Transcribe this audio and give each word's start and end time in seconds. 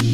This 0.00 0.08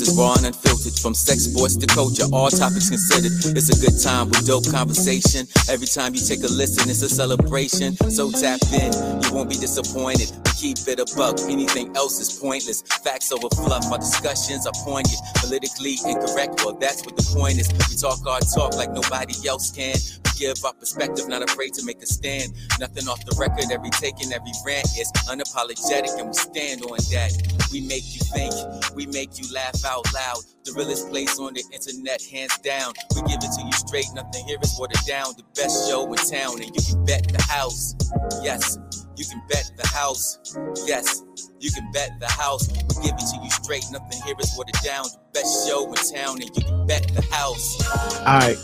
is 0.00 0.16
raw 0.16 0.32
and 0.36 0.46
unfiltered, 0.46 0.94
from 0.98 1.12
sex, 1.12 1.44
sports 1.44 1.76
to 1.76 1.86
culture, 1.86 2.24
all 2.32 2.48
topics 2.48 2.88
considered. 2.88 3.32
It's 3.54 3.68
a 3.68 3.76
good 3.78 4.00
time 4.02 4.30
with 4.30 4.46
dope 4.46 4.70
conversation. 4.70 5.46
Every 5.68 5.86
time 5.86 6.14
you 6.14 6.24
take 6.24 6.40
a 6.44 6.48
listen, 6.48 6.88
it's 6.88 7.02
a 7.02 7.10
celebration. 7.10 7.94
So 8.08 8.30
tap 8.30 8.62
in, 8.72 8.90
you 9.22 9.34
won't 9.34 9.50
be 9.50 9.56
disappointed. 9.56 10.32
Keep 10.60 10.76
it 10.88 11.00
a 11.00 11.06
buck, 11.16 11.40
anything 11.48 11.96
else 11.96 12.20
is 12.20 12.38
pointless. 12.38 12.82
Facts 12.82 13.32
over 13.32 13.48
fluff, 13.48 13.90
our 13.90 13.96
discussions 13.96 14.66
are 14.66 14.76
poignant. 14.84 15.16
Politically 15.36 15.96
incorrect, 16.04 16.60
well, 16.62 16.74
that's 16.74 17.00
what 17.06 17.16
the 17.16 17.24
point 17.34 17.56
is. 17.56 17.72
We 17.88 17.96
talk 17.96 18.20
our 18.26 18.40
talk 18.40 18.76
like 18.76 18.92
nobody 18.92 19.32
else 19.48 19.72
can. 19.72 19.96
We 19.96 20.30
give 20.36 20.62
our 20.62 20.74
perspective, 20.74 21.28
not 21.28 21.40
afraid 21.40 21.72
to 21.80 21.84
make 21.86 22.02
a 22.02 22.06
stand. 22.06 22.52
Nothing 22.78 23.08
off 23.08 23.24
the 23.24 23.34
record, 23.40 23.72
every 23.72 23.88
take 23.88 24.20
and 24.20 24.34
every 24.34 24.52
rant 24.66 24.84
is 25.00 25.10
unapologetic, 25.32 26.12
and 26.20 26.28
we 26.28 26.34
stand 26.34 26.84
on 26.84 27.00
that. 27.08 27.32
We 27.72 27.80
make 27.80 28.04
you 28.12 28.20
think, 28.28 28.52
we 28.94 29.06
make 29.06 29.40
you 29.40 29.48
laugh 29.54 29.80
out 29.86 30.12
loud. 30.12 30.44
The 30.64 30.76
realest 30.76 31.08
place 31.08 31.38
on 31.40 31.54
the 31.54 31.64
internet, 31.72 32.20
hands 32.20 32.58
down. 32.58 32.92
We 33.16 33.22
give 33.22 33.40
it 33.40 33.48
to 33.56 33.62
you 33.64 33.72
straight, 33.72 34.12
nothing 34.12 34.44
here 34.44 34.58
is 34.60 34.76
watered 34.78 35.00
down. 35.08 35.32
The 35.40 35.44
best 35.56 35.88
show 35.88 36.04
in 36.04 36.20
town, 36.20 36.60
and 36.60 36.68
you 36.68 36.82
can 36.84 37.02
bet 37.06 37.32
the 37.32 37.40
house. 37.48 37.96
Yes, 38.44 38.76
you 39.20 39.26
can 39.26 39.42
bet 39.48 39.70
the 39.76 39.86
house. 39.86 40.38
Yes, 40.86 41.22
you 41.58 41.70
can 41.70 41.92
bet 41.92 42.18
the 42.20 42.26
house. 42.26 42.70
We 42.70 42.78
give 43.04 43.14
it 43.14 43.18
to 43.18 43.40
you 43.42 43.50
straight, 43.50 43.84
nothing 43.92 44.18
here 44.24 44.34
is 44.40 44.50
watered 44.56 44.82
down. 44.82 45.04
The 45.04 45.40
best 45.40 45.68
show 45.68 45.86
in 45.88 45.94
town, 45.94 46.40
and 46.40 46.44
you 46.44 46.62
can 46.62 46.86
bet 46.86 47.06
the 47.08 47.20
house. 47.30 47.86
All 48.20 48.38
right. 48.38 48.56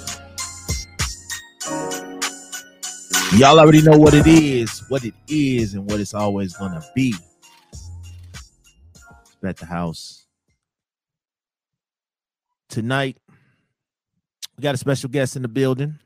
Y'all 3.35 3.61
already 3.61 3.83
know 3.83 3.99
what 3.99 4.15
it 4.15 4.27
is, 4.27 4.83
what 4.89 5.05
it 5.05 5.13
is, 5.29 5.75
and 5.75 5.85
what 5.91 6.01
it's 6.01 6.15
always 6.15 6.57
gonna 6.57 6.83
be. 6.95 7.15
Bet 9.43 9.59
the 9.59 9.67
house. 9.67 10.27
Tonight, 12.71 13.19
we 14.57 14.63
got 14.63 14.75
a 14.75 14.79
special 14.79 15.11
guest 15.11 15.37
in 15.37 15.43
the 15.43 15.49
building. 15.49 15.99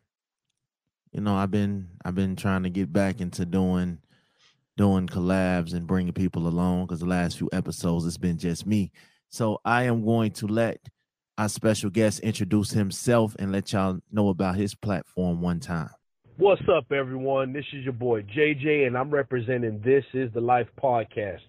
You 1.13 1.21
know, 1.21 1.37
I've 1.37 1.53
been 1.53 1.89
I've 2.05 2.17
been 2.17 2.35
trying 2.35 2.65
to 2.65 2.71
get 2.71 2.93
back 2.93 3.21
into 3.21 3.45
doing 3.45 3.99
doing 4.81 5.07
collabs 5.07 5.75
and 5.75 5.87
bringing 5.87 6.15
people 6.15 6.49
along 6.49 6.87
because 6.87 7.01
the 7.01 7.07
last 7.07 7.37
few 7.37 7.51
episodes 7.53 8.07
it's 8.07 8.17
been 8.17 8.39
just 8.39 8.67
me. 8.67 8.91
So 9.29 9.61
I 9.63 9.83
am 9.83 10.07
going 10.07 10.31
to 10.33 10.47
let 10.47 10.79
our 11.37 11.51
special 11.51 11.91
guest 11.91 12.21
introduce 12.21 12.71
himself 12.71 13.37
and 13.39 13.53
let 13.53 13.75
y'all 13.75 14.01
know 14.11 14.31
about 14.31 14.57
his 14.57 14.75
platform 14.75 15.43
one 15.43 15.61
time. 15.61 15.91
What's 16.39 16.63
up, 16.75 16.91
everyone? 16.93 17.53
This 17.53 17.67
is 17.75 17.85
your 17.85 17.93
boy 17.93 18.23
JJ, 18.23 18.87
and 18.87 18.97
I'm 18.97 19.11
representing 19.11 19.83
This 19.85 20.05
Is 20.15 20.33
the 20.33 20.41
Life 20.41 20.69
podcast. 20.83 21.41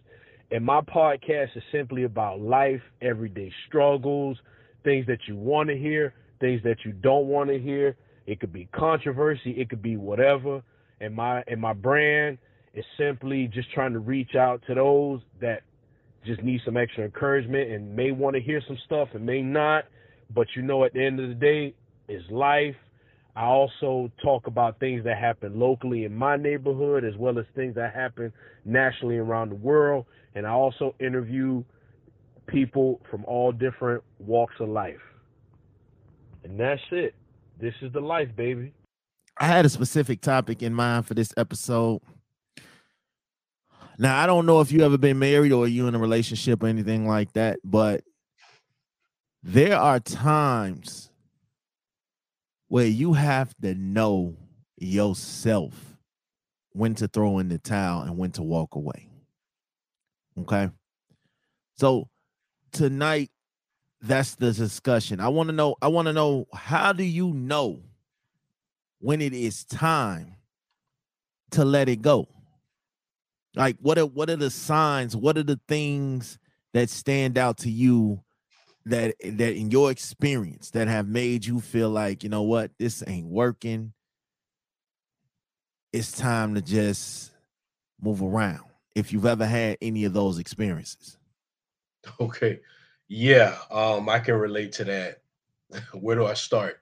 And 0.52 0.66
my 0.66 0.82
podcast 0.82 1.56
is 1.56 1.64
simply 1.72 2.04
about 2.04 2.42
life, 2.42 2.82
everyday 3.02 3.50
struggles, 3.66 4.38
things 4.84 5.08
that 5.08 5.20
you 5.30 5.38
want 5.38 5.70
to 5.70 5.78
hear, 5.78 6.14
things 6.42 6.62
that 6.64 6.84
you 6.84 6.92
don't 6.92 7.28
want 7.28 7.50
to 7.50 7.58
hear. 7.58 7.96
It 8.28 8.42
could 8.42 8.52
be 8.52 8.68
controversy, 8.76 9.52
it 9.52 9.70
could 9.70 9.82
be 9.82 9.96
whatever. 9.96 10.62
And 11.00 11.16
my 11.16 11.46
and 11.48 11.62
my 11.62 11.72
brand 11.72 12.38
is 12.74 12.86
simply 12.98 13.48
just 13.54 13.72
trying 13.72 13.94
to 13.94 14.00
reach 14.00 14.36
out 14.36 14.62
to 14.68 14.76
those 14.76 15.22
that 15.42 15.62
just 16.26 16.42
need 16.42 16.62
some 16.64 16.78
extra 16.78 17.04
encouragement 17.04 17.72
and 17.72 17.96
may 17.96 18.12
want 18.12 18.36
to 18.36 18.42
hear 18.42 18.62
some 18.68 18.78
stuff 18.86 19.10
and 19.14 19.26
may 19.26 19.42
not. 19.42 19.86
But 20.34 20.48
you 20.56 20.62
know, 20.62 20.84
at 20.86 20.94
the 20.94 21.04
end 21.04 21.20
of 21.20 21.30
the 21.30 21.36
day, 21.36 21.74
it's 22.08 22.30
life. 22.32 22.76
I 23.36 23.46
also 23.46 24.12
talk 24.22 24.48
about 24.48 24.80
things 24.80 25.04
that 25.06 25.18
happen 25.18 25.58
locally 25.60 26.04
in 26.04 26.14
my 26.14 26.36
neighborhood 26.36 27.04
as 27.06 27.16
well 27.18 27.40
as 27.40 27.46
things 27.56 27.76
that 27.76 27.94
happen 27.94 28.32
nationally 28.66 29.18
around 29.18 29.50
the 29.50 29.56
world. 29.56 30.06
And 30.36 30.46
I 30.46 30.52
also 30.52 30.96
interview 31.00 31.64
people 32.48 33.02
from 33.10 33.24
all 33.26 33.52
different 33.52 34.04
walks 34.20 34.56
of 34.60 34.70
life. 34.70 35.00
And 36.44 36.60
that's 36.60 36.82
it. 36.92 37.16
This 37.60 37.74
is 37.82 37.94
the 37.94 38.00
life, 38.02 38.30
baby. 38.36 38.74
I 39.38 39.48
had 39.48 39.66
a 39.66 39.70
specific 39.70 40.22
topic 40.22 40.62
in 40.62 40.74
mind 40.74 41.08
for 41.08 41.14
this 41.14 41.34
episode. 41.38 42.02
Now, 44.02 44.20
I 44.20 44.26
don't 44.26 44.48
know 44.48 44.62
if 44.62 44.72
you 44.72 44.82
ever 44.84 44.98
been 44.98 45.20
married 45.20 45.52
or 45.52 45.68
you 45.68 45.88
in 45.88 45.94
a 45.94 46.00
relationship 46.00 46.64
or 46.64 46.68
anything 46.68 47.08
like 47.08 47.34
that, 47.34 47.60
but 47.64 48.04
there 49.44 49.78
are 49.78 50.00
times 50.00 51.12
where 52.68 52.88
you 52.88 53.14
have 53.14 53.54
to 53.62 53.76
know 53.76 54.36
yourself 54.76 56.00
when 56.72 56.96
to 56.96 57.08
throw 57.08 57.38
in 57.38 57.50
the 57.50 57.60
towel 57.60 58.02
and 58.02 58.18
when 58.18 58.32
to 58.32 58.42
walk 58.42 58.74
away. 58.74 59.08
Okay. 60.40 60.72
So 61.76 62.10
tonight, 62.72 63.30
that's 64.02 64.34
the 64.34 64.52
discussion. 64.52 65.20
I 65.20 65.28
want 65.28 65.50
to 65.50 65.54
know, 65.54 65.76
I 65.80 65.90
want 65.90 66.08
to 66.08 66.14
know 66.14 66.48
how 66.56 66.92
do 66.92 67.04
you 67.04 67.34
know 67.34 67.84
when 68.98 69.22
it 69.22 69.34
is 69.34 69.64
time 69.64 70.38
to 71.52 71.64
let 71.64 71.88
it 71.88 72.02
go? 72.02 72.28
Like 73.56 73.78
what 73.80 73.98
are 73.98 74.06
what 74.06 74.30
are 74.30 74.38
the 74.38 74.50
signs? 74.50 75.16
What 75.16 75.38
are 75.38 75.44
the 75.44 75.60
things 75.68 76.40
that 76.74 76.90
stand 76.90 77.38
out 77.38 77.58
to 77.60 77.70
you 77.70 78.24
that 78.86 79.16
that 79.24 79.56
in 79.56 79.72
your 79.72 79.92
experience 79.92 80.72
that 80.72 80.88
have 80.88 81.08
made 81.08 81.46
you 81.46 81.60
feel 81.60 81.90
like, 81.90 82.24
you 82.24 82.30
know 82.30 82.44
what, 82.44 82.72
this 82.80 83.04
ain't 83.08 83.28
working. 83.28 83.94
It's 85.94 86.12
time 86.12 86.56
to 86.56 86.62
just 86.62 87.32
move 88.02 88.22
around. 88.22 88.64
If 88.96 89.12
you've 89.12 89.26
ever 89.26 89.46
had 89.46 89.78
any 89.82 90.06
of 90.06 90.14
those 90.14 90.40
experiences. 90.40 91.18
Okay. 92.20 92.62
Yeah, 93.08 93.58
um, 93.70 94.08
I 94.08 94.20
can 94.20 94.36
relate 94.36 94.72
to 94.74 94.86
that. 94.86 95.22
Where 95.94 96.16
do 96.16 96.26
I 96.26 96.34
start? 96.34 96.82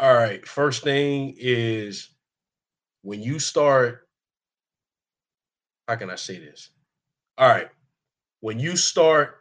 All 0.00 0.14
right. 0.14 0.46
First 0.46 0.82
thing 0.82 1.34
is 1.38 2.10
when 3.02 3.20
you 3.20 3.38
start, 3.38 4.07
how 5.88 5.96
can 5.96 6.10
I 6.10 6.16
say 6.16 6.38
this? 6.38 6.70
All 7.38 7.48
right. 7.48 7.68
When 8.40 8.60
you 8.60 8.76
start 8.76 9.38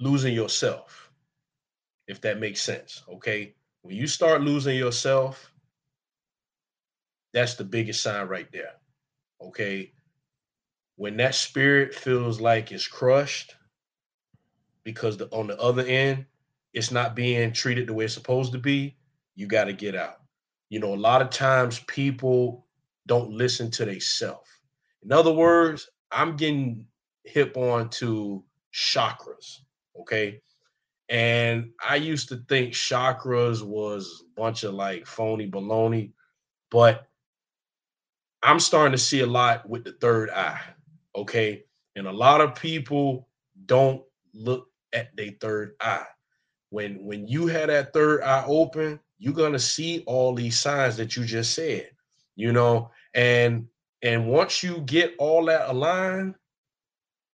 losing 0.00 0.34
yourself, 0.34 1.10
if 2.08 2.20
that 2.22 2.40
makes 2.40 2.60
sense. 2.60 3.04
Okay. 3.08 3.54
When 3.82 3.94
you 3.94 4.06
start 4.08 4.42
losing 4.42 4.76
yourself, 4.76 5.52
that's 7.32 7.54
the 7.54 7.64
biggest 7.64 8.02
sign 8.02 8.26
right 8.26 8.50
there. 8.52 8.72
Okay. 9.40 9.92
When 10.96 11.16
that 11.18 11.34
spirit 11.34 11.94
feels 11.94 12.40
like 12.40 12.72
it's 12.72 12.86
crushed, 12.86 13.54
because 14.84 15.16
the, 15.16 15.26
on 15.26 15.46
the 15.46 15.58
other 15.60 15.84
end, 15.84 16.26
it's 16.72 16.90
not 16.90 17.14
being 17.14 17.52
treated 17.52 17.86
the 17.86 17.94
way 17.94 18.04
it's 18.04 18.14
supposed 18.14 18.52
to 18.52 18.58
be, 18.58 18.96
you 19.36 19.46
got 19.46 19.64
to 19.64 19.72
get 19.72 19.94
out. 19.94 20.20
You 20.70 20.80
know, 20.80 20.92
a 20.92 20.96
lot 20.96 21.22
of 21.22 21.30
times 21.30 21.80
people 21.86 22.66
don't 23.06 23.30
listen 23.30 23.70
to 23.72 23.84
themselves. 23.84 24.48
In 25.04 25.12
other 25.12 25.32
words, 25.32 25.88
I'm 26.10 26.36
getting 26.36 26.86
hip 27.24 27.56
on 27.56 27.90
to 27.90 28.42
chakras. 28.72 29.58
Okay. 30.00 30.40
And 31.10 31.70
I 31.86 31.96
used 31.96 32.28
to 32.30 32.42
think 32.48 32.72
chakras 32.72 33.62
was 33.62 34.24
a 34.24 34.40
bunch 34.40 34.64
of 34.64 34.74
like 34.74 35.06
phony 35.06 35.50
baloney, 35.50 36.12
but 36.70 37.06
I'm 38.42 38.58
starting 38.58 38.92
to 38.92 38.98
see 38.98 39.20
a 39.20 39.26
lot 39.26 39.68
with 39.68 39.84
the 39.84 39.92
third 39.92 40.30
eye. 40.30 40.60
Okay. 41.14 41.64
And 41.96 42.06
a 42.06 42.12
lot 42.12 42.40
of 42.40 42.54
people 42.54 43.28
don't 43.66 44.02
look 44.32 44.68
at 44.92 45.14
their 45.16 45.32
third 45.40 45.74
eye. 45.80 46.06
When 46.70 47.04
when 47.04 47.28
you 47.28 47.46
have 47.48 47.68
that 47.68 47.92
third 47.92 48.22
eye 48.22 48.44
open, 48.46 48.98
you're 49.18 49.34
gonna 49.34 49.58
see 49.58 50.02
all 50.06 50.34
these 50.34 50.58
signs 50.58 50.96
that 50.96 51.14
you 51.14 51.24
just 51.24 51.54
said, 51.54 51.90
you 52.34 52.52
know, 52.52 52.90
and 53.14 53.68
and 54.04 54.26
once 54.28 54.62
you 54.62 54.82
get 54.82 55.14
all 55.18 55.46
that 55.46 55.70
aligned, 55.70 56.34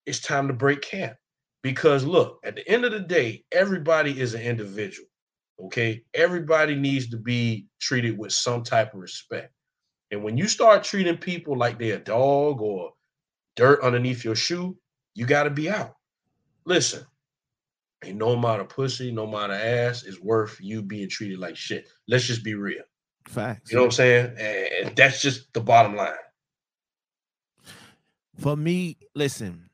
it's 0.06 0.20
time 0.20 0.46
to 0.48 0.54
break 0.54 0.80
camp. 0.80 1.16
Because 1.62 2.04
look, 2.04 2.38
at 2.44 2.54
the 2.54 2.66
end 2.66 2.84
of 2.84 2.92
the 2.92 3.00
day, 3.00 3.44
everybody 3.52 4.18
is 4.18 4.34
an 4.34 4.40
individual. 4.40 5.08
Okay. 5.64 6.04
Everybody 6.14 6.74
needs 6.74 7.10
to 7.10 7.18
be 7.18 7.66
treated 7.80 8.16
with 8.16 8.32
some 8.32 8.62
type 8.62 8.94
of 8.94 9.00
respect. 9.00 9.52
And 10.10 10.22
when 10.22 10.38
you 10.38 10.48
start 10.48 10.84
treating 10.84 11.18
people 11.18 11.58
like 11.58 11.78
they're 11.78 11.96
a 11.96 12.00
dog 12.00 12.60
or 12.62 12.92
dirt 13.56 13.82
underneath 13.82 14.24
your 14.24 14.36
shoe, 14.36 14.76
you 15.14 15.26
got 15.26 15.42
to 15.42 15.50
be 15.50 15.68
out. 15.68 15.94
Listen, 16.64 17.04
ain't 18.04 18.16
no 18.16 18.30
amount 18.30 18.60
of 18.60 18.68
pussy, 18.68 19.12
no 19.12 19.24
amount 19.24 19.52
of 19.52 19.58
ass 19.60 20.04
is 20.04 20.20
worth 20.20 20.56
you 20.60 20.82
being 20.82 21.08
treated 21.08 21.38
like 21.38 21.56
shit. 21.56 21.88
Let's 22.08 22.24
just 22.24 22.44
be 22.44 22.54
real. 22.54 22.82
Facts. 23.28 23.70
You 23.70 23.76
know 23.76 23.82
what 23.82 23.88
I'm 23.88 23.92
saying? 23.92 24.36
And 24.38 24.96
that's 24.96 25.20
just 25.20 25.52
the 25.52 25.60
bottom 25.60 25.94
line. 25.94 26.14
For 28.40 28.56
me, 28.56 28.96
listen, 29.14 29.68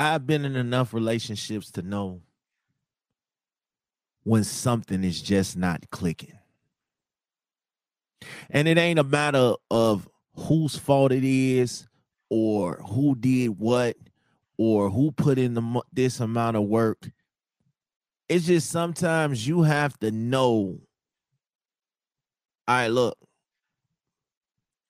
I've 0.00 0.26
been 0.26 0.44
in 0.44 0.56
enough 0.56 0.92
relationships 0.92 1.70
to 1.72 1.82
know 1.82 2.22
when 4.24 4.42
something 4.42 5.04
is 5.04 5.22
just 5.22 5.56
not 5.56 5.88
clicking. 5.90 6.36
And 8.50 8.66
it 8.66 8.78
ain't 8.78 8.98
a 8.98 9.04
matter 9.04 9.54
of 9.70 10.08
whose 10.34 10.76
fault 10.76 11.12
it 11.12 11.22
is 11.22 11.86
or 12.30 12.82
who 12.84 13.14
did 13.14 13.60
what 13.60 13.96
or 14.58 14.90
who 14.90 15.12
put 15.12 15.38
in 15.38 15.54
the 15.54 15.82
this 15.92 16.18
amount 16.18 16.56
of 16.56 16.64
work. 16.64 17.08
It's 18.28 18.46
just 18.46 18.70
sometimes 18.70 19.46
you 19.46 19.62
have 19.62 19.96
to 20.00 20.10
know. 20.10 20.80
All 22.66 22.74
right, 22.74 22.88
look. 22.88 23.16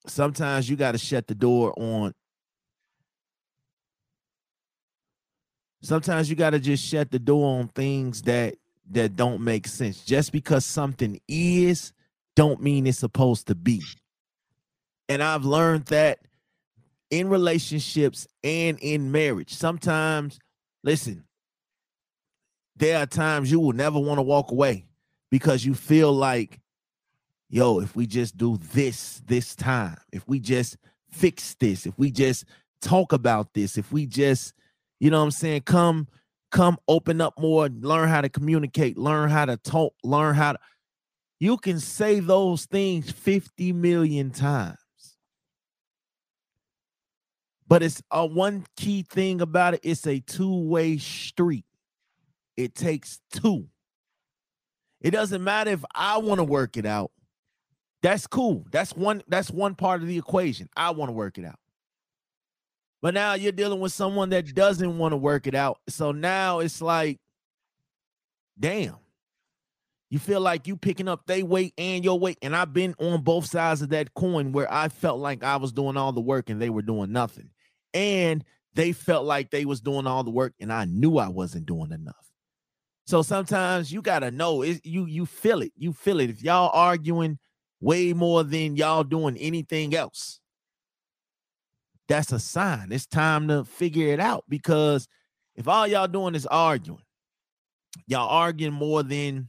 Sometimes 0.06 0.70
you 0.70 0.76
got 0.76 0.92
to 0.92 0.98
shut 0.98 1.26
the 1.26 1.34
door 1.34 1.74
on. 1.78 2.14
Sometimes 5.86 6.28
you 6.28 6.34
got 6.34 6.50
to 6.50 6.58
just 6.58 6.84
shut 6.84 7.12
the 7.12 7.18
door 7.20 7.60
on 7.60 7.68
things 7.68 8.22
that 8.22 8.56
that 8.90 9.14
don't 9.14 9.40
make 9.40 9.68
sense. 9.68 10.04
Just 10.04 10.32
because 10.32 10.66
something 10.66 11.20
is, 11.28 11.92
don't 12.34 12.60
mean 12.60 12.88
it's 12.88 12.98
supposed 12.98 13.46
to 13.46 13.54
be. 13.54 13.82
And 15.08 15.22
I've 15.22 15.44
learned 15.44 15.86
that 15.86 16.18
in 17.10 17.28
relationships 17.28 18.26
and 18.42 18.80
in 18.80 19.12
marriage. 19.12 19.54
Sometimes, 19.54 20.40
listen, 20.82 21.22
there 22.74 22.98
are 22.98 23.06
times 23.06 23.52
you 23.52 23.60
will 23.60 23.72
never 23.72 24.00
want 24.00 24.18
to 24.18 24.22
walk 24.22 24.50
away 24.50 24.86
because 25.30 25.64
you 25.64 25.74
feel 25.74 26.12
like, 26.12 26.58
yo, 27.48 27.78
if 27.78 27.94
we 27.94 28.08
just 28.08 28.36
do 28.36 28.56
this 28.72 29.22
this 29.26 29.54
time, 29.54 29.98
if 30.12 30.26
we 30.26 30.40
just 30.40 30.78
fix 31.12 31.54
this, 31.54 31.86
if 31.86 31.96
we 31.96 32.10
just 32.10 32.44
talk 32.80 33.12
about 33.12 33.54
this, 33.54 33.78
if 33.78 33.92
we 33.92 34.04
just, 34.04 34.52
you 35.00 35.10
know 35.10 35.18
what 35.18 35.24
I'm 35.24 35.30
saying, 35.30 35.62
come 35.62 36.08
come 36.50 36.78
open 36.88 37.20
up 37.20 37.38
more, 37.38 37.68
learn 37.68 38.08
how 38.08 38.20
to 38.20 38.28
communicate, 38.28 38.96
learn 38.96 39.30
how 39.30 39.44
to 39.44 39.56
talk, 39.56 39.94
learn 40.02 40.34
how 40.34 40.52
to 40.52 40.58
you 41.38 41.58
can 41.58 41.80
say 41.80 42.20
those 42.20 42.64
things 42.64 43.10
50 43.10 43.72
million 43.74 44.30
times. 44.30 44.78
But 47.68 47.82
it's 47.82 48.00
a 48.10 48.24
one 48.24 48.64
key 48.76 49.02
thing 49.02 49.40
about 49.40 49.74
it, 49.74 49.80
it's 49.82 50.06
a 50.06 50.20
two-way 50.20 50.98
street. 50.98 51.64
It 52.56 52.74
takes 52.74 53.20
two. 53.32 53.66
It 55.00 55.10
doesn't 55.10 55.44
matter 55.44 55.72
if 55.72 55.84
I 55.94 56.18
want 56.18 56.38
to 56.38 56.44
work 56.44 56.76
it 56.76 56.86
out. 56.86 57.10
That's 58.02 58.26
cool. 58.26 58.64
That's 58.70 58.94
one 58.94 59.22
that's 59.28 59.50
one 59.50 59.74
part 59.74 60.00
of 60.00 60.08
the 60.08 60.16
equation. 60.16 60.68
I 60.76 60.90
want 60.90 61.08
to 61.08 61.12
work 61.12 61.38
it 61.38 61.44
out. 61.44 61.58
But 63.02 63.14
now 63.14 63.34
you're 63.34 63.52
dealing 63.52 63.80
with 63.80 63.92
someone 63.92 64.30
that 64.30 64.54
doesn't 64.54 64.98
want 64.98 65.12
to 65.12 65.16
work 65.16 65.46
it 65.46 65.54
out. 65.54 65.78
So 65.88 66.12
now 66.12 66.60
it's 66.60 66.80
like, 66.80 67.18
damn. 68.58 68.96
You 70.08 70.20
feel 70.20 70.40
like 70.40 70.66
you 70.68 70.76
picking 70.76 71.08
up 71.08 71.26
their 71.26 71.44
weight 71.44 71.74
and 71.76 72.04
your 72.04 72.18
weight. 72.18 72.38
And 72.40 72.54
I've 72.54 72.72
been 72.72 72.94
on 72.98 73.22
both 73.22 73.46
sides 73.46 73.82
of 73.82 73.88
that 73.88 74.14
coin 74.14 74.52
where 74.52 74.72
I 74.72 74.88
felt 74.88 75.18
like 75.18 75.42
I 75.42 75.56
was 75.56 75.72
doing 75.72 75.96
all 75.96 76.12
the 76.12 76.20
work 76.20 76.48
and 76.48 76.62
they 76.62 76.70
were 76.70 76.82
doing 76.82 77.12
nothing. 77.12 77.50
And 77.92 78.44
they 78.74 78.92
felt 78.92 79.24
like 79.24 79.50
they 79.50 79.64
was 79.64 79.80
doing 79.80 80.06
all 80.06 80.22
the 80.22 80.30
work 80.30 80.54
and 80.60 80.72
I 80.72 80.84
knew 80.84 81.18
I 81.18 81.28
wasn't 81.28 81.66
doing 81.66 81.90
enough. 81.90 82.14
So 83.06 83.22
sometimes 83.22 83.92
you 83.92 84.02
gotta 84.02 84.30
know 84.30 84.62
it, 84.62 84.84
you 84.84 85.06
you 85.06 85.26
feel 85.26 85.62
it. 85.62 85.72
You 85.76 85.92
feel 85.92 86.20
it. 86.20 86.28
If 86.28 86.42
y'all 86.42 86.70
arguing 86.72 87.38
way 87.80 88.12
more 88.12 88.42
than 88.42 88.76
y'all 88.76 89.04
doing 89.04 89.36
anything 89.36 89.94
else, 89.94 90.40
that's 92.08 92.32
a 92.32 92.38
sign. 92.38 92.92
It's 92.92 93.06
time 93.06 93.48
to 93.48 93.64
figure 93.64 94.12
it 94.12 94.20
out 94.20 94.44
because 94.48 95.08
if 95.54 95.66
all 95.68 95.86
y'all 95.86 96.06
doing 96.06 96.34
is 96.34 96.46
arguing, 96.46 97.02
y'all 98.06 98.28
arguing 98.28 98.74
more 98.74 99.02
than 99.02 99.48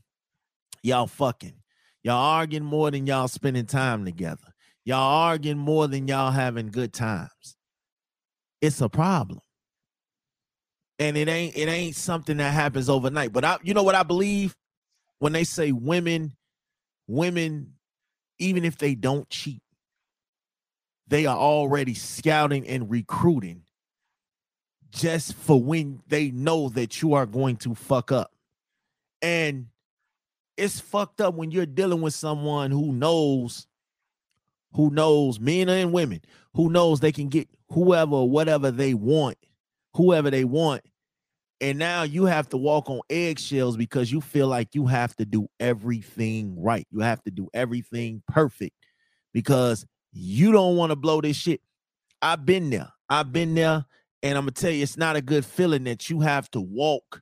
y'all 0.82 1.08
fucking, 1.08 1.56
y'all 2.04 2.16
arguing 2.16 2.66
more 2.66 2.90
than 2.92 3.06
y'all 3.06 3.28
spending 3.28 3.66
time 3.66 4.06
together, 4.06 4.54
y'all 4.86 5.22
arguing 5.24 5.58
more 5.58 5.88
than 5.88 6.08
y'all 6.08 6.32
having 6.32 6.70
good 6.72 6.94
times. 6.94 7.58
It's 8.62 8.82
a 8.82 8.90
problem. 8.90 9.40
And 11.00 11.16
it 11.16 11.28
ain't 11.28 11.56
it 11.56 11.70
ain't 11.70 11.96
something 11.96 12.38
that 12.38 12.54
happens 12.54 12.90
overnight. 12.90 13.32
But 13.32 13.46
I 13.46 13.58
you 13.62 13.76
know 13.76 13.84
what 13.84 13.94
I 13.94 14.02
believe 14.02 14.56
when 15.20 15.32
they 15.32 15.44
say 15.44 15.72
women 15.72 16.36
women 17.08 17.74
even 18.40 18.66
if 18.66 18.78
they 18.78 18.96
don't 18.96 19.30
cheat 19.30 19.62
they 21.08 21.26
are 21.26 21.38
already 21.38 21.94
scouting 21.94 22.68
and 22.68 22.90
recruiting 22.90 23.64
just 24.92 25.34
for 25.36 25.62
when 25.62 26.02
they 26.08 26.32
know 26.32 26.70
that 26.70 27.02
you 27.02 27.14
are 27.14 27.26
going 27.26 27.58
to 27.58 27.76
fuck 27.76 28.12
up. 28.12 28.32
And 29.22 29.68
it's 30.58 30.80
fucked 30.80 31.22
up 31.22 31.36
when 31.36 31.52
you're 31.52 31.66
dealing 31.66 32.02
with 32.02 32.14
someone 32.14 32.72
who 32.72 32.92
knows, 32.92 33.68
who 34.74 34.90
knows, 34.90 35.40
men 35.40 35.70
and 35.70 35.94
women, 35.94 36.22
who 36.54 36.70
knows 36.70 37.00
they 37.00 37.12
can 37.12 37.30
get 37.30 37.48
whoever, 37.70 38.24
whatever 38.24 38.72
they 38.72 38.94
want, 38.94 39.38
whoever 39.94 40.30
they 40.30 40.44
want. 40.44 40.82
And 41.60 41.80
now 41.80 42.04
you 42.04 42.26
have 42.26 42.50
to 42.50 42.58
walk 42.58 42.90
on 42.90 43.02
eggshells 43.10 43.78
because 43.78 44.12
you 44.12 44.22
feel 44.22 44.48
like 44.48 44.76
you 44.76 44.86
have 44.86 45.16
to 45.16 45.26
do 45.26 45.48
everything 45.60 46.62
right. 46.62 46.88
You 46.92 47.00
have 47.00 47.24
to 47.24 47.32
do 47.32 47.50
everything 47.54 48.22
perfect 48.28 48.76
because 49.34 49.86
you 50.18 50.52
don't 50.52 50.76
want 50.76 50.92
to 50.92 50.96
blow 50.96 51.22
this 51.22 51.38
shit. 51.38 51.62
I've 52.22 52.46
been 52.46 52.70
there. 52.70 52.92
I've 53.10 53.32
been 53.32 53.56
there. 53.56 53.86
And 54.24 54.38
I'm 54.38 54.44
gonna 54.44 54.52
tell 54.52 54.72
you, 54.72 54.84
it's 54.84 54.98
not 54.98 55.16
a 55.16 55.22
good 55.22 55.46
feeling 55.46 55.84
that 55.84 56.10
you 56.10 56.22
have 56.22 56.50
to 56.52 56.60
walk, 56.60 57.22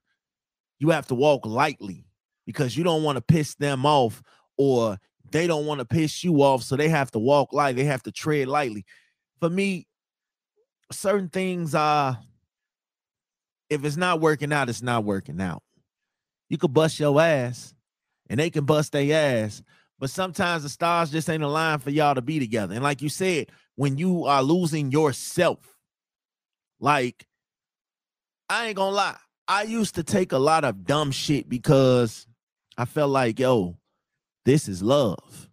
you 0.79 0.91
have 0.91 1.07
to 1.07 1.15
walk 1.15 1.45
lightly 1.45 2.05
because 2.45 2.77
you 2.77 2.83
don't 2.83 3.03
want 3.03 3.17
to 3.17 3.21
piss 3.21 3.55
them 3.55 3.85
off, 3.85 4.23
or 4.57 4.97
they 5.31 5.45
don't 5.45 5.65
want 5.65 5.79
to 5.79 5.85
piss 5.85 6.23
you 6.23 6.41
off. 6.41 6.63
So 6.63 6.77
they 6.77 6.87
have 6.87 7.11
to 7.11 7.19
walk 7.19 7.51
light, 7.51 7.75
they 7.75 7.83
have 7.83 8.03
to 8.03 8.11
tread 8.11 8.47
lightly. 8.47 8.85
For 9.41 9.49
me, 9.49 9.87
certain 10.91 11.27
things 11.27 11.75
are 11.75 12.17
if 13.69 13.83
it's 13.83 13.97
not 13.97 14.21
working 14.21 14.53
out, 14.53 14.69
it's 14.69 14.81
not 14.81 15.03
working 15.03 15.41
out. 15.41 15.63
You 16.49 16.57
could 16.57 16.73
bust 16.73 16.99
your 16.99 17.19
ass 17.19 17.73
and 18.29 18.39
they 18.39 18.49
can 18.49 18.65
bust 18.65 18.91
their 18.91 19.43
ass, 19.43 19.61
but 19.99 20.09
sometimes 20.09 20.63
the 20.63 20.69
stars 20.69 21.11
just 21.11 21.29
ain't 21.29 21.43
aligned 21.43 21.83
for 21.83 21.89
y'all 21.89 22.15
to 22.15 22.21
be 22.21 22.39
together. 22.39 22.73
And 22.73 22.83
like 22.83 23.01
you 23.01 23.09
said, 23.09 23.47
when 23.75 23.97
you 23.97 24.25
are 24.25 24.43
losing 24.43 24.91
yourself, 24.91 25.59
like 26.79 27.25
I 28.49 28.67
ain't 28.67 28.75
gonna 28.75 28.95
lie, 28.95 29.17
I 29.47 29.63
used 29.63 29.95
to 29.95 30.03
take 30.03 30.31
a 30.31 30.37
lot 30.37 30.63
of 30.63 30.85
dumb 30.85 31.11
shit 31.11 31.47
because 31.47 32.27
I 32.77 32.85
felt 32.85 33.11
like, 33.11 33.39
yo, 33.39 33.77
this 34.43 34.67
is 34.67 34.81
love. 34.83 35.49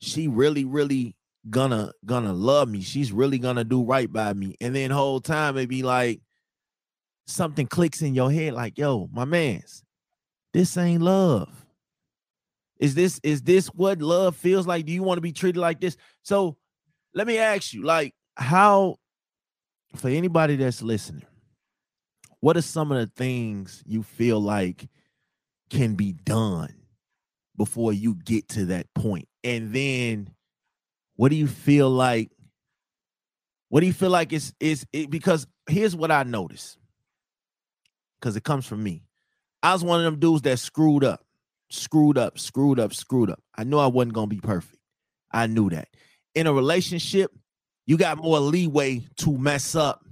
She 0.00 0.28
really, 0.28 0.64
really 0.64 1.16
gonna 1.48 1.92
gonna 2.04 2.32
love 2.32 2.68
me. 2.68 2.80
She's 2.80 3.12
really 3.12 3.38
gonna 3.38 3.64
do 3.64 3.82
right 3.84 4.12
by 4.12 4.32
me. 4.32 4.56
And 4.60 4.74
then 4.74 4.90
whole 4.90 5.20
time 5.20 5.56
it 5.56 5.68
be 5.68 5.82
like 5.82 6.20
something 7.26 7.66
clicks 7.66 8.02
in 8.02 8.14
your 8.14 8.32
head, 8.32 8.54
like, 8.54 8.78
yo, 8.78 9.08
my 9.12 9.24
man's, 9.24 9.84
this 10.52 10.76
ain't 10.76 11.02
love. 11.02 11.66
Is 12.78 12.94
this 12.94 13.20
is 13.22 13.42
this 13.42 13.68
what 13.68 14.00
love 14.00 14.36
feels 14.36 14.66
like? 14.66 14.86
Do 14.86 14.92
you 14.92 15.02
want 15.02 15.18
to 15.18 15.22
be 15.22 15.32
treated 15.32 15.60
like 15.60 15.80
this? 15.80 15.96
So 16.22 16.56
let 17.14 17.26
me 17.26 17.38
ask 17.38 17.74
you, 17.74 17.84
like, 17.84 18.14
how 18.36 18.96
for 19.96 20.08
anybody 20.08 20.56
that's 20.56 20.82
listening, 20.82 21.26
what 22.40 22.56
are 22.56 22.62
some 22.62 22.92
of 22.92 22.98
the 22.98 23.12
things 23.16 23.82
you 23.86 24.02
feel 24.02 24.40
like 24.40 24.88
can 25.70 25.94
be 25.96 26.12
done 26.12 26.74
before 27.56 27.92
you 27.92 28.14
get 28.14 28.48
to 28.50 28.66
that 28.66 28.92
point? 28.94 29.28
And 29.44 29.72
then 29.72 30.30
what 31.16 31.30
do 31.30 31.36
you 31.36 31.48
feel 31.48 31.90
like? 31.90 32.30
What 33.70 33.80
do 33.80 33.86
you 33.86 33.92
feel 33.92 34.10
like 34.10 34.32
is 34.32 34.54
is 34.60 34.86
it 34.92 35.10
because 35.10 35.46
here's 35.68 35.96
what 35.96 36.10
I 36.12 36.22
notice. 36.22 36.78
because 38.20 38.36
it 38.36 38.44
comes 38.44 38.66
from 38.66 38.82
me. 38.82 39.02
I 39.62 39.72
was 39.72 39.84
one 39.84 40.00
of 40.00 40.04
them 40.04 40.20
dudes 40.20 40.42
that 40.42 40.58
screwed 40.58 41.04
up 41.04 41.24
screwed 41.70 42.18
up, 42.18 42.38
screwed 42.38 42.80
up, 42.80 42.94
screwed 42.94 43.30
up. 43.30 43.42
I 43.56 43.64
knew 43.64 43.78
I 43.78 43.86
wasn't 43.86 44.14
going 44.14 44.28
to 44.28 44.34
be 44.34 44.40
perfect. 44.40 44.78
I 45.30 45.46
knew 45.46 45.70
that. 45.70 45.88
In 46.34 46.46
a 46.46 46.52
relationship, 46.52 47.30
you 47.86 47.96
got 47.96 48.18
more 48.18 48.38
leeway 48.38 49.06
to 49.16 49.36
mess 49.36 49.74
up 49.74 50.04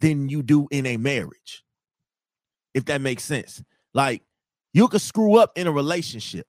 than 0.00 0.28
you 0.28 0.42
do 0.42 0.68
in 0.70 0.86
a 0.86 0.96
marriage. 0.96 1.64
If 2.74 2.84
that 2.86 3.00
makes 3.00 3.24
sense. 3.24 3.62
Like 3.94 4.22
you 4.74 4.88
could 4.88 5.00
screw 5.00 5.38
up 5.38 5.52
in 5.56 5.66
a 5.66 5.72
relationship 5.72 6.46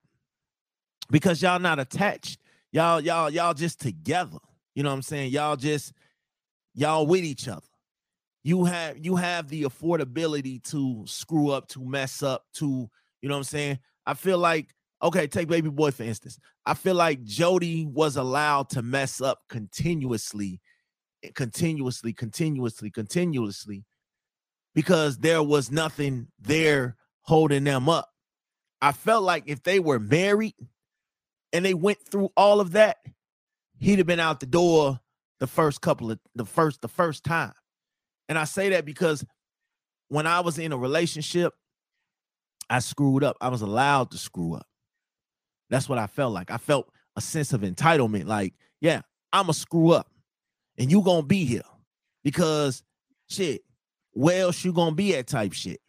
because 1.09 1.41
y'all 1.41 1.59
not 1.59 1.79
attached. 1.79 2.39
Y'all 2.71 2.99
y'all 2.99 3.29
y'all 3.29 3.53
just 3.53 3.79
together. 3.79 4.37
You 4.75 4.83
know 4.83 4.89
what 4.89 4.95
I'm 4.95 5.01
saying? 5.01 5.31
Y'all 5.31 5.55
just 5.55 5.93
y'all 6.73 7.07
with 7.07 7.23
each 7.23 7.47
other. 7.47 7.61
You 8.43 8.65
have 8.65 8.97
you 8.97 9.15
have 9.15 9.47
the 9.47 9.63
affordability 9.63 10.61
to 10.71 11.03
screw 11.07 11.51
up, 11.51 11.69
to 11.69 11.83
mess 11.83 12.21
up, 12.21 12.45
to 12.55 12.89
you 13.21 13.29
know 13.29 13.35
what 13.35 13.39
I'm 13.39 13.43
saying? 13.45 13.79
I 14.07 14.13
feel 14.13 14.37
like, 14.37 14.73
okay, 15.03 15.27
take 15.27 15.49
baby 15.49 15.69
boy 15.69 15.91
for 15.91 16.03
instance. 16.03 16.39
I 16.65 16.73
feel 16.73 16.95
like 16.95 17.23
Jody 17.23 17.85
was 17.85 18.15
allowed 18.15 18.69
to 18.69 18.81
mess 18.81 19.19
up 19.19 19.41
continuously, 19.49 20.61
eh, 21.23 21.29
continuously, 21.35 22.13
continuously, 22.13 22.89
continuously, 22.89 23.83
because 24.73 25.17
there 25.17 25.43
was 25.43 25.69
nothing 25.69 26.27
there 26.39 26.95
holding 27.23 27.65
them 27.65 27.89
up. 27.89 28.09
I 28.81 28.93
felt 28.93 29.23
like 29.23 29.43
if 29.45 29.61
they 29.61 29.79
were 29.79 29.99
married 29.99 30.55
and 31.51 31.65
they 31.65 31.73
went 31.73 31.99
through 32.09 32.29
all 32.37 32.61
of 32.61 32.71
that, 32.71 32.97
he'd 33.79 33.97
have 33.97 34.07
been 34.07 34.21
out 34.21 34.39
the 34.39 34.45
door 34.45 35.01
the 35.39 35.47
first 35.47 35.81
couple 35.81 36.11
of 36.11 36.19
the 36.33 36.45
first 36.45 36.81
the 36.81 36.87
first 36.87 37.25
time. 37.25 37.53
And 38.29 38.39
I 38.39 38.45
say 38.45 38.69
that 38.69 38.85
because 38.85 39.25
when 40.07 40.25
I 40.25 40.39
was 40.39 40.57
in 40.57 40.71
a 40.71 40.77
relationship, 40.77 41.53
I 42.69 42.79
screwed 42.79 43.23
up. 43.23 43.37
I 43.41 43.49
was 43.49 43.61
allowed 43.61 44.11
to 44.11 44.17
screw 44.17 44.55
up. 44.55 44.67
That's 45.69 45.89
what 45.89 45.97
I 45.97 46.07
felt 46.07 46.33
like. 46.33 46.51
I 46.51 46.57
felt 46.57 46.89
a 47.15 47.21
sense 47.21 47.53
of 47.53 47.61
entitlement. 47.61 48.25
Like, 48.25 48.53
yeah, 48.81 49.01
I'm 49.33 49.49
a 49.49 49.53
screw 49.53 49.91
up, 49.91 50.09
and 50.77 50.91
you 50.91 51.01
gonna 51.01 51.23
be 51.23 51.45
here 51.45 51.63
because 52.23 52.83
shit. 53.29 53.61
Where 54.11 54.41
else 54.41 54.65
you 54.65 54.73
gonna 54.73 54.95
be 54.95 55.15
at 55.15 55.27
type 55.27 55.53
shit? 55.53 55.79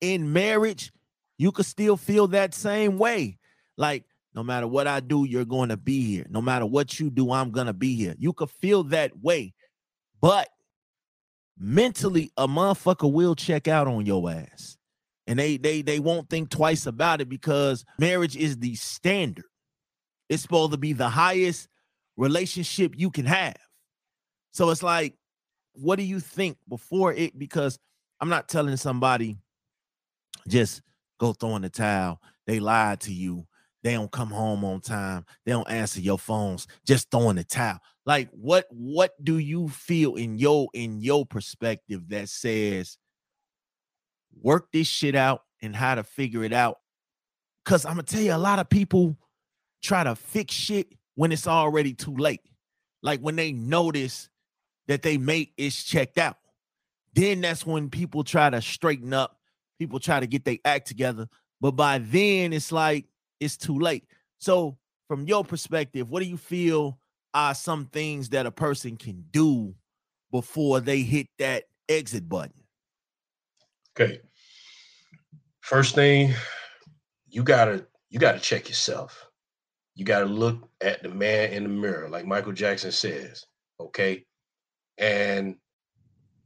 In 0.00 0.32
marriage, 0.32 0.92
you 1.38 1.50
could 1.50 1.66
still 1.66 1.96
feel 1.96 2.28
that 2.28 2.54
same 2.54 2.98
way. 2.98 3.38
Like, 3.76 4.04
no 4.34 4.42
matter 4.42 4.66
what 4.66 4.86
I 4.86 5.00
do, 5.00 5.24
you're 5.24 5.44
going 5.44 5.68
to 5.68 5.76
be 5.76 6.04
here. 6.04 6.26
No 6.28 6.42
matter 6.42 6.66
what 6.66 6.98
you 6.98 7.10
do, 7.10 7.30
I'm 7.30 7.52
to 7.52 7.72
be 7.72 7.94
here. 7.94 8.14
You 8.18 8.32
could 8.32 8.50
feel 8.50 8.82
that 8.84 9.22
way. 9.22 9.54
But 10.20 10.48
mentally, 11.56 12.32
a 12.36 12.48
motherfucker 12.48 13.10
will 13.10 13.34
check 13.34 13.68
out 13.68 13.86
on 13.86 14.06
your 14.06 14.28
ass. 14.30 14.76
And 15.26 15.38
they 15.38 15.56
they 15.56 15.82
they 15.82 16.00
won't 16.00 16.28
think 16.28 16.50
twice 16.50 16.86
about 16.86 17.20
it 17.20 17.28
because 17.28 17.84
marriage 17.98 18.36
is 18.36 18.58
the 18.58 18.74
standard. 18.74 19.46
It's 20.28 20.42
supposed 20.42 20.72
to 20.72 20.78
be 20.78 20.92
the 20.92 21.08
highest 21.08 21.68
relationship 22.16 22.94
you 22.96 23.10
can 23.10 23.26
have. 23.26 23.56
So 24.52 24.70
it's 24.70 24.82
like, 24.82 25.14
what 25.72 25.96
do 25.96 26.04
you 26.04 26.20
think 26.20 26.58
before 26.68 27.12
it? 27.12 27.38
Because 27.38 27.78
I'm 28.20 28.28
not 28.28 28.48
telling 28.48 28.76
somebody 28.76 29.36
just 30.46 30.82
go 31.18 31.32
throw 31.32 31.56
in 31.56 31.62
the 31.62 31.70
towel. 31.70 32.20
They 32.46 32.60
lied 32.60 33.00
to 33.00 33.12
you. 33.12 33.46
They 33.82 33.92
don't 33.92 34.10
come 34.10 34.30
home 34.30 34.64
on 34.64 34.80
time. 34.80 35.26
They 35.44 35.52
don't 35.52 35.68
answer 35.68 36.00
your 36.00 36.18
phones. 36.18 36.66
Just 36.86 37.10
throwing 37.10 37.36
the 37.36 37.44
towel. 37.44 37.80
Like 38.06 38.30
what 38.32 38.66
what 38.70 39.12
do 39.22 39.38
you 39.38 39.68
feel 39.68 40.14
in 40.16 40.38
your 40.38 40.68
in 40.72 41.00
your 41.00 41.26
perspective 41.26 42.08
that 42.08 42.28
says 42.28 42.98
work 44.40 44.72
this 44.72 44.86
shit 44.86 45.14
out 45.14 45.42
and 45.62 45.74
how 45.74 45.94
to 45.94 46.04
figure 46.04 46.44
it 46.44 46.52
out? 46.52 46.78
Cuz 47.64 47.84
I'm 47.84 47.96
to 47.96 48.02
tell 48.02 48.20
you 48.20 48.34
a 48.34 48.38
lot 48.38 48.58
of 48.58 48.68
people 48.68 49.16
try 49.82 50.04
to 50.04 50.14
fix 50.14 50.54
shit 50.54 50.88
when 51.14 51.32
it's 51.32 51.46
already 51.46 51.94
too 51.94 52.16
late. 52.16 52.40
Like 53.02 53.20
when 53.20 53.36
they 53.36 53.52
notice 53.52 54.28
that 54.86 55.02
they 55.02 55.18
mate 55.18 55.52
is 55.56 55.82
checked 55.82 56.18
out. 56.18 56.36
Then 57.14 57.40
that's 57.40 57.64
when 57.64 57.90
people 57.90 58.24
try 58.24 58.50
to 58.50 58.60
straighten 58.60 59.12
up. 59.12 59.38
People 59.78 60.00
try 60.00 60.20
to 60.20 60.26
get 60.26 60.44
their 60.44 60.58
act 60.64 60.88
together. 60.88 61.28
But 61.60 61.72
by 61.72 61.98
then 61.98 62.52
it's 62.52 62.72
like 62.72 63.06
it's 63.40 63.56
too 63.56 63.78
late. 63.78 64.04
So, 64.38 64.78
from 65.08 65.26
your 65.26 65.44
perspective, 65.44 66.08
what 66.08 66.22
do 66.22 66.28
you 66.28 66.36
feel 66.36 66.98
are 67.32 67.54
some 67.54 67.86
things 67.86 68.30
that 68.30 68.46
a 68.46 68.50
person 68.50 68.96
can 68.96 69.24
do 69.30 69.74
before 70.30 70.80
they 70.80 71.02
hit 71.02 71.28
that 71.38 71.64
exit 71.88 72.28
button? 72.28 72.63
Okay. 73.98 74.20
First 75.60 75.94
thing, 75.94 76.34
you 77.28 77.42
gotta 77.42 77.86
you 78.10 78.18
gotta 78.18 78.38
check 78.38 78.68
yourself. 78.68 79.28
You 79.94 80.04
gotta 80.04 80.26
look 80.26 80.68
at 80.80 81.02
the 81.02 81.08
man 81.08 81.52
in 81.52 81.62
the 81.62 81.68
mirror, 81.68 82.08
like 82.08 82.26
Michael 82.26 82.52
Jackson 82.52 82.92
says. 82.92 83.44
Okay. 83.80 84.24
And 84.98 85.56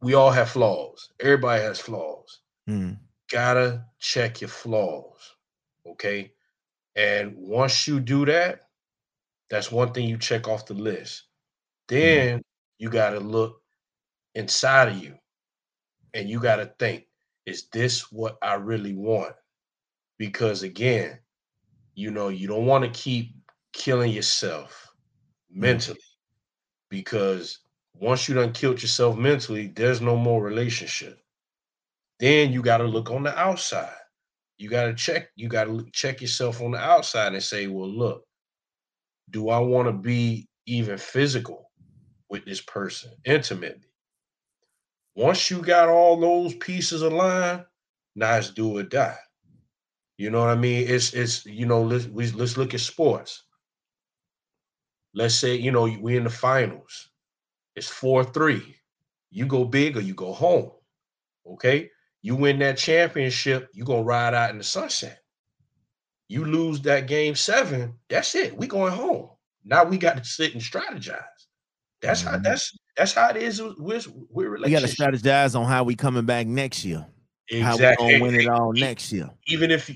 we 0.00 0.14
all 0.14 0.31
have 0.31 0.50
flaws. 0.50 1.11
Everybody 1.21 1.62
has 1.62 1.81
flaws. 1.81 2.40
Mm. 2.69 2.99
Gotta 3.31 3.85
check 3.99 4.40
your 4.40 4.49
flaws. 4.49 5.35
Okay. 5.87 6.33
And 6.97 7.35
once 7.37 7.87
you 7.87 8.00
do 8.00 8.25
that, 8.26 8.61
that's 9.50 9.73
one 9.73 9.93
thing 9.93 10.09
you 10.09 10.19
check 10.19 10.49
off 10.49 10.67
the 10.67 10.75
list. 10.75 11.25
Mm-hmm. 11.88 11.97
Then 11.97 12.43
you 12.78 12.90
got 12.90 13.11
to 13.11 13.21
look 13.21 13.61
inside 14.35 14.88
of 14.88 14.99
you 14.99 15.14
and 16.14 16.28
you 16.28 16.40
got 16.40 16.57
to 16.57 16.73
think, 16.78 17.05
is 17.49 17.69
this 17.73 18.12
what 18.12 18.38
I 18.43 18.55
really 18.55 18.95
want? 18.95 19.35
Because 20.19 20.62
again, 20.62 21.19
you 21.95 22.11
know, 22.11 22.28
you 22.28 22.49
don't 22.49 22.67
want 22.67 22.85
to 22.85 23.00
keep 23.00 23.35
killing 23.73 24.12
yourself 24.12 24.90
mm-hmm. 25.50 25.62
mentally 25.62 26.00
because 26.90 27.61
once 27.95 28.28
you 28.28 28.35
done 28.35 28.52
killed 28.52 28.81
yourself 28.83 29.17
mentally, 29.17 29.69
there's 29.69 30.00
no 30.00 30.17
more 30.17 30.43
relationship. 30.43 31.19
Then 32.21 32.52
you 32.52 32.62
got 32.62 32.78
to 32.78 32.85
look 32.85 33.11
on 33.11 33.23
the 33.23 33.37
outside 33.38 33.95
you 34.59 34.69
got 34.69 34.87
to 34.87 34.95
check 34.95 35.28
you 35.37 35.49
got 35.49 35.64
to 35.64 35.87
check 35.93 36.21
yourself 36.21 36.61
on 36.61 36.73
the 36.73 36.78
outside 36.78 37.33
and 37.33 37.43
say 37.43 37.69
well 37.69 37.88
look 37.88 38.25
do 39.31 39.49
i 39.49 39.59
want 39.59 39.87
to 39.87 39.93
be 39.93 40.47
even 40.67 40.99
physical 40.99 41.71
with 42.28 42.45
this 42.45 42.61
person 42.61 43.11
intimately 43.25 43.88
once 45.18 45.50
you 45.50 45.60
got 45.60 45.88
all 45.88 46.18
those 46.18 46.54
pieces 46.54 47.02
aligned 47.02 47.64
now 48.14 48.37
it's 48.37 48.50
do 48.50 48.78
or 48.78 48.82
die 48.82 49.18
you 50.16 50.30
know 50.30 50.40
what 50.40 50.50
i 50.50 50.54
mean 50.54 50.87
it's 50.88 51.12
it's 51.12 51.44
you 51.44 51.66
know 51.66 51.82
let's 51.82 52.06
we, 52.06 52.30
let's 52.32 52.56
look 52.56 52.72
at 52.75 52.80
sports 52.80 53.44
let's 55.14 55.34
say 55.34 55.54
you 55.54 55.70
know 55.70 55.84
we 56.00 56.16
in 56.16 56.25
the 56.25 56.30
finals 56.30 57.10
it's 57.76 57.90
4-3 57.90 58.62
you 59.30 59.46
go 59.46 59.64
big 59.64 59.96
or 59.96 60.00
you 60.00 60.14
go 60.14 60.32
home 60.32 60.70
okay 61.46 61.90
you 62.22 62.34
win 62.34 62.58
that 62.58 62.76
championship, 62.76 63.70
you're 63.72 63.87
gonna 63.87 64.02
ride 64.02 64.34
out 64.34 64.50
in 64.50 64.58
the 64.58 64.64
sunset. 64.64 65.22
You 66.28 66.44
lose 66.44 66.80
that 66.82 67.06
game 67.06 67.34
seven, 67.34 67.94
that's 68.08 68.34
it. 68.34 68.56
We 68.56 68.66
going 68.66 68.92
home. 68.92 69.30
Now 69.64 69.84
we 69.84 69.98
got 69.98 70.16
to 70.16 70.25
sit 70.25 70.52
and 70.52 70.62
strategize. 70.62 71.22
That's 72.02 72.22
mm-hmm. 72.22 72.30
how 72.30 72.38
that's 72.38 72.76
that's 72.99 73.12
how 73.12 73.31
it 73.31 73.37
is 73.37 73.62
with 73.62 74.09
with 74.31 74.49
We 74.64 74.71
got 74.71 74.81
to 74.81 74.88
strategize 74.88 75.59
on 75.59 75.67
how 75.67 75.85
we 75.85 75.95
coming 75.95 76.26
back 76.26 76.47
next 76.47 76.85
year. 76.85 77.07
Exactly. 77.49 77.85
How 77.85 78.07
we 78.07 78.19
gonna 78.19 78.25
win 78.25 78.40
it 78.40 78.49
all 78.49 78.73
next 78.73 79.12
year. 79.12 79.31
Even 79.47 79.71
if 79.71 79.90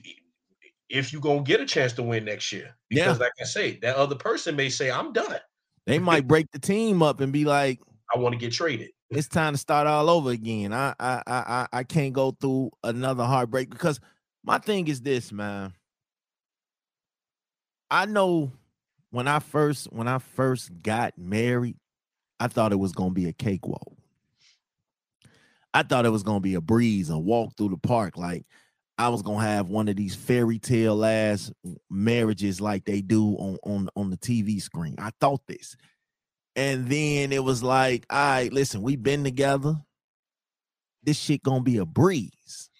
if 0.89 1.13
you 1.13 1.21
gonna 1.21 1.43
get 1.43 1.61
a 1.61 1.67
chance 1.67 1.93
to 1.95 2.03
win 2.03 2.25
next 2.25 2.53
year, 2.53 2.75
because 2.89 3.19
yeah. 3.19 3.25
like 3.25 3.33
I 3.41 3.45
say, 3.45 3.79
that 3.83 3.97
other 3.97 4.15
person 4.15 4.57
may 4.57 4.69
say, 4.69 4.91
"I'm 4.91 5.13
done." 5.13 5.41
They 5.87 5.99
might 5.99 6.27
break 6.27 6.51
the 6.53 6.59
team 6.59 7.03
up 7.03 7.21
and 7.21 7.33
be 7.33 7.45
like, 7.45 7.81
"I 8.15 8.19
want 8.19 8.33
to 8.35 8.39
get 8.39 8.53
traded." 8.53 8.91
it's 9.17 9.29
time 9.29 9.53
to 9.53 9.59
start 9.59 9.87
all 9.87 10.09
over 10.09 10.31
again. 10.31 10.73
I 10.73 10.95
I 10.99 11.23
I 11.27 11.67
I 11.73 11.85
can't 11.85 12.13
go 12.13 12.33
through 12.33 12.71
another 12.83 13.25
heartbreak 13.25 13.71
because 13.71 14.01
my 14.45 14.59
thing 14.59 14.89
is 14.89 15.01
this, 15.01 15.33
man. 15.33 15.75
I 17.91 18.07
know 18.07 18.53
when 19.11 19.29
I 19.29 19.41
first 19.41 19.93
when 19.93 20.09
I 20.09 20.19
first 20.19 20.71
got 20.83 21.19
married, 21.19 21.77
I 22.43 22.49
thought 22.49 22.73
it 22.73 22.81
was 22.81 22.91
gonna 22.91 23.15
be 23.15 23.29
a 23.29 23.33
cakewalk. 23.33 23.93
I 25.73 25.85
thought 25.85 26.07
it 26.07 26.11
was 26.11 26.25
gonna 26.25 26.41
be 26.41 26.55
a 26.55 26.61
breeze, 26.61 27.09
a 27.09 27.17
walk 27.17 27.57
through 27.57 27.69
the 27.69 27.77
park. 27.77 28.17
Like 28.17 28.47
I 28.99 29.11
was 29.11 29.23
gonna 29.23 29.47
have 29.47 29.69
one 29.69 29.87
of 29.87 29.95
these 29.95 30.17
fairy 30.17 30.59
tale 30.59 31.05
ass 31.05 31.53
marriages 31.89 32.61
like 32.61 32.85
they 32.85 33.01
do 33.01 33.37
on 33.37 33.59
on 33.63 33.89
on 33.95 34.11
the 34.11 34.17
TV 34.17 34.61
screen. 34.61 34.97
I 34.99 35.11
thought 35.21 35.47
this. 35.47 35.77
And 36.57 36.89
then 36.89 37.31
it 37.31 37.45
was 37.45 37.63
like, 37.63 38.07
all 38.11 38.19
right, 38.19 38.53
listen, 38.53 38.83
we've 38.83 39.01
been 39.01 39.23
together. 39.23 39.77
This 41.05 41.21
shit 41.21 41.45
gonna 41.45 41.63
be 41.63 41.77
a 41.77 41.87
breeze. 41.87 42.71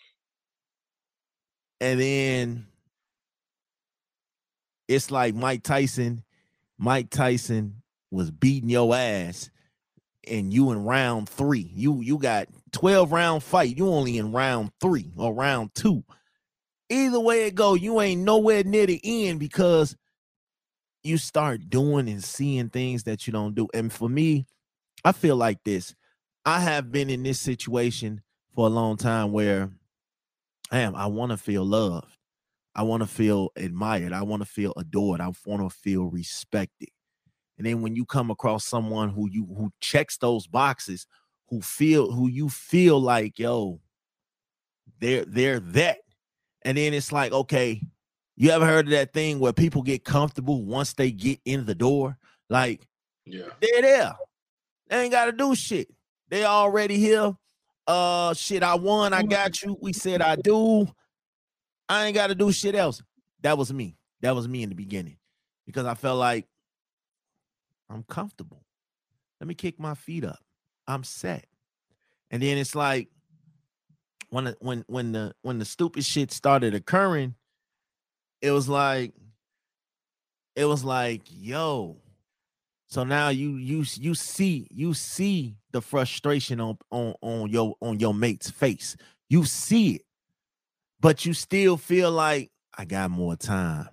And 1.81 2.01
then 2.01 2.67
it's 4.89 5.13
like 5.13 5.37
Mike 5.37 5.63
Tyson, 5.63 6.25
Mike 6.79 7.11
Tyson 7.11 7.83
was 8.13 8.31
beating 8.31 8.69
your 8.69 8.95
ass, 8.95 9.51
and 10.29 10.53
you 10.53 10.71
in 10.71 10.85
round 10.85 11.29
three. 11.29 11.71
You 11.75 12.01
you 12.01 12.19
got 12.19 12.49
12 12.73 13.13
round 13.13 13.43
fight. 13.43 13.77
You 13.77 13.89
only 13.89 14.19
in 14.19 14.33
round 14.33 14.71
three 14.81 15.13
or 15.17 15.35
round 15.35 15.75
two. 15.75 16.05
Either 16.91 17.21
way 17.21 17.47
it 17.47 17.55
go, 17.55 17.75
you 17.75 18.01
ain't 18.01 18.23
nowhere 18.23 18.65
near 18.65 18.87
the 18.87 19.01
end 19.05 19.41
because 19.41 19.97
you 21.03 21.19
start 21.19 21.69
doing 21.69 22.09
and 22.09 22.23
seeing 22.23 22.69
things 22.69 23.05
that 23.05 23.27
you 23.27 23.33
don't 23.33 23.55
do. 23.55 23.69
And 23.75 23.93
for 23.93 24.09
me, 24.09 24.47
I 25.05 25.13
feel 25.13 25.37
like 25.37 25.65
this. 25.65 25.95
I 26.45 26.61
have 26.61 26.93
been 26.93 27.09
in 27.09 27.23
this 27.23 27.41
situation 27.41 28.23
for 28.55 28.67
a 28.67 28.71
long 28.71 28.97
time 28.97 29.33
where 29.33 29.71
I 30.71 30.81
am, 30.81 30.95
I 30.95 31.07
want 31.07 31.31
to 31.31 31.37
feel 31.37 31.65
loved. 31.65 32.17
I 32.75 32.83
want 32.85 33.03
to 33.03 33.07
feel 33.07 33.51
admired. 33.57 34.13
I 34.13 34.23
want 34.23 34.43
to 34.43 34.49
feel 34.49 34.73
adored. 34.77 35.21
I 35.21 35.31
want 35.45 35.63
to 35.63 35.71
feel 35.71 36.05
respected. 36.05 36.89
And 37.59 37.67
then 37.67 37.83
when 37.83 37.95
you 37.95 38.05
come 38.05 38.31
across 38.31 38.65
someone 38.65 39.11
who 39.11 39.29
you 39.31 39.47
who 39.47 39.73
checks 39.81 40.17
those 40.17 40.47
boxes, 40.47 41.07
who 41.49 41.61
feel 41.61 42.11
who 42.11 42.29
you 42.29 42.49
feel 42.49 42.99
like, 43.01 43.39
yo, 43.39 43.81
they're 45.01 45.25
they're 45.25 45.61
that. 45.61 45.99
And 46.63 46.79
then 46.79 46.95
it's 46.95 47.13
like, 47.13 47.33
okay, 47.33 47.83
you 48.37 48.51
ever 48.51 48.67
heard 48.67 48.87
of 48.87 48.93
that 48.93 49.13
thing 49.13 49.39
where 49.39 49.53
people 49.53 49.83
get 49.83 50.05
comfortable 50.05 50.65
once 50.65 50.95
they 50.95 51.11
get 51.11 51.41
in 51.45 51.67
the 51.67 51.75
door? 51.75 52.17
Like, 52.49 52.87
yeah, 53.27 53.49
they're 53.61 53.83
there. 53.83 54.15
They 54.89 55.03
ain't 55.03 55.13
got 55.13 55.27
to 55.27 55.33
do 55.33 55.55
shit. 55.55 55.89
They 56.29 56.45
already 56.45 56.99
here. 56.99 57.33
Uh, 57.87 58.33
shit, 58.35 58.63
I 58.63 58.75
won. 58.75 59.13
I 59.13 59.23
got 59.23 59.63
you. 59.63 59.77
We 59.81 59.93
said 59.93 60.23
I 60.23 60.37
do. 60.37 60.89
I 61.89 62.07
ain't 62.07 62.15
got 62.15 62.29
to 62.29 62.35
do 62.35 62.53
shit 62.53 62.75
else. 62.75 63.03
That 63.43 63.59
was 63.59 63.73
me. 63.73 63.97
That 64.23 64.35
was 64.35 64.49
me 64.49 64.63
in 64.63 64.69
the 64.69 64.75
beginning 64.75 65.19
because 65.67 65.85
I 65.85 65.95
felt 65.95 66.19
like 66.19 66.47
I'm 67.93 68.05
comfortable. 68.05 68.65
Let 69.41 69.49
me 69.49 69.55
kick 69.55 69.79
my 69.79 69.95
feet 69.95 70.25
up. 70.25 70.39
I'm 70.87 71.05
set. 71.05 71.47
And 72.31 72.43
then 72.43 72.57
it's 72.57 72.75
like 72.75 73.09
when 74.31 74.55
when 74.61 74.85
when 74.89 75.13
the 75.13 75.35
when 75.43 75.59
the 75.59 75.65
stupid 75.65 76.05
shit 76.05 76.33
started 76.33 76.75
occurring, 76.75 77.35
it 78.41 78.51
was 78.51 78.69
like 78.69 79.13
it 80.57 80.65
was 80.65 80.85
like, 80.85 81.23
yo. 81.29 81.99
So 82.89 83.05
now 83.05 83.29
you 83.29 83.57
you 83.57 83.85
you 83.99 84.15
see 84.15 84.67
you 84.71 84.95
see 84.95 85.57
the 85.73 85.83
frustration 85.83 86.61
on 86.61 86.79
on 86.91 87.15
on 87.21 87.51
your 87.51 87.75
on 87.81 88.01
your 88.01 88.15
mate's 88.15 88.51
face. 88.51 88.97
You 89.29 89.45
see 89.45 89.97
it, 89.97 90.03
but 91.01 91.25
you 91.27 91.35
still 91.35 91.77
feel 91.77 92.11
like 92.11 92.51
I 92.77 92.85
got 92.85 93.11
more 93.11 93.37
time. 93.37 93.89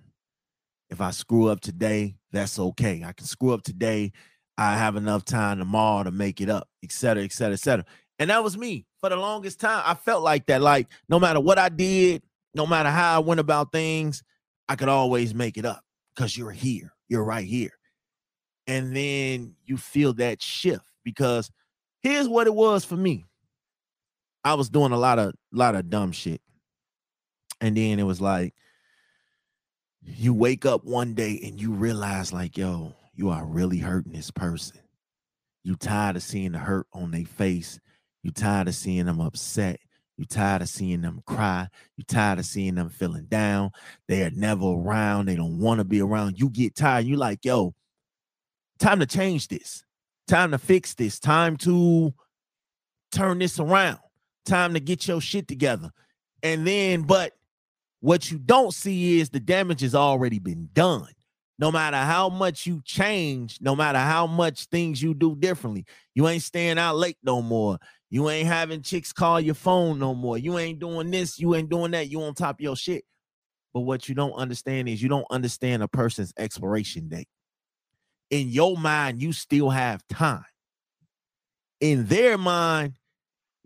If 0.90 1.02
I 1.02 1.12
screw 1.12 1.48
up 1.50 1.62
today, 1.62 2.19
that's 2.32 2.60
okay. 2.60 3.04
I 3.06 3.14
can 3.14 3.26
screw 3.26 3.54
up 3.54 3.64
today. 3.64 4.12
I 4.58 4.76
have 4.76 4.96
enough 4.96 5.26
time 5.26 5.60
tomorrow 5.60 6.04
to 6.04 6.12
make 6.12 6.42
it 6.42 6.50
up, 6.50 6.68
et 6.84 6.92
cetera, 6.92 7.24
et 7.24 7.32
cetera, 7.32 7.54
et 7.54 7.60
cetera. 7.60 7.86
And 8.20 8.30
that 8.30 8.44
was 8.44 8.58
me 8.58 8.86
for 9.00 9.10
the 9.10 9.16
longest 9.16 9.60
time. 9.60 9.82
I 9.86 9.94
felt 9.94 10.24
like 10.24 10.46
that. 10.48 10.62
Like 10.62 10.88
no 11.08 11.20
matter 11.20 11.40
what 11.40 11.58
I 11.58 11.70
did, 11.70 12.24
no 12.54 12.68
matter 12.68 12.90
how 12.90 13.16
I 13.16 13.20
went 13.20 13.40
about 13.40 13.72
things, 13.72 14.22
I 14.68 14.76
could 14.76 14.90
always 14.90 15.34
make 15.34 15.58
it 15.58 15.66
up 15.66 15.82
because 16.14 16.38
you're 16.38 16.52
here. 16.52 16.94
You're 17.08 17.24
right 17.24 17.46
here. 17.46 17.72
And 18.68 18.96
then 18.96 19.56
you 19.66 19.78
feel 19.78 20.14
that 20.16 20.42
shift 20.42 20.86
because 21.04 21.50
here's 22.02 22.28
what 22.28 22.46
it 22.46 22.54
was 22.54 22.86
for 22.86 22.98
me. 22.98 23.26
I 24.44 24.54
was 24.54 24.70
doing 24.70 24.92
a 24.92 24.98
lot 24.98 25.20
of 25.20 25.34
lot 25.52 25.76
of 25.76 25.90
dumb 25.90 26.12
shit. 26.12 26.42
And 27.62 27.76
then 27.76 28.00
it 28.00 28.04
was 28.04 28.22
like 28.22 28.54
you 30.04 30.34
wake 30.34 30.66
up 30.66 30.84
one 30.84 31.14
day 31.14 31.40
and 31.44 31.60
you 31.60 31.72
realize 31.72 32.34
like, 32.34 32.58
yo, 32.58 32.94
you 33.16 33.30
are 33.30 33.46
really 33.46 33.80
hurting 33.80 34.14
this 34.14 34.32
person. 34.32 34.80
You 35.64 35.76
tired 35.76 36.16
of 36.16 36.24
seeing 36.24 36.54
the 36.54 36.60
hurt 36.60 36.88
on 36.94 37.12
their 37.12 37.26
face. 37.26 37.80
You 38.24 38.32
tired 38.32 38.68
of 38.68 38.76
seeing 38.76 39.06
them 39.06 39.20
upset. 39.20 39.80
You 40.18 40.26
tired 40.26 40.62
of 40.62 40.70
seeing 40.70 41.02
them 41.02 41.22
cry. 41.26 41.68
You 41.96 42.04
tired 42.04 42.40
of 42.40 42.46
seeing 42.46 42.76
them 42.76 42.90
feeling 42.90 43.26
down. 43.26 43.72
They 44.08 44.24
are 44.24 44.32
never 44.32 44.66
around. 44.66 45.28
They 45.28 45.36
don't 45.36 45.60
want 45.60 45.80
to 45.80 45.86
be 45.86 46.02
around. 46.02 46.40
You 46.40 46.50
get 46.50 46.76
tired. 46.76 47.06
You 47.06 47.18
like, 47.18 47.46
yo, 47.46 47.74
time 48.80 49.00
to 49.00 49.06
change 49.06 49.48
this. 49.48 49.84
Time 50.28 50.52
to 50.52 50.58
fix 50.58 50.94
this. 50.94 51.20
Time 51.20 51.58
to 51.58 52.14
turn 53.12 53.40
this 53.40 53.60
around. 53.60 54.00
Time 54.46 54.74
to 54.74 54.80
get 54.80 55.08
your 55.08 55.22
shit 55.22 55.48
together. 55.48 55.92
And 56.44 56.66
then, 56.68 57.04
but 57.04 57.34
what 58.02 58.32
you 58.32 58.40
don't 58.40 58.74
see 58.74 59.20
is 59.20 59.30
the 59.30 59.40
damage 59.40 59.82
has 59.82 59.96
already 59.96 60.40
been 60.40 60.70
done. 60.74 61.10
No 61.58 61.72
matter 61.72 61.98
how 61.98 62.30
much 62.30 62.66
you 62.66 62.82
change, 62.86 63.58
no 63.60 63.76
matter 63.76 64.00
how 64.00 64.26
much 64.26 64.66
things 64.68 65.02
you 65.02 65.14
do 65.14 65.36
differently, 65.36 65.86
you 66.16 66.28
ain't 66.30 66.44
staying 66.44 66.78
out 66.78 66.96
late 66.96 67.18
no 67.22 67.42
more. 67.42 67.78
You 68.10 68.30
ain't 68.30 68.48
having 68.48 68.82
chicks 68.82 69.12
call 69.12 69.42
your 69.42 69.56
phone 69.56 70.00
no 70.00 70.16
more. 70.16 70.38
You 70.38 70.58
ain't 70.58 70.80
doing 70.80 71.12
this, 71.12 71.38
you 71.38 71.56
ain't 71.56 71.70
doing 71.70 71.92
that. 71.92 72.10
You 72.10 72.22
on 72.24 72.34
top 72.34 72.56
of 72.56 72.62
your 72.62 72.78
shit. 72.78 73.04
But 73.74 73.82
what 73.82 74.08
you 74.08 74.16
don't 74.16 74.34
understand 74.34 74.88
is 74.88 75.02
you 75.04 75.10
don't 75.10 75.28
understand 75.30 75.84
a 75.84 75.88
person's 75.88 76.34
expiration 76.38 77.10
date. 77.10 77.28
In 78.30 78.48
your 78.48 78.78
mind, 78.78 79.22
you 79.22 79.34
still 79.34 79.70
have 79.70 80.02
time. 80.08 80.46
In 81.82 82.06
their 82.08 82.38
mind, 82.38 82.94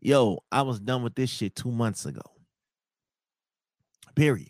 yo, 0.01 0.39
I 0.51 0.63
was 0.63 0.79
done 0.79 1.03
with 1.03 1.15
this 1.15 1.29
shit 1.29 1.55
two 1.55 1.71
months 1.71 2.05
ago. 2.05 2.21
Period. 4.15 4.49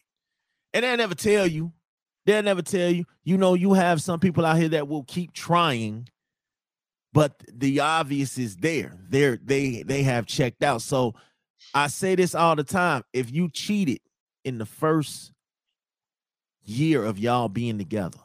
And 0.73 0.83
they'll 0.83 0.97
never 0.97 1.15
tell 1.15 1.47
you. 1.47 1.71
They'll 2.25 2.43
never 2.43 2.61
tell 2.61 2.89
you. 2.89 3.05
You 3.23 3.37
know, 3.37 3.53
you 3.53 3.73
have 3.73 4.01
some 4.01 4.19
people 4.19 4.45
out 4.45 4.57
here 4.57 4.69
that 4.69 4.87
will 4.87 5.03
keep 5.03 5.33
trying, 5.33 6.07
but 7.11 7.43
the 7.51 7.81
obvious 7.81 8.37
is 8.37 8.57
there. 8.57 8.97
They're 9.09 9.37
they 9.43 9.83
they 9.83 10.03
have 10.03 10.25
checked 10.25 10.63
out. 10.63 10.81
So 10.81 11.15
I 11.73 11.87
say 11.87 12.15
this 12.15 12.33
all 12.33 12.55
the 12.55 12.63
time. 12.63 13.03
If 13.13 13.31
you 13.31 13.49
cheated 13.49 13.99
in 14.43 14.57
the 14.57 14.65
first 14.65 15.31
year 16.63 17.03
of 17.03 17.19
y'all 17.19 17.49
being 17.49 17.77
together 17.77 18.19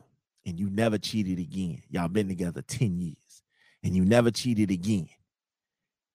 and 0.46 0.59
you 0.59 0.70
never 0.70 0.98
cheated 0.98 1.38
again, 1.38 1.83
y'all 1.90 2.09
been 2.09 2.29
together 2.29 2.62
10 2.62 2.98
years 2.98 3.42
and 3.83 3.94
you 3.94 4.05
never 4.05 4.31
cheated 4.31 4.70
again. 4.70 5.09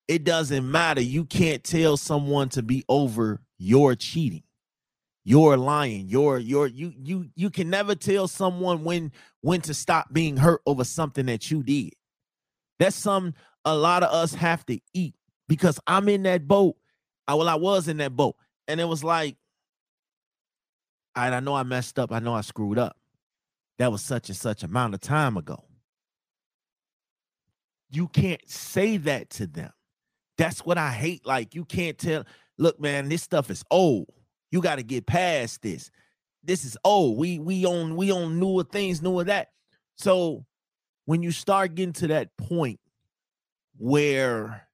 It 0.07 0.23
doesn't 0.23 0.69
matter. 0.69 1.01
You 1.01 1.25
can't 1.25 1.63
tell 1.63 1.97
someone 1.97 2.49
to 2.49 2.61
be 2.61 2.83
over 2.89 3.41
your 3.57 3.95
cheating 3.95 4.43
you're 5.23 5.57
lying. 5.57 6.07
You're 6.09 6.37
you're 6.37 6.67
you 6.67 6.93
you 7.01 7.29
you 7.35 7.49
can 7.49 7.69
never 7.69 7.95
tell 7.95 8.27
someone 8.27 8.83
when 8.83 9.11
when 9.41 9.61
to 9.61 9.73
stop 9.73 10.11
being 10.11 10.37
hurt 10.37 10.61
over 10.65 10.83
something 10.83 11.25
that 11.27 11.49
you 11.49 11.63
did. 11.63 11.93
That's 12.79 12.95
some 12.95 13.33
a 13.63 13.75
lot 13.75 14.03
of 14.03 14.13
us 14.13 14.33
have 14.33 14.65
to 14.65 14.79
eat 14.93 15.15
because 15.47 15.79
i'm 15.87 16.09
in 16.09 16.23
that 16.23 16.47
boat. 16.47 16.75
I, 17.27 17.35
well 17.35 17.47
i 17.47 17.55
was 17.55 17.87
in 17.87 17.97
that 17.97 18.15
boat 18.15 18.35
and 18.67 18.81
it 18.81 18.85
was 18.85 19.03
like 19.03 19.37
I, 21.15 21.29
I 21.29 21.39
know 21.39 21.55
i 21.55 21.63
messed 21.63 21.99
up. 21.99 22.11
I 22.11 22.19
know 22.19 22.33
i 22.33 22.41
screwed 22.41 22.77
up. 22.77 22.97
That 23.79 23.91
was 23.91 24.01
such 24.01 24.27
and 24.29 24.37
such 24.37 24.63
amount 24.63 24.93
of 24.93 24.99
time 24.99 25.37
ago. 25.37 25.63
You 27.89 28.07
can't 28.09 28.41
say 28.49 28.97
that 28.97 29.29
to 29.31 29.47
them. 29.47 29.71
That's 30.37 30.65
what 30.65 30.77
i 30.77 30.91
hate. 30.91 31.25
Like 31.25 31.55
you 31.55 31.63
can't 31.63 31.97
tell 31.97 32.25
look 32.57 32.81
man 32.81 33.07
this 33.07 33.23
stuff 33.23 33.49
is 33.49 33.63
old 33.71 34.09
you 34.53 34.61
got 34.61 34.75
to 34.75 34.83
get 34.83 35.07
past 35.07 35.63
this. 35.63 35.89
This 36.43 36.63
is 36.63 36.77
oh, 36.85 37.09
we 37.11 37.39
we 37.39 37.65
on 37.65 37.95
we 37.95 38.11
on 38.11 38.39
newer 38.39 38.63
things, 38.63 39.01
newer 39.01 39.23
that. 39.23 39.49
So 39.95 40.45
when 41.05 41.23
you 41.23 41.31
start 41.31 41.73
getting 41.73 41.93
to 41.93 42.07
that 42.09 42.37
point 42.37 42.79
where 43.77 44.67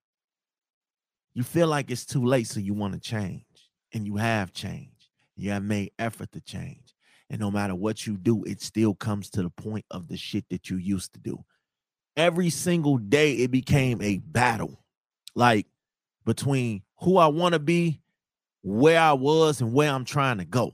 you 1.33 1.43
feel 1.43 1.67
like 1.67 1.89
it's 1.91 2.05
too 2.05 2.25
late, 2.25 2.47
so 2.47 2.59
you 2.59 2.73
want 2.73 2.93
to 2.93 2.99
change, 2.99 3.45
and 3.93 4.05
you 4.05 4.17
have 4.17 4.51
changed, 4.51 5.07
you 5.37 5.51
have 5.51 5.63
made 5.63 5.91
effort 5.97 6.33
to 6.33 6.41
change, 6.41 6.93
and 7.29 7.39
no 7.39 7.49
matter 7.49 7.73
what 7.73 8.05
you 8.05 8.17
do, 8.17 8.43
it 8.43 8.61
still 8.61 8.93
comes 8.93 9.29
to 9.29 9.43
the 9.43 9.49
point 9.49 9.85
of 9.91 10.09
the 10.09 10.17
shit 10.17 10.43
that 10.49 10.69
you 10.69 10.75
used 10.75 11.13
to 11.13 11.19
do. 11.21 11.45
Every 12.17 12.49
single 12.49 12.97
day, 12.97 13.35
it 13.35 13.49
became 13.49 14.01
a 14.01 14.17
battle, 14.17 14.83
like 15.35 15.67
between 16.25 16.81
who 16.97 17.15
I 17.15 17.27
want 17.27 17.53
to 17.53 17.59
be 17.59 18.01
where 18.61 18.99
I 18.99 19.13
was 19.13 19.61
and 19.61 19.73
where 19.73 19.91
I'm 19.91 20.05
trying 20.05 20.39
to 20.39 20.45
go. 20.45 20.73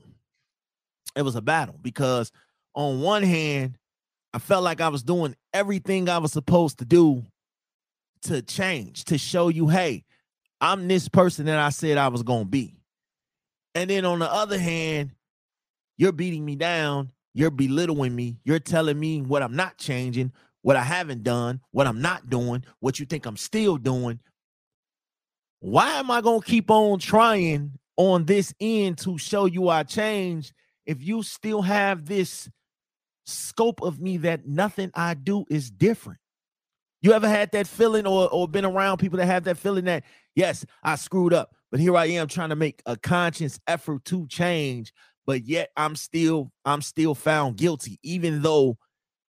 It 1.14 1.22
was 1.22 1.36
a 1.36 1.42
battle 1.42 1.78
because 1.80 2.32
on 2.74 3.00
one 3.00 3.22
hand, 3.22 3.78
I 4.34 4.38
felt 4.38 4.64
like 4.64 4.80
I 4.80 4.88
was 4.88 5.02
doing 5.02 5.34
everything 5.54 6.08
I 6.08 6.18
was 6.18 6.32
supposed 6.32 6.78
to 6.80 6.84
do 6.84 7.22
to 8.22 8.42
change, 8.42 9.04
to 9.04 9.18
show 9.18 9.48
you, 9.48 9.68
hey, 9.68 10.04
I'm 10.60 10.88
this 10.88 11.08
person 11.08 11.46
that 11.46 11.58
I 11.58 11.70
said 11.70 11.96
I 11.96 12.08
was 12.08 12.22
going 12.22 12.44
to 12.44 12.50
be. 12.50 12.74
And 13.74 13.88
then 13.88 14.04
on 14.04 14.18
the 14.18 14.30
other 14.30 14.58
hand, 14.58 15.12
you're 15.96 16.12
beating 16.12 16.44
me 16.44 16.56
down, 16.56 17.12
you're 17.34 17.50
belittling 17.50 18.14
me, 18.14 18.38
you're 18.44 18.58
telling 18.58 18.98
me 18.98 19.22
what 19.22 19.42
I'm 19.42 19.56
not 19.56 19.78
changing, 19.78 20.32
what 20.62 20.76
I 20.76 20.82
haven't 20.82 21.22
done, 21.22 21.60
what 21.70 21.86
I'm 21.86 22.00
not 22.02 22.28
doing, 22.28 22.64
what 22.80 22.98
you 22.98 23.06
think 23.06 23.26
I'm 23.26 23.36
still 23.36 23.76
doing, 23.76 24.20
why 25.60 25.94
am 25.94 26.10
I 26.10 26.20
going 26.20 26.40
to 26.40 26.46
keep 26.46 26.70
on 26.70 26.98
trying 26.98 27.72
on 27.96 28.24
this 28.24 28.52
end 28.60 28.98
to 28.98 29.18
show 29.18 29.46
you 29.46 29.68
I 29.68 29.82
changed 29.82 30.52
if 30.84 31.02
you 31.02 31.22
still 31.22 31.62
have 31.62 32.06
this 32.06 32.48
scope 33.24 33.82
of 33.82 34.00
me 34.00 34.18
that 34.18 34.46
nothing 34.46 34.90
I 34.94 35.14
do 35.14 35.44
is 35.50 35.70
different? 35.70 36.20
You 37.02 37.12
ever 37.12 37.28
had 37.28 37.52
that 37.52 37.66
feeling 37.66 38.06
or, 38.06 38.28
or 38.30 38.48
been 38.48 38.64
around 38.64 38.98
people 38.98 39.18
that 39.18 39.26
have 39.26 39.44
that 39.44 39.58
feeling 39.58 39.84
that, 39.84 40.04
yes, 40.34 40.64
I 40.82 40.96
screwed 40.96 41.32
up, 41.32 41.54
but 41.70 41.80
here 41.80 41.96
I 41.96 42.06
am 42.06 42.26
trying 42.26 42.48
to 42.50 42.56
make 42.56 42.82
a 42.86 42.96
conscious 42.96 43.60
effort 43.66 44.04
to 44.06 44.26
change, 44.26 44.92
but 45.26 45.44
yet 45.46 45.70
I'm 45.76 45.96
still, 45.96 46.52
I'm 46.64 46.82
still 46.82 47.14
found 47.14 47.56
guilty, 47.56 47.98
even 48.02 48.42
though 48.42 48.78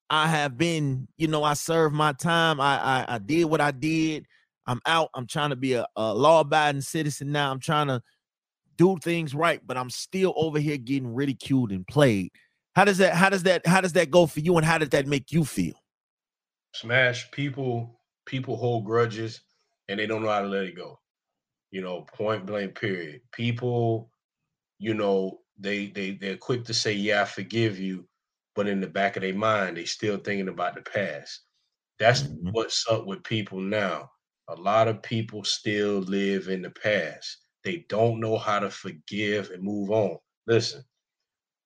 I 0.10 0.28
have 0.28 0.58
been, 0.58 1.08
you 1.18 1.28
know, 1.28 1.44
I 1.44 1.54
served 1.54 1.94
my 1.94 2.14
time. 2.14 2.62
I, 2.62 2.80
I, 2.80 3.16
I 3.16 3.18
did 3.18 3.46
what 3.46 3.62
I 3.62 3.72
did. 3.72 4.26
I'm 4.68 4.82
out. 4.86 5.10
I'm 5.16 5.26
trying 5.26 5.52
to 5.52 5.56
be 5.56 5.74
a, 5.74 5.88
a 5.96 6.14
law 6.14 6.42
abiding 6.42 6.82
citizen 6.82 7.32
now. 7.32 7.52
I'm 7.52 7.60
trying 7.60 7.88
to 7.88 8.02
do 8.76 8.98
things 9.02 9.34
right, 9.34 9.62
but 9.66 9.78
I'm 9.78 9.90
still 9.90 10.34
over 10.36 10.60
here 10.60 10.78
getting 10.78 11.14
ridiculed 11.14 11.72
and 11.72 11.88
played. 11.88 12.32
How 12.76 12.86
does 12.86 13.00
that 13.00 13.14
how 13.14 13.30
does 13.30 13.44
that 13.44 13.66
how 13.66 13.82
does 13.82 13.94
that 13.94 14.12
go 14.12 14.28
for 14.28 14.40
you 14.40 14.56
and 14.58 14.66
how 14.66 14.78
did 14.78 14.92
that 14.92 15.08
make 15.08 15.32
you 15.32 15.46
feel? 15.46 15.74
Smash 16.74 17.32
people 17.32 18.00
people 18.26 18.58
hold 18.58 18.86
grudges 18.86 19.42
and 19.88 20.00
they 20.00 20.06
don't 20.06 20.22
know 20.22 20.30
how 20.30 20.42
to 20.42 20.48
let 20.48 20.66
it 20.66 20.76
go. 20.76 21.00
You 21.72 21.82
know, 21.82 22.06
point 22.14 22.46
blank 22.46 22.80
period. 22.80 23.22
People, 23.32 24.12
you 24.80 24.94
know, 24.94 25.40
they 25.58 25.88
they 25.88 26.12
they're 26.12 26.38
quick 26.38 26.66
to 26.66 26.74
say, 26.74 26.94
"Yeah, 26.94 27.24
I 27.24 27.26
forgive 27.26 27.80
you," 27.80 28.08
but 28.56 28.68
in 28.68 28.80
the 28.80 28.88
back 28.88 29.16
of 29.16 29.24
their 29.24 29.34
mind, 29.34 29.78
they 29.78 29.86
still 29.86 30.18
thinking 30.18 30.50
about 30.50 30.76
the 30.76 30.82
past. 30.82 31.42
That's 32.00 32.24
mm-hmm. 32.24 32.50
what's 32.52 32.86
up 32.90 33.08
with 33.08 33.24
people 33.24 33.60
now 33.60 34.12
a 34.50 34.56
lot 34.56 34.88
of 34.88 35.02
people 35.02 35.44
still 35.44 36.00
live 36.00 36.48
in 36.48 36.62
the 36.62 36.70
past. 36.70 37.40
They 37.64 37.86
don't 37.90 38.20
know 38.20 38.38
how 38.38 38.60
to 38.60 38.70
forgive 38.70 39.50
and 39.52 39.64
move 39.64 39.92
on. 39.92 40.18
Listen, 40.46 40.84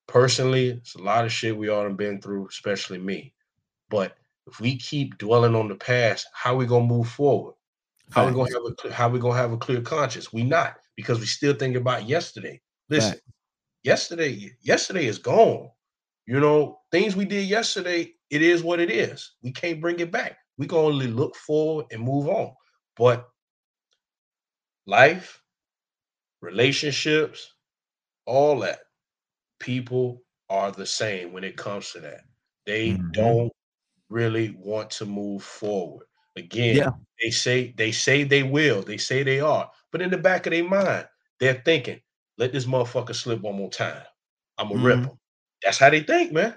personally, 0.07 0.69
it's 0.69 0.95
a 0.95 1.01
lot 1.01 1.25
of 1.25 1.31
shit 1.31 1.55
we 1.55 1.69
all 1.69 1.83
have 1.83 1.97
been 1.97 2.21
through, 2.21 2.47
especially 2.47 2.97
me. 2.97 3.33
But 3.89 4.15
if 4.47 4.59
we 4.59 4.77
keep 4.77 5.17
dwelling 5.17 5.55
on 5.55 5.67
the 5.67 5.75
past, 5.75 6.27
how 6.33 6.55
we 6.55 6.65
gonna 6.65 6.85
move 6.85 7.09
forward? 7.09 7.53
How 8.09 8.25
we 8.25 8.33
gonna 8.33 8.49
have 8.53 8.89
a 8.91 8.93
how 8.93 9.09
we 9.09 9.19
gonna 9.19 9.37
have 9.37 9.51
a 9.53 9.57
clear 9.57 9.81
conscience? 9.81 10.33
We 10.33 10.43
not 10.43 10.77
because 10.95 11.19
we 11.19 11.25
still 11.27 11.53
think 11.53 11.75
about 11.75 12.07
yesterday. 12.07 12.61
Listen, 12.89 13.19
yesterday, 13.83 14.51
yesterday 14.61 15.05
is 15.05 15.19
gone. 15.19 15.69
You 16.25 16.39
know, 16.39 16.79
things 16.91 17.15
we 17.15 17.25
did 17.25 17.47
yesterday, 17.47 18.13
it 18.29 18.41
is 18.41 18.63
what 18.63 18.79
it 18.79 18.89
is. 18.89 19.33
We 19.43 19.51
can't 19.51 19.81
bring 19.81 19.99
it 19.99 20.11
back. 20.11 20.37
We 20.57 20.67
can 20.67 20.77
only 20.79 21.07
look 21.07 21.35
forward 21.35 21.87
and 21.91 22.01
move 22.01 22.27
on. 22.27 22.53
But 23.01 23.27
life, 24.85 25.41
relationships, 26.39 27.55
all 28.27 28.59
that, 28.59 28.77
people 29.59 30.21
are 30.51 30.71
the 30.71 30.85
same 30.85 31.33
when 31.33 31.43
it 31.43 31.57
comes 31.57 31.91
to 31.93 31.99
that. 32.01 32.21
They 32.67 32.91
mm-hmm. 32.91 33.09
don't 33.09 33.51
really 34.09 34.55
want 34.59 34.91
to 34.91 35.07
move 35.07 35.41
forward. 35.41 36.05
Again, 36.35 36.75
yeah. 36.75 36.91
they 37.23 37.31
say 37.31 37.73
they 37.75 37.91
say 37.91 38.23
they 38.23 38.43
will, 38.43 38.83
they 38.83 38.97
say 38.97 39.23
they 39.23 39.39
are, 39.39 39.67
but 39.91 40.03
in 40.03 40.11
the 40.11 40.19
back 40.19 40.45
of 40.45 40.51
their 40.51 40.63
mind, 40.63 41.07
they're 41.39 41.63
thinking, 41.65 41.99
"Let 42.37 42.53
this 42.53 42.67
motherfucker 42.67 43.15
slip 43.15 43.41
one 43.41 43.55
more 43.55 43.71
time. 43.71 44.03
I'm 44.59 44.67
gonna 44.67 44.77
mm-hmm. 44.77 44.85
rip 44.85 44.99
him." 44.99 45.19
That's 45.63 45.79
how 45.79 45.89
they 45.89 46.03
think, 46.03 46.33
man. 46.33 46.53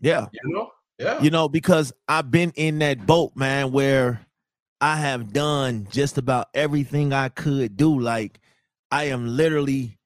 Yeah, 0.00 0.26
you 0.30 0.54
know, 0.54 0.70
yeah, 1.00 1.20
you 1.20 1.30
know, 1.30 1.48
because 1.48 1.92
I've 2.06 2.30
been 2.30 2.52
in 2.54 2.78
that 2.78 3.04
boat, 3.04 3.32
man, 3.34 3.72
where 3.72 4.24
I 4.80 4.96
have 4.96 5.32
done 5.32 5.88
just 5.90 6.18
about 6.18 6.48
everything 6.54 7.12
I 7.12 7.28
could 7.30 7.76
do. 7.76 7.98
Like 7.98 8.38
I 8.90 9.04
am 9.04 9.36
literally 9.36 9.98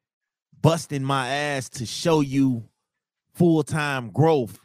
busting 0.61 1.03
my 1.05 1.29
ass 1.29 1.69
to 1.71 1.87
show 1.87 2.21
you 2.21 2.65
full 3.35 3.63
time 3.63 4.11
growth 4.11 4.59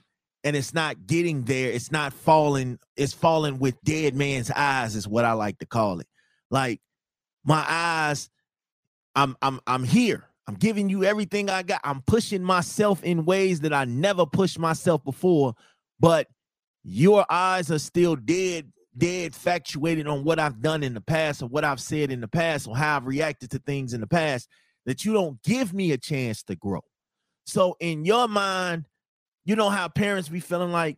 and 0.43 0.55
it's 0.55 0.73
not 0.73 1.07
getting 1.07 1.43
there. 1.43 1.71
It's 1.71 1.91
not 1.91 2.13
falling 2.13 2.79
it's 2.95 3.13
falling 3.13 3.59
with 3.59 3.81
dead 3.83 4.15
man's 4.15 4.51
eyes 4.51 4.95
is 4.95 5.07
what 5.07 5.25
i 5.25 5.33
like 5.33 5.57
to 5.59 5.65
call 5.65 5.99
it. 5.99 6.07
Like 6.49 6.79
my 7.43 7.65
eyes 7.67 8.29
i'm 9.15 9.35
i'm 9.41 9.59
i'm 9.67 9.83
here. 9.83 10.23
I'm 10.47 10.55
giving 10.55 10.87
you 10.87 11.03
everything 11.03 11.49
i 11.49 11.63
got. 11.63 11.81
I'm 11.83 12.01
pushing 12.01 12.43
myself 12.43 13.03
in 13.03 13.25
ways 13.25 13.59
that 13.61 13.73
i 13.73 13.83
never 13.83 14.25
pushed 14.25 14.57
myself 14.57 15.03
before 15.03 15.53
but 15.99 16.27
your 16.83 17.25
eyes 17.29 17.69
are 17.69 17.79
still 17.79 18.15
dead 18.15 18.71
dead 18.97 19.35
factuated 19.35 20.07
on 20.07 20.23
what 20.23 20.39
i've 20.39 20.61
done 20.61 20.83
in 20.83 20.93
the 20.93 21.01
past 21.01 21.41
or 21.41 21.47
what 21.47 21.63
i've 21.63 21.79
said 21.79 22.11
in 22.11 22.21
the 22.21 22.27
past 22.27 22.67
or 22.67 22.75
how 22.75 22.97
i've 22.97 23.05
reacted 23.05 23.51
to 23.51 23.59
things 23.59 23.93
in 23.93 24.01
the 24.01 24.07
past 24.07 24.47
that 24.85 25.05
you 25.05 25.13
don't 25.13 25.41
give 25.43 25.73
me 25.73 25.91
a 25.91 25.97
chance 25.97 26.43
to 26.43 26.55
grow 26.55 26.81
so 27.45 27.75
in 27.79 28.05
your 28.05 28.27
mind 28.27 28.85
you 29.45 29.55
know 29.55 29.69
how 29.69 29.87
parents 29.87 30.29
be 30.29 30.39
feeling 30.39 30.71
like 30.71 30.97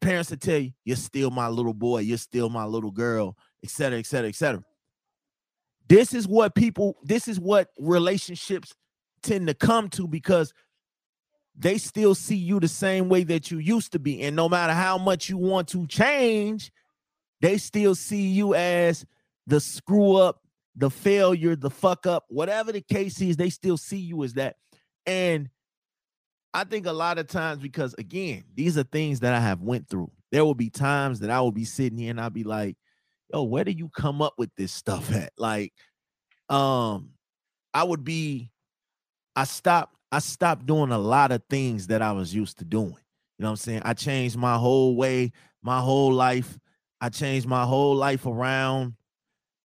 parents 0.00 0.28
to 0.28 0.36
tell 0.36 0.58
you, 0.58 0.72
you're 0.84 0.96
still 0.96 1.30
my 1.30 1.48
little 1.48 1.74
boy, 1.74 1.98
you're 1.98 2.18
still 2.18 2.48
my 2.48 2.64
little 2.64 2.90
girl, 2.90 3.36
etc., 3.62 3.98
etc., 3.98 4.28
etc. 4.28 4.62
This 5.88 6.14
is 6.14 6.26
what 6.26 6.54
people, 6.54 6.96
this 7.02 7.28
is 7.28 7.38
what 7.38 7.68
relationships 7.78 8.74
tend 9.22 9.46
to 9.48 9.54
come 9.54 9.88
to 9.90 10.06
because 10.06 10.52
they 11.58 11.78
still 11.78 12.14
see 12.14 12.36
you 12.36 12.60
the 12.60 12.68
same 12.68 13.08
way 13.08 13.24
that 13.24 13.50
you 13.50 13.58
used 13.58 13.92
to 13.92 13.98
be. 13.98 14.22
And 14.22 14.36
no 14.36 14.48
matter 14.48 14.72
how 14.72 14.98
much 14.98 15.28
you 15.28 15.38
want 15.38 15.68
to 15.68 15.86
change, 15.86 16.70
they 17.40 17.58
still 17.58 17.94
see 17.94 18.28
you 18.28 18.54
as 18.54 19.04
the 19.46 19.60
screw 19.60 20.16
up, 20.16 20.40
the 20.74 20.90
failure, 20.90 21.56
the 21.56 21.70
fuck 21.70 22.06
up, 22.06 22.24
whatever 22.28 22.72
the 22.72 22.80
case 22.80 23.20
is, 23.20 23.36
they 23.36 23.50
still 23.50 23.76
see 23.76 23.98
you 23.98 24.22
as 24.24 24.34
that. 24.34 24.56
And 25.06 25.48
I 26.52 26.64
think 26.64 26.86
a 26.86 26.92
lot 26.92 27.18
of 27.18 27.28
times 27.28 27.60
because 27.60 27.94
again, 27.98 28.44
these 28.54 28.78
are 28.78 28.82
things 28.82 29.20
that 29.20 29.34
I 29.34 29.40
have 29.40 29.60
went 29.60 29.88
through. 29.88 30.10
There 30.32 30.44
will 30.44 30.54
be 30.54 30.70
times 30.70 31.20
that 31.20 31.30
I 31.30 31.40
will 31.40 31.52
be 31.52 31.64
sitting 31.64 31.98
here 31.98 32.10
and 32.10 32.20
I'll 32.20 32.30
be 32.30 32.44
like, 32.44 32.76
"Yo, 33.32 33.44
where 33.44 33.64
do 33.64 33.72
you 33.72 33.88
come 33.90 34.20
up 34.22 34.34
with 34.38 34.50
this 34.56 34.72
stuff 34.72 35.12
at?" 35.14 35.32
Like, 35.38 35.72
um, 36.48 37.10
I 37.74 37.84
would 37.84 38.04
be, 38.04 38.50
I 39.34 39.44
stopped, 39.44 39.96
I 40.10 40.18
stopped 40.20 40.66
doing 40.66 40.92
a 40.92 40.98
lot 40.98 41.30
of 41.30 41.42
things 41.50 41.88
that 41.88 42.02
I 42.02 42.12
was 42.12 42.34
used 42.34 42.58
to 42.58 42.64
doing. 42.64 42.96
You 43.38 43.42
know 43.42 43.48
what 43.48 43.50
I'm 43.50 43.56
saying? 43.56 43.82
I 43.84 43.92
changed 43.92 44.36
my 44.36 44.56
whole 44.56 44.96
way, 44.96 45.32
my 45.62 45.80
whole 45.80 46.12
life. 46.12 46.58
I 47.00 47.08
changed 47.10 47.46
my 47.46 47.64
whole 47.64 47.94
life 47.94 48.26
around, 48.26 48.94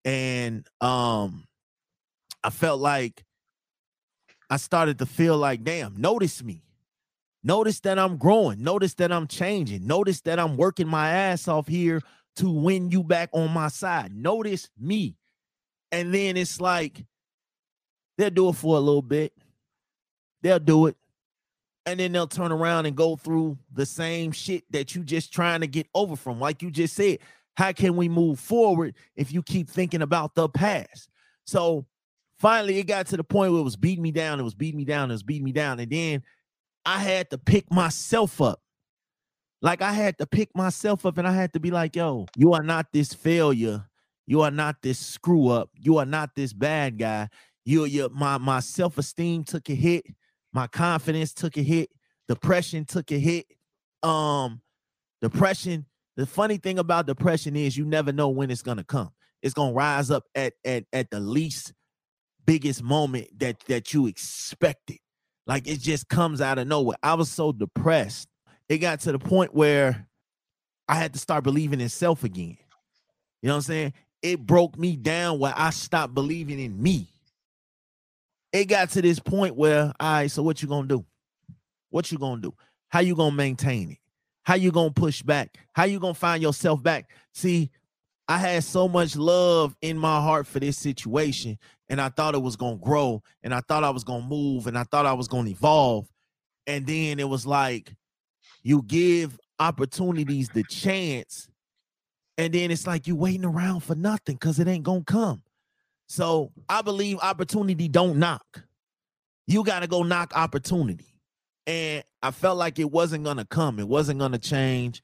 and 0.03 0.67
um, 0.81 1.45
I 2.43 2.49
felt 2.49 2.79
like 2.79 3.23
I 4.49 4.57
started 4.57 4.99
to 4.99 5.05
feel 5.05 5.37
like, 5.37 5.63
damn, 5.63 5.95
notice 5.95 6.43
me. 6.43 6.63
Notice 7.43 7.79
that 7.81 7.97
I'm 7.97 8.17
growing. 8.17 8.61
Notice 8.61 8.93
that 8.95 9.11
I'm 9.11 9.27
changing. 9.27 9.87
Notice 9.87 10.21
that 10.21 10.39
I'm 10.39 10.57
working 10.57 10.87
my 10.87 11.09
ass 11.09 11.47
off 11.47 11.67
here 11.67 12.01
to 12.35 12.49
win 12.49 12.91
you 12.91 13.03
back 13.03 13.29
on 13.33 13.51
my 13.51 13.67
side. 13.69 14.13
Notice 14.13 14.69
me. 14.77 15.15
And 15.91 16.13
then 16.13 16.37
it's 16.37 16.61
like 16.61 17.05
they'll 18.17 18.29
do 18.29 18.49
it 18.49 18.53
for 18.53 18.77
a 18.77 18.79
little 18.79 19.01
bit. 19.01 19.33
They'll 20.41 20.59
do 20.59 20.87
it. 20.87 20.97
And 21.85 21.99
then 21.99 22.11
they'll 22.11 22.27
turn 22.27 22.51
around 22.51 22.85
and 22.85 22.95
go 22.95 23.15
through 23.15 23.57
the 23.73 23.85
same 23.85 24.31
shit 24.31 24.63
that 24.71 24.93
you 24.93 25.03
just 25.03 25.33
trying 25.33 25.61
to 25.61 25.67
get 25.67 25.87
over 25.95 26.15
from. 26.15 26.39
Like 26.39 26.61
you 26.61 26.69
just 26.69 26.95
said, 26.95 27.19
how 27.55 27.71
can 27.71 27.95
we 27.95 28.07
move 28.07 28.39
forward 28.39 28.95
if 29.15 29.31
you 29.33 29.41
keep 29.41 29.69
thinking 29.69 30.01
about 30.01 30.35
the 30.35 30.47
past? 30.47 31.09
So 31.45 31.85
finally, 32.37 32.77
it 32.77 32.87
got 32.87 33.07
to 33.07 33.17
the 33.17 33.23
point 33.23 33.51
where 33.51 33.61
it 33.61 33.63
was 33.63 33.75
beating 33.75 34.03
me 34.03 34.11
down. 34.11 34.39
It 34.39 34.43
was 34.43 34.53
beating 34.53 34.77
me 34.77 34.85
down. 34.85 35.09
It 35.09 35.13
was 35.13 35.23
beating 35.23 35.43
me 35.43 35.51
down. 35.51 35.79
And 35.79 35.91
then 35.91 36.23
I 36.85 36.99
had 36.99 37.29
to 37.31 37.37
pick 37.37 37.71
myself 37.71 38.41
up. 38.41 38.61
Like 39.61 39.81
I 39.81 39.93
had 39.93 40.17
to 40.19 40.25
pick 40.25 40.55
myself 40.55 41.05
up 41.05 41.17
and 41.17 41.27
I 41.27 41.33
had 41.33 41.53
to 41.53 41.59
be 41.59 41.71
like, 41.71 41.95
yo, 41.95 42.25
you 42.35 42.53
are 42.53 42.63
not 42.63 42.87
this 42.93 43.13
failure. 43.13 43.85
You 44.25 44.41
are 44.41 44.51
not 44.51 44.81
this 44.81 44.97
screw 44.97 45.49
up. 45.49 45.69
You 45.75 45.97
are 45.97 46.05
not 46.05 46.35
this 46.35 46.53
bad 46.53 46.97
guy. 46.97 47.29
You, 47.65 47.85
you 47.85 48.09
my 48.13 48.37
my 48.39 48.59
self-esteem 48.59 49.43
took 49.43 49.69
a 49.69 49.75
hit, 49.75 50.05
my 50.53 50.67
confidence 50.67 51.33
took 51.33 51.57
a 51.57 51.61
hit, 51.61 51.89
depression 52.27 52.85
took 52.85 53.11
a 53.11 53.19
hit. 53.19 53.45
Um, 54.03 54.61
depression. 55.21 55.85
The 56.17 56.25
funny 56.25 56.57
thing 56.57 56.79
about 56.79 57.05
depression 57.05 57.55
is 57.55 57.77
you 57.77 57.85
never 57.85 58.11
know 58.11 58.29
when 58.29 58.51
it's 58.51 58.61
gonna 58.61 58.83
come. 58.83 59.11
It's 59.41 59.53
gonna 59.53 59.73
rise 59.73 60.11
up 60.11 60.25
at 60.35 60.53
at 60.65 60.85
at 60.91 61.09
the 61.09 61.19
least 61.19 61.73
biggest 62.45 62.83
moment 62.83 63.27
that 63.39 63.59
that 63.67 63.93
you 63.93 64.07
expected. 64.07 64.97
Like 65.47 65.67
it 65.67 65.79
just 65.79 66.09
comes 66.09 66.41
out 66.41 66.57
of 66.57 66.67
nowhere. 66.67 66.97
I 67.01 67.13
was 67.13 67.29
so 67.29 67.51
depressed. 67.51 68.27
It 68.69 68.79
got 68.79 68.99
to 69.01 69.11
the 69.11 69.19
point 69.19 69.53
where 69.53 70.07
I 70.87 70.95
had 70.95 71.13
to 71.13 71.19
start 71.19 71.43
believing 71.43 71.81
in 71.81 71.89
self 71.89 72.23
again. 72.23 72.57
You 73.41 73.47
know 73.47 73.53
what 73.53 73.57
I'm 73.57 73.61
saying? 73.63 73.93
It 74.21 74.45
broke 74.45 74.77
me 74.77 74.95
down 74.95 75.39
where 75.39 75.53
I 75.55 75.71
stopped 75.71 76.13
believing 76.13 76.59
in 76.59 76.81
me. 76.81 77.07
It 78.53 78.65
got 78.65 78.89
to 78.91 79.01
this 79.01 79.19
point 79.19 79.55
where, 79.55 79.93
all 79.99 80.13
right, 80.13 80.29
so 80.29 80.43
what 80.43 80.61
you 80.61 80.67
gonna 80.67 80.87
do? 80.87 81.05
What 81.89 82.11
you 82.11 82.17
gonna 82.17 82.41
do? 82.41 82.53
How 82.89 82.99
you 82.99 83.15
gonna 83.15 83.35
maintain 83.35 83.91
it? 83.91 83.97
How 84.43 84.55
you 84.55 84.71
gonna 84.71 84.91
push 84.91 85.21
back? 85.21 85.57
How 85.73 85.85
you 85.85 85.99
gonna 85.99 86.13
find 86.13 86.41
yourself 86.43 86.83
back? 86.83 87.09
See, 87.33 87.69
I 88.27 88.37
had 88.37 88.63
so 88.63 88.87
much 88.87 89.15
love 89.15 89.75
in 89.81 89.97
my 89.97 90.19
heart 90.21 90.47
for 90.47 90.59
this 90.59 90.77
situation, 90.77 91.57
and 91.89 92.01
I 92.01 92.09
thought 92.09 92.35
it 92.35 92.41
was 92.41 92.55
gonna 92.55 92.77
grow, 92.77 93.21
and 93.43 93.53
I 93.53 93.61
thought 93.61 93.83
I 93.83 93.89
was 93.89 94.03
gonna 94.03 94.25
move, 94.25 94.67
and 94.67 94.77
I 94.77 94.83
thought 94.83 95.05
I 95.05 95.13
was 95.13 95.27
gonna 95.27 95.49
evolve. 95.49 96.07
And 96.67 96.85
then 96.85 97.19
it 97.19 97.27
was 97.27 97.45
like 97.45 97.93
you 98.63 98.83
give 98.83 99.39
opportunities 99.59 100.49
the 100.49 100.63
chance, 100.63 101.47
and 102.37 102.53
then 102.53 102.71
it's 102.71 102.87
like 102.87 103.07
you 103.07 103.15
waiting 103.15 103.45
around 103.45 103.81
for 103.81 103.95
nothing 103.95 104.35
because 104.35 104.59
it 104.59 104.67
ain't 104.67 104.83
gonna 104.83 105.03
come. 105.03 105.43
So 106.11 106.51
I 106.67 106.81
believe 106.81 107.19
opportunity 107.21 107.87
don't 107.87 108.17
knock. 108.17 108.65
You 109.47 109.63
gotta 109.63 109.87
go 109.87 110.03
knock 110.03 110.33
opportunity. 110.35 111.15
And 111.65 112.03
I 112.21 112.31
felt 112.31 112.57
like 112.57 112.79
it 112.79 112.91
wasn't 112.91 113.23
gonna 113.23 113.45
come, 113.45 113.79
it 113.79 113.87
wasn't 113.87 114.19
gonna 114.19 114.37
change. 114.37 115.01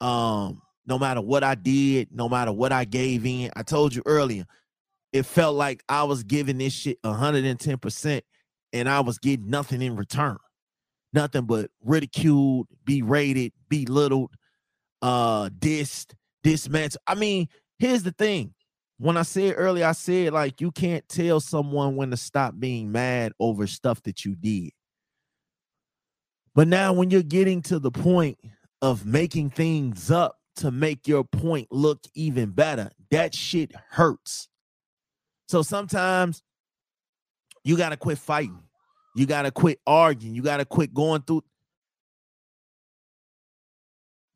Um, 0.00 0.62
no 0.86 1.00
matter 1.00 1.20
what 1.20 1.42
I 1.42 1.56
did, 1.56 2.12
no 2.12 2.28
matter 2.28 2.52
what 2.52 2.70
I 2.70 2.84
gave 2.84 3.26
in. 3.26 3.50
I 3.56 3.64
told 3.64 3.92
you 3.92 4.04
earlier, 4.06 4.44
it 5.12 5.24
felt 5.24 5.56
like 5.56 5.82
I 5.88 6.04
was 6.04 6.22
giving 6.22 6.58
this 6.58 6.72
shit 6.72 7.02
110% 7.02 8.22
and 8.72 8.88
I 8.88 9.00
was 9.00 9.18
getting 9.18 9.50
nothing 9.50 9.82
in 9.82 9.96
return. 9.96 10.38
Nothing 11.12 11.46
but 11.46 11.72
ridiculed, 11.82 12.68
berated, 12.84 13.52
belittled, 13.68 14.30
uh, 15.02 15.48
dissed, 15.48 16.14
dismantled. 16.44 17.02
I 17.04 17.16
mean, 17.16 17.48
here's 17.80 18.04
the 18.04 18.12
thing. 18.12 18.54
When 18.98 19.16
I 19.16 19.22
said 19.22 19.54
earlier, 19.56 19.86
I 19.86 19.92
said 19.92 20.32
like 20.32 20.60
you 20.60 20.70
can't 20.70 21.06
tell 21.08 21.40
someone 21.40 21.96
when 21.96 22.10
to 22.10 22.16
stop 22.16 22.54
being 22.58 22.90
mad 22.90 23.32
over 23.38 23.66
stuff 23.66 24.02
that 24.04 24.24
you 24.24 24.34
did. 24.34 24.70
But 26.54 26.68
now 26.68 26.92
when 26.92 27.10
you're 27.10 27.22
getting 27.22 27.60
to 27.62 27.78
the 27.78 27.90
point 27.90 28.38
of 28.80 29.04
making 29.04 29.50
things 29.50 30.10
up 30.10 30.38
to 30.56 30.70
make 30.70 31.06
your 31.06 31.24
point 31.24 31.68
look 31.70 32.00
even 32.14 32.50
better. 32.50 32.90
That 33.10 33.34
shit 33.34 33.72
hurts. 33.90 34.48
So 35.48 35.62
sometimes 35.62 36.42
you 37.64 37.76
got 37.76 37.90
to 37.90 37.96
quit 37.96 38.18
fighting. 38.18 38.62
You 39.14 39.26
got 39.26 39.42
to 39.42 39.50
quit 39.50 39.80
arguing. 39.86 40.34
You 40.34 40.42
got 40.42 40.58
to 40.58 40.64
quit 40.64 40.92
going 40.92 41.22
through. 41.22 41.44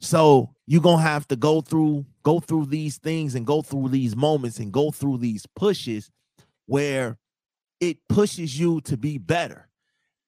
So 0.00 0.54
you're 0.66 0.82
gonna 0.82 1.02
have 1.02 1.28
to 1.28 1.36
go 1.36 1.60
through 1.60 2.06
go 2.22 2.40
through 2.40 2.66
these 2.66 2.98
things 2.98 3.34
and 3.34 3.46
go 3.46 3.62
through 3.62 3.88
these 3.88 4.16
moments 4.16 4.58
and 4.58 4.72
go 4.72 4.90
through 4.90 5.18
these 5.18 5.46
pushes 5.56 6.10
where 6.66 7.18
it 7.80 7.98
pushes 8.08 8.58
you 8.58 8.80
to 8.82 8.96
be 8.96 9.18
better. 9.18 9.68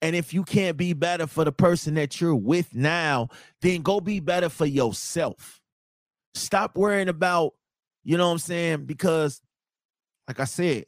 And 0.00 0.16
if 0.16 0.34
you 0.34 0.42
can't 0.42 0.76
be 0.76 0.94
better 0.94 1.26
for 1.26 1.44
the 1.44 1.52
person 1.52 1.94
that 1.94 2.20
you're 2.20 2.34
with 2.34 2.74
now, 2.74 3.28
then 3.60 3.82
go 3.82 4.00
be 4.00 4.18
better 4.18 4.48
for 4.48 4.66
yourself. 4.66 5.60
Stop 6.34 6.76
worrying 6.76 7.08
about, 7.08 7.52
you 8.02 8.16
know 8.16 8.26
what 8.26 8.32
I'm 8.32 8.38
saying? 8.38 8.86
Because, 8.86 9.40
like 10.26 10.40
I 10.40 10.44
said, 10.44 10.86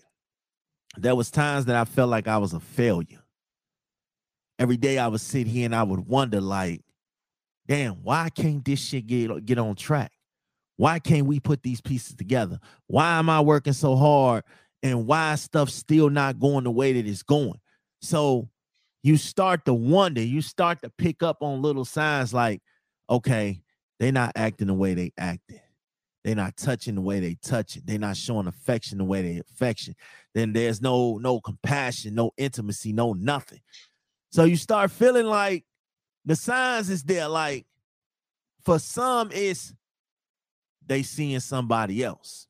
there 0.97 1.15
was 1.15 1.31
times 1.31 1.67
that 1.67 1.77
I 1.77 1.85
felt 1.85 2.11
like 2.11 2.27
I 2.27 2.39
was 2.39 2.55
a 2.55 2.61
failure. 2.61 3.23
Every 4.59 4.77
day 4.77 4.99
I 4.99 5.07
would 5.07 5.21
sit 5.21 5.47
here 5.47 5.67
and 5.67 5.75
I 5.77 5.83
would 5.85 6.09
wonder, 6.09 6.41
like, 6.41 6.83
damn, 7.67 7.95
why 8.03 8.29
can't 8.31 8.65
this 8.65 8.81
shit 8.81 9.07
get, 9.07 9.45
get 9.45 9.59
on 9.59 9.75
track? 9.75 10.13
Why 10.77 10.99
can't 10.99 11.27
we 11.27 11.41
put 11.41 11.63
these 11.63 11.81
pieces 11.81 12.17
together? 12.17 12.59
Why 12.87 13.19
am 13.19 13.31
I 13.31 13.41
working 13.41 13.73
so 13.73 13.97
hard 13.97 14.45
and 14.83 15.07
why 15.07 15.35
stuff 15.37 15.71
still 15.71 16.11
not 16.11 16.41
going 16.41 16.65
the 16.65 16.71
way 16.71 16.93
that 16.95 17.09
it's 17.09 17.23
going? 17.23 17.61
So 18.03 18.49
you 19.03 19.17
start 19.17 19.65
to 19.67 19.75
wonder, 19.75 20.21
you 20.23 20.41
start 20.41 20.83
to 20.83 20.91
pick 20.91 21.23
up 21.23 21.39
on 21.43 21.63
little 21.63 21.85
signs 21.85 22.35
like, 22.35 22.61
okay, 23.09 23.63
they're 24.01 24.13
not 24.13 24.33
acting 24.35 24.67
the 24.67 24.75
way 24.75 24.95
they 24.95 25.13
acted. 25.17 25.61
They're 26.25 26.35
not 26.35 26.57
touching 26.57 26.95
the 26.95 27.03
way 27.03 27.21
they 27.21 27.37
touch 27.43 27.77
it. 27.77 27.87
They're 27.87 27.99
not 27.99 28.17
showing 28.17 28.47
affection 28.47 28.99
the 28.99 29.05
way 29.05 29.21
they 29.23 29.39
affection. 29.41 29.95
Then 30.35 30.55
there's 30.55 30.81
no 30.81 31.19
no 31.19 31.39
compassion, 31.39 32.15
no 32.15 32.33
intimacy, 32.39 32.95
no 32.95 33.13
nothing. 33.13 33.61
So 34.31 34.45
you 34.45 34.57
start 34.57 34.91
feeling 34.91 35.27
like 35.27 35.65
the 36.25 36.37
signs 36.37 36.91
is 36.91 37.03
there. 37.03 37.29
Like 37.29 37.67
for 38.65 38.79
some, 38.79 39.31
it's 39.33 39.75
they 40.87 41.03
seeing 41.03 41.41
somebody 41.41 42.03
else. 42.03 42.47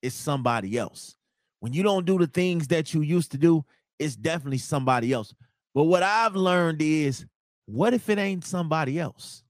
It's 0.00 0.14
somebody 0.14 0.76
else. 0.78 1.16
When 1.60 1.72
you 1.72 1.82
don't 1.82 2.06
do 2.06 2.18
the 2.18 2.26
things 2.26 2.68
that 2.68 2.92
you 2.92 3.02
used 3.02 3.30
to 3.32 3.38
do, 3.38 3.64
it's 3.98 4.16
definitely 4.16 4.58
somebody 4.58 5.12
else. 5.12 5.34
But 5.74 5.84
what 5.84 6.02
I've 6.02 6.34
learned 6.34 6.82
is, 6.82 7.24
what 7.66 7.94
if 7.94 8.08
it 8.08 8.18
ain't 8.18 8.44
somebody 8.44 8.98
else? 8.98 9.44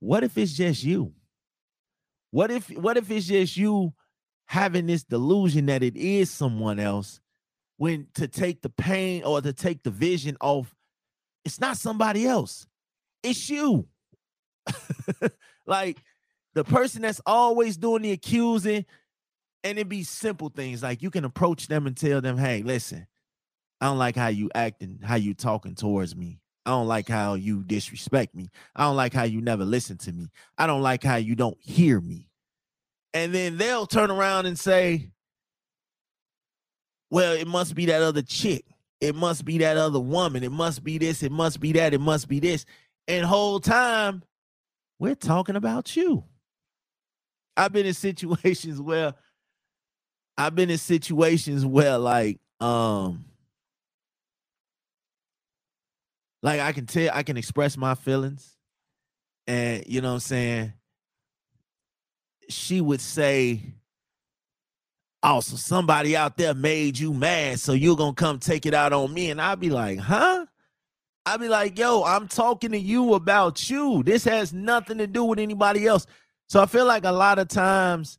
What 0.00 0.24
if 0.24 0.36
it's 0.36 0.52
just 0.52 0.82
you? 0.82 1.12
What 2.30 2.50
if 2.50 2.68
what 2.70 2.96
if 2.96 3.10
it's 3.10 3.26
just 3.26 3.56
you 3.56 3.94
having 4.46 4.86
this 4.86 5.04
delusion 5.04 5.66
that 5.66 5.82
it 5.82 5.96
is 5.96 6.30
someone 6.30 6.78
else 6.78 7.20
when 7.76 8.08
to 8.14 8.26
take 8.26 8.62
the 8.62 8.68
pain 8.68 9.22
or 9.22 9.40
to 9.40 9.52
take 9.52 9.82
the 9.82 9.90
vision 9.90 10.36
off 10.40 10.74
it's 11.44 11.60
not 11.60 11.76
somebody 11.76 12.26
else. 12.26 12.66
It's 13.22 13.48
you. 13.48 13.88
like 15.66 15.98
the 16.54 16.64
person 16.64 17.02
that's 17.02 17.20
always 17.26 17.76
doing 17.76 18.02
the 18.02 18.12
accusing, 18.12 18.84
and 19.64 19.78
it 19.78 19.88
be 19.88 20.02
simple 20.02 20.50
things 20.50 20.82
like 20.82 21.02
you 21.02 21.10
can 21.10 21.24
approach 21.24 21.68
them 21.68 21.86
and 21.86 21.96
tell 21.96 22.20
them, 22.20 22.38
hey, 22.38 22.62
listen, 22.62 23.06
I 23.80 23.86
don't 23.86 23.98
like 23.98 24.16
how 24.16 24.28
you 24.28 24.50
acting, 24.54 25.00
how 25.02 25.16
you 25.16 25.34
talking 25.34 25.74
towards 25.74 26.16
me. 26.16 26.40
I 26.66 26.70
don't 26.70 26.86
like 26.86 27.08
how 27.08 27.34
you 27.34 27.64
disrespect 27.64 28.34
me. 28.34 28.50
I 28.76 28.84
don't 28.84 28.96
like 28.96 29.14
how 29.14 29.22
you 29.22 29.40
never 29.40 29.64
listen 29.64 29.96
to 29.98 30.12
me. 30.12 30.28
I 30.58 30.66
don't 30.66 30.82
like 30.82 31.02
how 31.02 31.16
you 31.16 31.34
don't 31.34 31.56
hear 31.60 31.98
me. 32.00 32.28
And 33.14 33.34
then 33.34 33.56
they'll 33.56 33.86
turn 33.86 34.10
around 34.10 34.46
and 34.46 34.58
say, 34.58 35.10
well, 37.10 37.32
it 37.32 37.46
must 37.46 37.74
be 37.74 37.86
that 37.86 38.02
other 38.02 38.20
chick. 38.20 38.64
It 39.00 39.14
must 39.14 39.44
be 39.44 39.58
that 39.58 39.76
other 39.76 40.00
woman. 40.00 40.42
It 40.42 40.52
must 40.52 40.82
be 40.82 40.98
this. 40.98 41.22
It 41.22 41.32
must 41.32 41.60
be 41.60 41.72
that. 41.72 41.94
It 41.94 42.00
must 42.00 42.28
be 42.28 42.40
this. 42.40 42.64
And 43.06 43.24
whole 43.24 43.60
time, 43.60 44.22
we're 44.98 45.14
talking 45.14 45.56
about 45.56 45.96
you. 45.96 46.24
I've 47.56 47.72
been 47.72 47.86
in 47.86 47.94
situations 47.94 48.80
where 48.80 49.14
I've 50.36 50.54
been 50.54 50.70
in 50.70 50.78
situations 50.78 51.66
where 51.66 51.98
like 51.98 52.38
um 52.60 53.24
like 56.42 56.60
I 56.60 56.72
can 56.72 56.86
tell 56.86 57.10
I 57.12 57.24
can 57.24 57.36
express 57.36 57.76
my 57.76 57.94
feelings 57.96 58.56
and 59.46 59.84
you 59.86 60.00
know 60.00 60.08
what 60.08 60.14
I'm 60.14 60.20
saying 60.20 60.72
she 62.48 62.80
would 62.80 63.00
say 63.00 63.60
oh 65.22 65.40
so 65.40 65.56
somebody 65.56 66.16
out 66.16 66.36
there 66.36 66.54
made 66.54 66.98
you 66.98 67.12
mad 67.12 67.58
so 67.58 67.72
you're 67.72 67.96
gonna 67.96 68.14
come 68.14 68.38
take 68.38 68.66
it 68.66 68.74
out 68.74 68.92
on 68.92 69.12
me 69.12 69.30
and 69.30 69.40
I'd 69.40 69.60
be 69.60 69.70
like 69.70 69.98
huh 69.98 70.46
I'd 71.26 71.40
be 71.40 71.48
like 71.48 71.78
yo 71.78 72.04
I'm 72.04 72.28
talking 72.28 72.72
to 72.72 72.78
you 72.78 73.14
about 73.14 73.68
you 73.68 74.02
this 74.02 74.24
has 74.24 74.52
nothing 74.52 74.98
to 74.98 75.06
do 75.06 75.24
with 75.24 75.38
anybody 75.38 75.86
else 75.86 76.06
so 76.48 76.62
I 76.62 76.66
feel 76.66 76.86
like 76.86 77.04
a 77.04 77.12
lot 77.12 77.38
of 77.38 77.48
times 77.48 78.18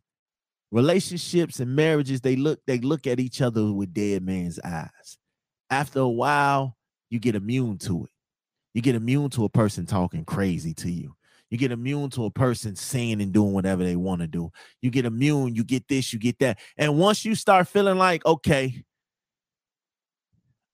relationships 0.72 1.60
and 1.60 1.76
marriages 1.76 2.22
they 2.22 2.36
look 2.36 2.60
they 2.68 2.80
look 2.80 3.08
at 3.08 3.20
each 3.20 3.42
other 3.42 3.72
with 3.72 3.94
dead 3.94 4.24
man's 4.24 4.60
eyes. 4.64 5.18
After 5.70 6.00
a 6.00 6.10
while, 6.10 6.76
you 7.10 7.20
get 7.20 7.36
immune 7.36 7.78
to 7.80 8.06
it. 8.06 8.12
You 8.74 8.82
get 8.82 8.96
immune 8.96 9.30
to 9.32 9.46
a 9.46 9.50
person 9.50 9.86
talking 9.86 10.26
crazy 10.26 10.74
to 10.76 10.92
you. 10.92 11.16
You 11.50 11.58
get 11.58 11.72
immune 11.72 12.10
to 12.12 12.26
a 12.26 12.32
person 12.32 12.76
saying 12.76 13.22
and 13.22 13.32
doing 13.32 13.54
whatever 13.54 13.84
they 13.84 13.96
want 13.96 14.22
to 14.22 14.28
do. 14.28 14.52
You 14.82 14.92
get 14.92 15.06
immune, 15.06 15.56
you 15.56 15.64
get 15.64 15.88
this, 15.88 16.14
you 16.14 16.20
get 16.20 16.40
that. 16.40 16.60
And 16.78 16.98
once 16.98 17.26
you 17.26 17.34
start 17.36 17.68
feeling 17.68 17.98
like, 17.98 18.26
okay, 18.26 18.84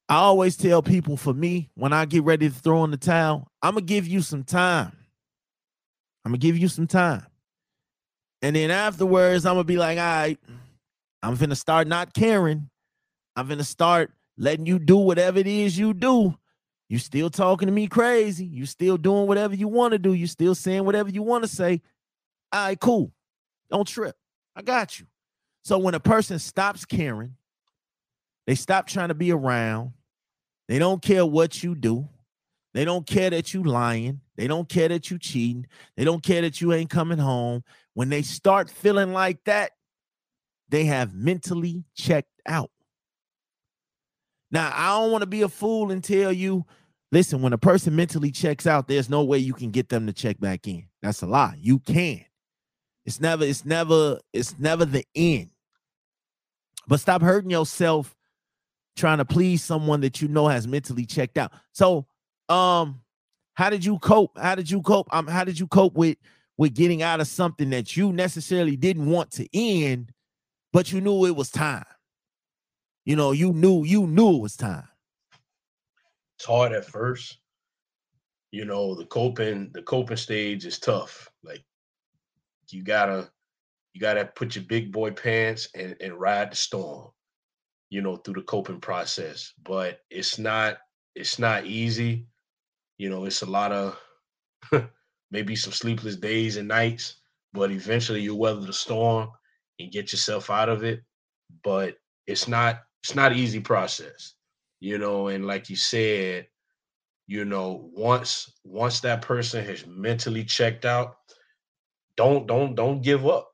I 0.09 0.15
always 0.15 0.57
tell 0.57 0.81
people 0.81 1.17
for 1.17 1.33
me, 1.33 1.69
when 1.75 1.93
I 1.93 2.05
get 2.05 2.23
ready 2.23 2.49
to 2.49 2.55
throw 2.55 2.83
in 2.83 2.91
the 2.91 2.97
towel, 2.97 3.47
I'm 3.61 3.75
going 3.75 3.85
to 3.85 3.93
give 3.93 4.07
you 4.07 4.21
some 4.21 4.43
time. 4.43 4.91
I'm 6.23 6.31
going 6.31 6.39
to 6.39 6.45
give 6.47 6.57
you 6.57 6.67
some 6.67 6.87
time. 6.87 7.25
And 8.45 8.55
then 8.55 8.69
afterwards, 8.69 9.43
I'm 9.45 9.55
gonna 9.55 9.63
be 9.63 9.77
like, 9.77 9.97
all 9.97 10.03
right, 10.03 10.39
I'm 11.23 11.35
gonna 11.35 11.55
start 11.55 11.87
not 11.87 12.13
caring. 12.13 12.69
I'm 13.35 13.47
gonna 13.47 13.63
start 13.63 14.11
letting 14.37 14.67
you 14.67 14.77
do 14.77 14.97
whatever 14.97 15.39
it 15.39 15.47
is 15.47 15.79
you 15.79 15.95
do. 15.95 16.35
You 16.87 16.99
still 16.99 17.29
talking 17.29 17.67
to 17.67 17.71
me 17.71 17.87
crazy. 17.87 18.45
You 18.45 18.65
still 18.65 18.97
doing 18.97 19.27
whatever 19.27 19.55
you 19.55 19.67
want 19.67 19.93
to 19.93 19.99
do. 19.99 20.13
You 20.13 20.27
still 20.27 20.53
saying 20.53 20.85
whatever 20.85 21.09
you 21.09 21.23
want 21.23 21.43
to 21.43 21.47
say. 21.47 21.81
All 22.51 22.67
right, 22.67 22.79
cool. 22.79 23.11
Don't 23.71 23.87
trip. 23.87 24.15
I 24.55 24.61
got 24.61 24.99
you. 24.99 25.07
So 25.63 25.79
when 25.79 25.95
a 25.95 25.99
person 25.99 26.37
stops 26.37 26.85
caring, 26.85 27.35
they 28.45 28.55
stop 28.55 28.87
trying 28.87 29.07
to 29.07 29.15
be 29.15 29.31
around. 29.31 29.93
They 30.67 30.77
don't 30.77 31.01
care 31.01 31.25
what 31.25 31.63
you 31.63 31.73
do. 31.75 32.07
They 32.73 32.85
don't 32.85 33.07
care 33.07 33.29
that 33.29 33.53
you 33.53 33.63
lying. 33.63 34.21
They 34.35 34.47
don't 34.47 34.69
care 34.69 34.89
that 34.89 35.09
you 35.09 35.17
cheating. 35.17 35.65
They 35.95 36.03
don't 36.03 36.21
care 36.21 36.41
that 36.41 36.61
you 36.61 36.73
ain't 36.73 36.89
coming 36.89 37.17
home. 37.17 37.63
When 37.93 38.09
they 38.09 38.21
start 38.21 38.69
feeling 38.69 39.13
like 39.13 39.43
that, 39.45 39.71
they 40.69 40.85
have 40.85 41.15
mentally 41.15 41.83
checked 41.95 42.41
out. 42.45 42.69
Now, 44.51 44.71
I 44.73 44.99
don't 44.99 45.11
want 45.11 45.21
to 45.23 45.27
be 45.27 45.41
a 45.41 45.49
fool 45.49 45.91
and 45.91 46.03
tell 46.03 46.31
you, 46.31 46.65
listen, 47.11 47.41
when 47.41 47.53
a 47.53 47.57
person 47.57 47.95
mentally 47.95 48.31
checks 48.31 48.67
out, 48.67 48.87
there's 48.87 49.09
no 49.09 49.23
way 49.23 49.37
you 49.37 49.53
can 49.53 49.71
get 49.71 49.89
them 49.89 50.07
to 50.07 50.13
check 50.13 50.39
back 50.39 50.67
in. 50.67 50.85
That's 51.01 51.21
a 51.21 51.27
lie. 51.27 51.57
You 51.59 51.79
can. 51.79 52.23
It's 53.05 53.19
never, 53.19 53.43
it's 53.43 53.65
never, 53.65 54.19
it's 54.33 54.57
never 54.57 54.85
the 54.85 55.05
end. 55.15 55.49
But 56.87 56.99
stop 56.99 57.21
hurting 57.21 57.51
yourself 57.51 58.15
trying 58.95 59.17
to 59.17 59.25
please 59.25 59.63
someone 59.63 60.01
that 60.01 60.21
you 60.21 60.27
know 60.27 60.47
has 60.47 60.67
mentally 60.67 61.05
checked 61.05 61.37
out. 61.37 61.51
So, 61.71 62.05
um, 62.49 63.01
how 63.55 63.69
did 63.69 63.83
you 63.83 63.99
cope? 63.99 64.37
How 64.37 64.55
did 64.55 64.69
you 64.69 64.81
cope? 64.81 65.07
Um, 65.13 65.27
how 65.27 65.43
did 65.43 65.59
you 65.59 65.67
cope 65.67 65.95
with 65.95 66.17
with 66.57 66.73
getting 66.73 67.01
out 67.01 67.19
of 67.19 67.27
something 67.27 67.69
that 67.71 67.97
you 67.97 68.13
necessarily 68.13 68.77
didn't 68.77 69.07
want 69.07 69.31
to 69.31 69.47
end, 69.53 70.11
but 70.71 70.91
you 70.91 71.01
knew 71.01 71.25
it 71.25 71.35
was 71.35 71.49
time. 71.49 71.83
You 73.05 73.15
know, 73.15 73.31
you 73.31 73.53
knew 73.53 73.85
you 73.85 74.07
knew 74.07 74.35
it 74.35 74.41
was 74.41 74.57
time. 74.57 74.87
It's 76.37 76.45
hard 76.45 76.73
at 76.73 76.85
first. 76.85 77.37
You 78.51 78.65
know, 78.65 78.95
the 78.95 79.05
coping 79.05 79.69
the 79.73 79.83
coping 79.83 80.17
stage 80.17 80.65
is 80.65 80.79
tough. 80.79 81.29
Like 81.43 81.63
you 82.71 82.83
gotta 82.83 83.29
you 83.93 84.01
gotta 84.01 84.25
put 84.25 84.55
your 84.55 84.65
big 84.65 84.91
boy 84.91 85.11
pants 85.11 85.69
and, 85.75 85.95
and 86.01 86.19
ride 86.19 86.51
the 86.51 86.55
storm, 86.55 87.11
you 87.91 88.01
know, 88.01 88.15
through 88.15 88.33
the 88.33 88.41
coping 88.41 88.79
process. 88.79 89.53
But 89.63 89.99
it's 90.09 90.39
not 90.39 90.79
it's 91.13 91.37
not 91.37 91.65
easy. 91.65 92.25
You 92.97 93.11
know, 93.11 93.25
it's 93.25 93.43
a 93.43 93.45
lot 93.45 93.71
of 93.71 93.99
maybe 95.31 95.55
some 95.55 95.73
sleepless 95.73 96.15
days 96.15 96.57
and 96.57 96.67
nights, 96.67 97.17
but 97.53 97.69
eventually 97.69 98.21
you'll 98.21 98.39
weather 98.39 98.61
the 98.61 98.73
storm 98.73 99.29
and 99.79 99.91
get 99.91 100.11
yourself 100.11 100.49
out 100.49 100.69
of 100.69 100.83
it. 100.83 101.03
But 101.63 101.97
it's 102.25 102.47
not 102.47 102.84
it's 103.05 103.13
not 103.13 103.35
easy 103.35 103.59
process, 103.59 104.33
you 104.79 104.97
know. 104.97 105.27
And 105.27 105.45
like 105.45 105.69
you 105.69 105.75
said, 105.75 106.47
you 107.27 107.45
know, 107.45 107.91
once 107.93 108.51
once 108.63 109.01
that 109.01 109.21
person 109.21 109.63
has 109.63 109.85
mentally 109.85 110.43
checked 110.43 110.85
out, 110.85 111.15
don't 112.17 112.47
don't 112.47 112.73
don't 112.73 113.03
give 113.03 113.27
up. 113.27 113.51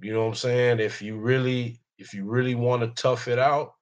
You 0.00 0.12
know 0.12 0.22
what 0.22 0.28
I'm 0.30 0.34
saying? 0.34 0.80
If 0.80 1.02
you 1.02 1.18
really 1.18 1.80
if 1.98 2.14
you 2.14 2.24
really 2.24 2.56
want 2.56 2.82
to 2.82 3.00
tough 3.00 3.28
it 3.28 3.38
out, 3.38 3.74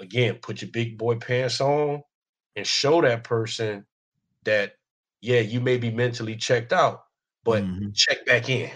again, 0.00 0.38
put 0.40 0.62
your 0.62 0.70
big 0.70 0.98
boy 0.98 1.16
pants 1.16 1.60
on 1.60 2.02
and 2.54 2.66
show 2.66 3.00
that 3.02 3.24
person 3.24 3.86
that 4.44 4.74
yeah, 5.20 5.40
you 5.40 5.60
may 5.60 5.78
be 5.78 5.90
mentally 5.90 6.36
checked 6.36 6.72
out, 6.72 7.00
but 7.44 7.70
Mhm. 7.70 7.92
check 7.92 8.24
back 8.26 8.48
in. 8.48 8.70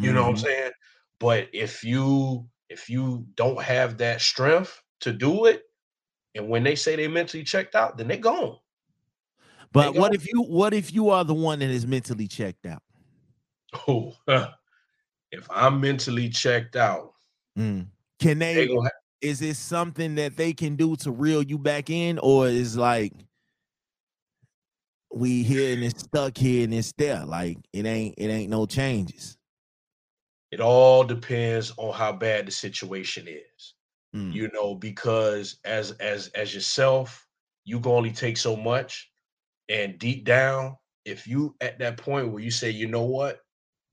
You 0.00 0.12
know 0.12 0.22
what 0.24 0.30
I'm 0.30 0.36
Mhm. 0.36 0.38
saying? 0.38 0.72
But 1.18 1.48
if 1.52 1.82
you 1.82 2.48
if 2.68 2.88
you 2.88 3.26
don't 3.34 3.60
have 3.60 3.98
that 3.98 4.20
strength 4.20 4.82
to 5.00 5.12
do 5.12 5.46
it, 5.46 5.62
and 6.34 6.48
when 6.48 6.62
they 6.62 6.74
say 6.74 6.96
they 6.96 7.08
mentally 7.08 7.44
checked 7.44 7.74
out, 7.74 7.96
then 7.96 8.08
they 8.08 8.18
gone. 8.18 8.56
But 9.72 9.94
go. 9.94 10.00
what 10.00 10.14
if 10.14 10.26
you 10.26 10.42
what 10.42 10.74
if 10.74 10.92
you 10.92 11.10
are 11.10 11.24
the 11.24 11.34
one 11.34 11.58
that 11.60 11.70
is 11.70 11.86
mentally 11.86 12.28
checked 12.28 12.66
out? 12.66 12.82
Oh, 13.88 14.14
if 15.32 15.46
I'm 15.50 15.80
mentally 15.80 16.28
checked 16.28 16.76
out, 16.76 17.12
Mm. 17.56 17.86
Can 18.18 18.38
they 18.38 18.66
they 18.66 18.74
have, 18.74 18.92
is 19.20 19.42
it 19.42 19.56
something 19.56 20.14
that 20.16 20.36
they 20.36 20.52
can 20.52 20.76
do 20.76 20.96
to 20.96 21.10
reel 21.10 21.42
you 21.42 21.58
back 21.58 21.90
in, 21.90 22.18
or 22.18 22.48
is 22.48 22.76
like 22.76 23.12
we 25.12 25.42
here 25.42 25.74
and 25.74 25.82
it's 25.82 26.00
stuck 26.00 26.36
here 26.36 26.64
and 26.64 26.74
it's 26.74 26.92
there? 26.96 27.24
Like 27.24 27.58
it 27.72 27.86
ain't 27.86 28.14
it 28.18 28.28
ain't 28.28 28.50
no 28.50 28.66
changes. 28.66 29.36
It 30.56 30.62
all 30.62 31.04
depends 31.04 31.70
on 31.76 31.92
how 31.92 32.10
bad 32.10 32.46
the 32.46 32.50
situation 32.50 33.28
is. 33.28 33.74
Mm. 34.14 34.32
you 34.32 34.48
know 34.54 34.74
because 34.74 35.58
as 35.66 35.90
as 36.00 36.28
as 36.28 36.54
yourself 36.54 37.26
you 37.64 37.78
can 37.80 37.92
only 37.92 38.12
take 38.12 38.38
so 38.38 38.56
much 38.56 39.10
and 39.68 39.98
deep 39.98 40.24
down 40.24 40.76
if 41.04 41.26
you 41.26 41.54
at 41.60 41.78
that 41.80 41.98
point 41.98 42.32
where 42.32 42.42
you 42.42 42.50
say 42.50 42.70
you 42.70 42.86
know 42.86 43.02
what? 43.02 43.40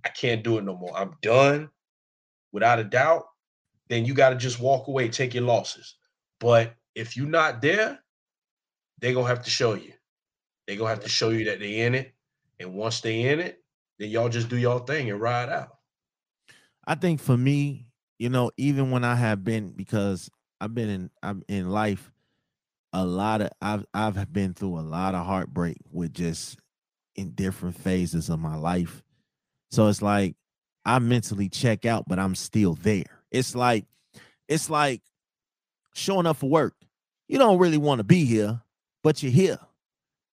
I 0.06 0.10
can't 0.10 0.44
do 0.44 0.58
it 0.58 0.64
no 0.64 0.78
more. 0.78 0.96
I'm 0.98 1.16
done 1.22 1.70
without 2.54 2.80
a 2.80 2.86
doubt 2.86 3.26
then 3.90 4.06
you 4.06 4.14
got 4.14 4.30
to 4.30 4.38
just 4.38 4.62
walk 4.62 4.88
away 4.88 5.10
take 5.10 5.34
your 5.34 5.44
losses. 5.44 5.98
But 6.40 6.76
if 6.96 7.18
you're 7.18 7.28
not 7.28 7.62
there 7.62 8.00
they're 9.00 9.14
gonna 9.14 9.28
have 9.28 9.44
to 9.44 9.50
show 9.50 9.74
you. 9.74 9.92
They're 10.66 10.78
gonna 10.78 10.92
have 10.92 11.04
to 11.04 11.10
show 11.10 11.32
you 11.32 11.44
that 11.46 11.60
they're 11.60 11.88
in 11.88 11.96
it 11.96 12.14
and 12.62 12.74
once 12.74 13.02
they 13.02 13.24
in 13.24 13.42
it 13.42 13.62
then 14.00 14.10
y'all 14.10 14.30
just 14.30 14.48
do 14.48 14.58
your 14.58 14.80
thing 14.86 15.10
and 15.10 15.20
ride 15.20 15.50
out 15.50 15.80
I 16.86 16.96
think 16.96 17.20
for 17.20 17.38
me, 17.38 17.88
you 18.20 18.30
know, 18.30 18.52
even 18.58 18.92
when 18.92 19.04
I 19.04 19.16
have 19.16 19.44
been 19.44 19.72
because 19.72 20.30
I've 20.62 20.74
been 20.74 20.90
in 20.90 21.10
I'm 21.22 21.44
in 21.48 21.70
life 21.70 22.12
a 22.94 23.04
lot 23.04 23.42
of 23.42 23.50
I've 23.62 23.86
I've 23.94 24.32
been 24.32 24.54
through 24.54 24.80
a 24.80 24.82
lot 24.82 25.16
of 25.16 25.26
heartbreak 25.26 25.78
with 25.92 26.14
just 26.14 26.58
in 27.16 27.32
different 27.32 27.76
phases 27.76 28.30
of 28.30 28.40
my 28.40 28.56
life. 28.56 29.04
So 29.72 29.88
it's 29.88 30.02
like 30.02 30.36
I 30.86 31.00
mentally 31.00 31.50
check 31.50 31.86
out, 31.86 32.06
but 32.08 32.20
I'm 32.20 32.36
still 32.36 32.76
there. 32.76 33.22
It's 33.32 33.56
like 33.56 33.86
it's 34.48 34.70
like 34.70 35.02
showing 35.94 36.28
up 36.28 36.38
for 36.38 36.50
work. 36.50 36.76
You 37.28 37.40
don't 37.40 37.58
really 37.58 37.78
want 37.78 38.00
to 38.00 38.04
be 38.04 38.26
here, 38.26 38.62
but 39.02 39.24
you're 39.24 39.32
here 39.32 39.60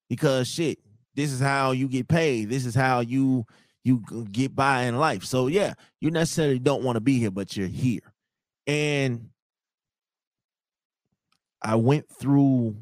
because 0.09 0.47
shit, 0.47 0.79
this 1.15 1.33
is 1.33 1.41
how 1.41 1.71
you 1.71 1.89
get 1.89 2.09
paid. 2.09 2.51
This 2.51 2.67
is 2.67 2.75
how 2.75 3.01
you 3.01 3.47
you 3.85 4.03
get 4.31 4.55
by 4.55 4.83
in 4.83 4.99
life. 4.99 5.25
So 5.25 5.47
yeah, 5.47 5.75
you 6.01 6.11
necessarily 6.11 6.59
don't 6.59 6.83
want 6.83 6.97
to 6.97 7.01
be 7.01 7.19
here, 7.19 7.31
but 7.31 7.57
you're 7.57 7.67
here. 7.67 8.01
And 8.67 9.31
I 11.63 11.77
went 11.77 12.09
through 12.09 12.77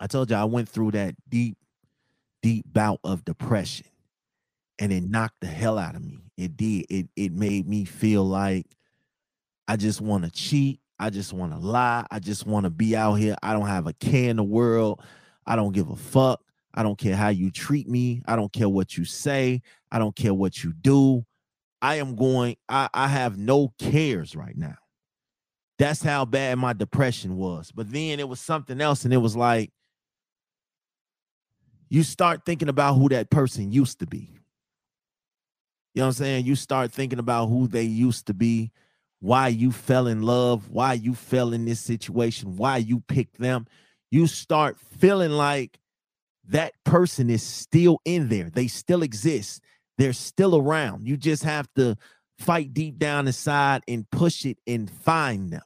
I 0.00 0.06
told 0.06 0.30
you 0.30 0.36
I 0.36 0.44
went 0.44 0.68
through 0.68 0.92
that 0.92 1.14
deep 1.28 1.56
deep 2.42 2.66
bout 2.70 3.00
of 3.04 3.24
depression 3.24 3.86
and 4.78 4.92
it 4.92 5.02
knocked 5.02 5.40
the 5.40 5.46
hell 5.46 5.78
out 5.78 5.94
of 5.94 6.04
me. 6.04 6.18
It 6.36 6.56
did. 6.56 6.86
It 6.90 7.08
it 7.16 7.32
made 7.32 7.66
me 7.66 7.84
feel 7.84 8.24
like 8.24 8.66
I 9.66 9.76
just 9.76 10.00
want 10.00 10.24
to 10.24 10.30
cheat. 10.30 10.80
I 10.98 11.10
just 11.10 11.32
want 11.32 11.52
to 11.52 11.58
lie. 11.58 12.06
I 12.10 12.18
just 12.18 12.46
want 12.46 12.64
to 12.64 12.70
be 12.70 12.94
out 12.96 13.14
here. 13.14 13.36
I 13.42 13.52
don't 13.52 13.66
have 13.66 13.86
a 13.86 13.92
care 13.94 14.30
in 14.30 14.36
the 14.36 14.44
world. 14.44 15.00
I 15.46 15.56
don't 15.56 15.72
give 15.72 15.90
a 15.90 15.96
fuck. 15.96 16.43
I 16.74 16.82
don't 16.82 16.98
care 16.98 17.14
how 17.14 17.28
you 17.28 17.50
treat 17.50 17.88
me. 17.88 18.20
I 18.26 18.34
don't 18.34 18.52
care 18.52 18.68
what 18.68 18.96
you 18.98 19.04
say. 19.04 19.62
I 19.92 20.00
don't 20.00 20.14
care 20.14 20.34
what 20.34 20.64
you 20.64 20.72
do. 20.72 21.24
I 21.80 21.96
am 21.96 22.16
going, 22.16 22.56
I, 22.68 22.88
I 22.92 23.08
have 23.08 23.38
no 23.38 23.72
cares 23.78 24.34
right 24.34 24.56
now. 24.56 24.76
That's 25.78 26.02
how 26.02 26.24
bad 26.24 26.58
my 26.58 26.72
depression 26.72 27.36
was. 27.36 27.70
But 27.72 27.92
then 27.92 28.18
it 28.18 28.28
was 28.28 28.40
something 28.40 28.80
else, 28.80 29.04
and 29.04 29.14
it 29.14 29.18
was 29.18 29.36
like, 29.36 29.70
you 31.88 32.02
start 32.02 32.44
thinking 32.44 32.68
about 32.68 32.94
who 32.94 33.08
that 33.10 33.30
person 33.30 33.70
used 33.70 34.00
to 34.00 34.06
be. 34.06 34.30
You 35.94 36.00
know 36.00 36.04
what 36.04 36.08
I'm 36.08 36.12
saying? 36.14 36.46
You 36.46 36.56
start 36.56 36.90
thinking 36.90 37.20
about 37.20 37.46
who 37.46 37.68
they 37.68 37.82
used 37.82 38.26
to 38.26 38.34
be, 38.34 38.72
why 39.20 39.48
you 39.48 39.70
fell 39.70 40.08
in 40.08 40.22
love, 40.22 40.70
why 40.70 40.94
you 40.94 41.14
fell 41.14 41.52
in 41.52 41.66
this 41.66 41.80
situation, 41.80 42.56
why 42.56 42.78
you 42.78 43.00
picked 43.06 43.38
them. 43.38 43.66
You 44.10 44.26
start 44.26 44.76
feeling 44.98 45.30
like 45.30 45.78
that 46.48 46.72
person 46.84 47.30
is 47.30 47.42
still 47.42 48.00
in 48.04 48.28
there. 48.28 48.50
They 48.50 48.66
still 48.66 49.02
exist. 49.02 49.62
They're 49.98 50.12
still 50.12 50.56
around. 50.56 51.06
You 51.06 51.16
just 51.16 51.44
have 51.44 51.68
to 51.76 51.96
fight 52.38 52.74
deep 52.74 52.98
down 52.98 53.26
inside 53.26 53.82
and 53.88 54.08
push 54.10 54.44
it 54.44 54.58
and 54.66 54.90
find 54.90 55.50
them. 55.50 55.62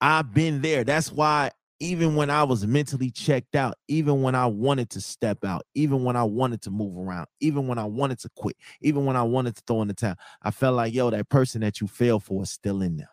I've 0.00 0.32
been 0.32 0.62
there. 0.62 0.84
That's 0.84 1.12
why 1.12 1.50
even 1.80 2.14
when 2.14 2.30
I 2.30 2.44
was 2.44 2.66
mentally 2.66 3.10
checked 3.10 3.56
out, 3.56 3.74
even 3.88 4.22
when 4.22 4.34
I 4.34 4.46
wanted 4.46 4.90
to 4.90 5.00
step 5.00 5.44
out, 5.44 5.62
even 5.74 6.04
when 6.04 6.14
I 6.14 6.24
wanted 6.24 6.62
to 6.62 6.70
move 6.70 6.96
around, 6.96 7.26
even 7.40 7.66
when 7.66 7.78
I 7.78 7.84
wanted 7.84 8.20
to 8.20 8.28
quit, 8.36 8.56
even 8.82 9.06
when 9.06 9.16
I 9.16 9.22
wanted 9.22 9.56
to 9.56 9.62
throw 9.66 9.82
in 9.82 9.88
the 9.88 9.94
towel, 9.94 10.16
I 10.42 10.50
felt 10.50 10.76
like, 10.76 10.94
yo, 10.94 11.10
that 11.10 11.28
person 11.30 11.62
that 11.62 11.80
you 11.80 11.86
fell 11.86 12.20
for 12.20 12.42
is 12.42 12.50
still 12.50 12.82
in 12.82 12.98
there. 12.98 13.10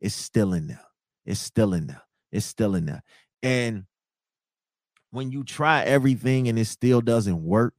It's 0.00 0.16
still 0.16 0.52
in 0.52 0.66
there. 0.66 0.84
It's 1.24 1.40
still 1.40 1.74
in 1.74 1.86
there. 1.86 2.02
It's 2.32 2.46
still 2.46 2.74
in 2.74 2.86
there. 2.86 3.02
And 3.42 3.84
when 5.12 5.30
you 5.30 5.44
try 5.44 5.82
everything 5.84 6.48
and 6.48 6.58
it 6.58 6.64
still 6.64 7.00
doesn't 7.00 7.44
work, 7.44 7.74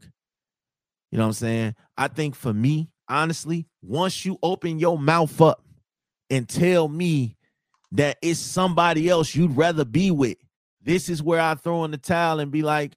you 1.11 1.17
know 1.17 1.25
what 1.25 1.29
I'm 1.29 1.33
saying? 1.33 1.75
I 1.97 2.07
think 2.07 2.35
for 2.35 2.53
me, 2.53 2.89
honestly, 3.09 3.67
once 3.81 4.23
you 4.23 4.39
open 4.41 4.79
your 4.79 4.97
mouth 4.97 5.41
up 5.41 5.63
and 6.29 6.47
tell 6.47 6.87
me 6.87 7.35
that 7.91 8.17
it's 8.21 8.39
somebody 8.39 9.09
else 9.09 9.35
you'd 9.35 9.57
rather 9.57 9.83
be 9.83 10.09
with, 10.11 10.37
this 10.81 11.09
is 11.09 11.21
where 11.21 11.41
I 11.41 11.55
throw 11.55 11.83
in 11.83 11.91
the 11.91 11.97
towel 11.97 12.39
and 12.39 12.51
be 12.51 12.61
like, 12.61 12.93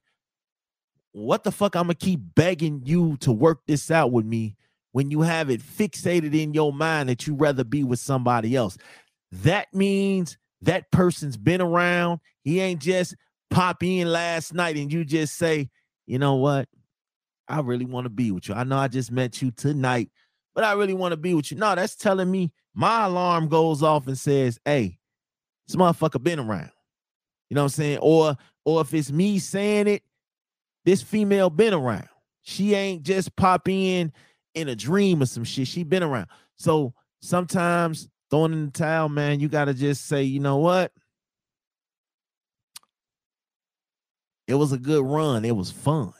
what 1.11 1.43
the 1.43 1.51
fuck? 1.51 1.75
I'm 1.75 1.83
gonna 1.83 1.95
keep 1.95 2.19
begging 2.35 2.83
you 2.85 3.17
to 3.17 3.31
work 3.31 3.61
this 3.65 3.89
out 3.89 4.11
with 4.11 4.25
me 4.25 4.55
when 4.91 5.09
you 5.09 5.21
have 5.21 5.49
it 5.49 5.61
fixated 5.61 6.35
in 6.35 6.53
your 6.53 6.71
mind 6.71 7.09
that 7.09 7.25
you'd 7.25 7.41
rather 7.41 7.63
be 7.63 7.83
with 7.83 7.99
somebody 7.99 8.55
else. 8.55 8.77
That 9.31 9.73
means 9.73 10.37
that 10.61 10.91
person's 10.91 11.37
been 11.37 11.61
around. 11.61 12.19
He 12.43 12.59
ain't 12.59 12.81
just 12.81 13.15
pop 13.49 13.83
in 13.83 14.11
last 14.11 14.53
night 14.53 14.77
and 14.77 14.91
you 14.91 15.05
just 15.05 15.37
say, 15.37 15.69
you 16.05 16.19
know 16.19 16.35
what? 16.35 16.67
I 17.47 17.61
really 17.61 17.85
want 17.85 18.05
to 18.05 18.09
be 18.09 18.31
with 18.31 18.49
you. 18.49 18.55
I 18.55 18.63
know 18.63 18.77
I 18.77 18.87
just 18.87 19.11
met 19.11 19.41
you 19.41 19.51
tonight, 19.51 20.09
but 20.53 20.63
I 20.63 20.73
really 20.73 20.93
want 20.93 21.13
to 21.13 21.17
be 21.17 21.33
with 21.33 21.51
you. 21.51 21.57
No, 21.57 21.75
that's 21.75 21.95
telling 21.95 22.29
me 22.29 22.51
my 22.73 23.05
alarm 23.05 23.47
goes 23.47 23.81
off 23.81 24.07
and 24.07 24.17
says, 24.17 24.59
hey, 24.65 24.99
this 25.65 25.75
motherfucker 25.75 26.21
been 26.21 26.39
around. 26.39 26.71
You 27.49 27.55
know 27.55 27.61
what 27.61 27.65
I'm 27.65 27.69
saying? 27.69 27.99
Or 28.01 28.35
or 28.65 28.81
if 28.81 28.93
it's 28.93 29.11
me 29.11 29.39
saying 29.39 29.87
it, 29.87 30.03
this 30.83 31.01
female 31.01 31.49
been 31.49 31.73
around. 31.73 32.09
She 32.41 32.73
ain't 32.75 33.03
just 33.03 33.35
pop 33.35 33.67
in 33.69 34.11
in 34.53 34.67
a 34.67 34.75
dream 34.75 35.21
or 35.21 35.25
some 35.25 35.43
shit. 35.43 35.67
She 35.67 35.83
been 35.83 36.03
around. 36.03 36.27
So 36.57 36.93
sometimes 37.21 38.09
throwing 38.29 38.53
in 38.53 38.65
the 38.65 38.71
towel, 38.71 39.09
man, 39.09 39.39
you 39.39 39.47
gotta 39.47 39.73
just 39.73 40.05
say, 40.07 40.23
you 40.23 40.39
know 40.39 40.57
what? 40.57 40.91
It 44.47 44.55
was 44.55 44.71
a 44.71 44.77
good 44.77 45.05
run. 45.05 45.45
It 45.45 45.55
was 45.55 45.71
fun. 45.71 46.13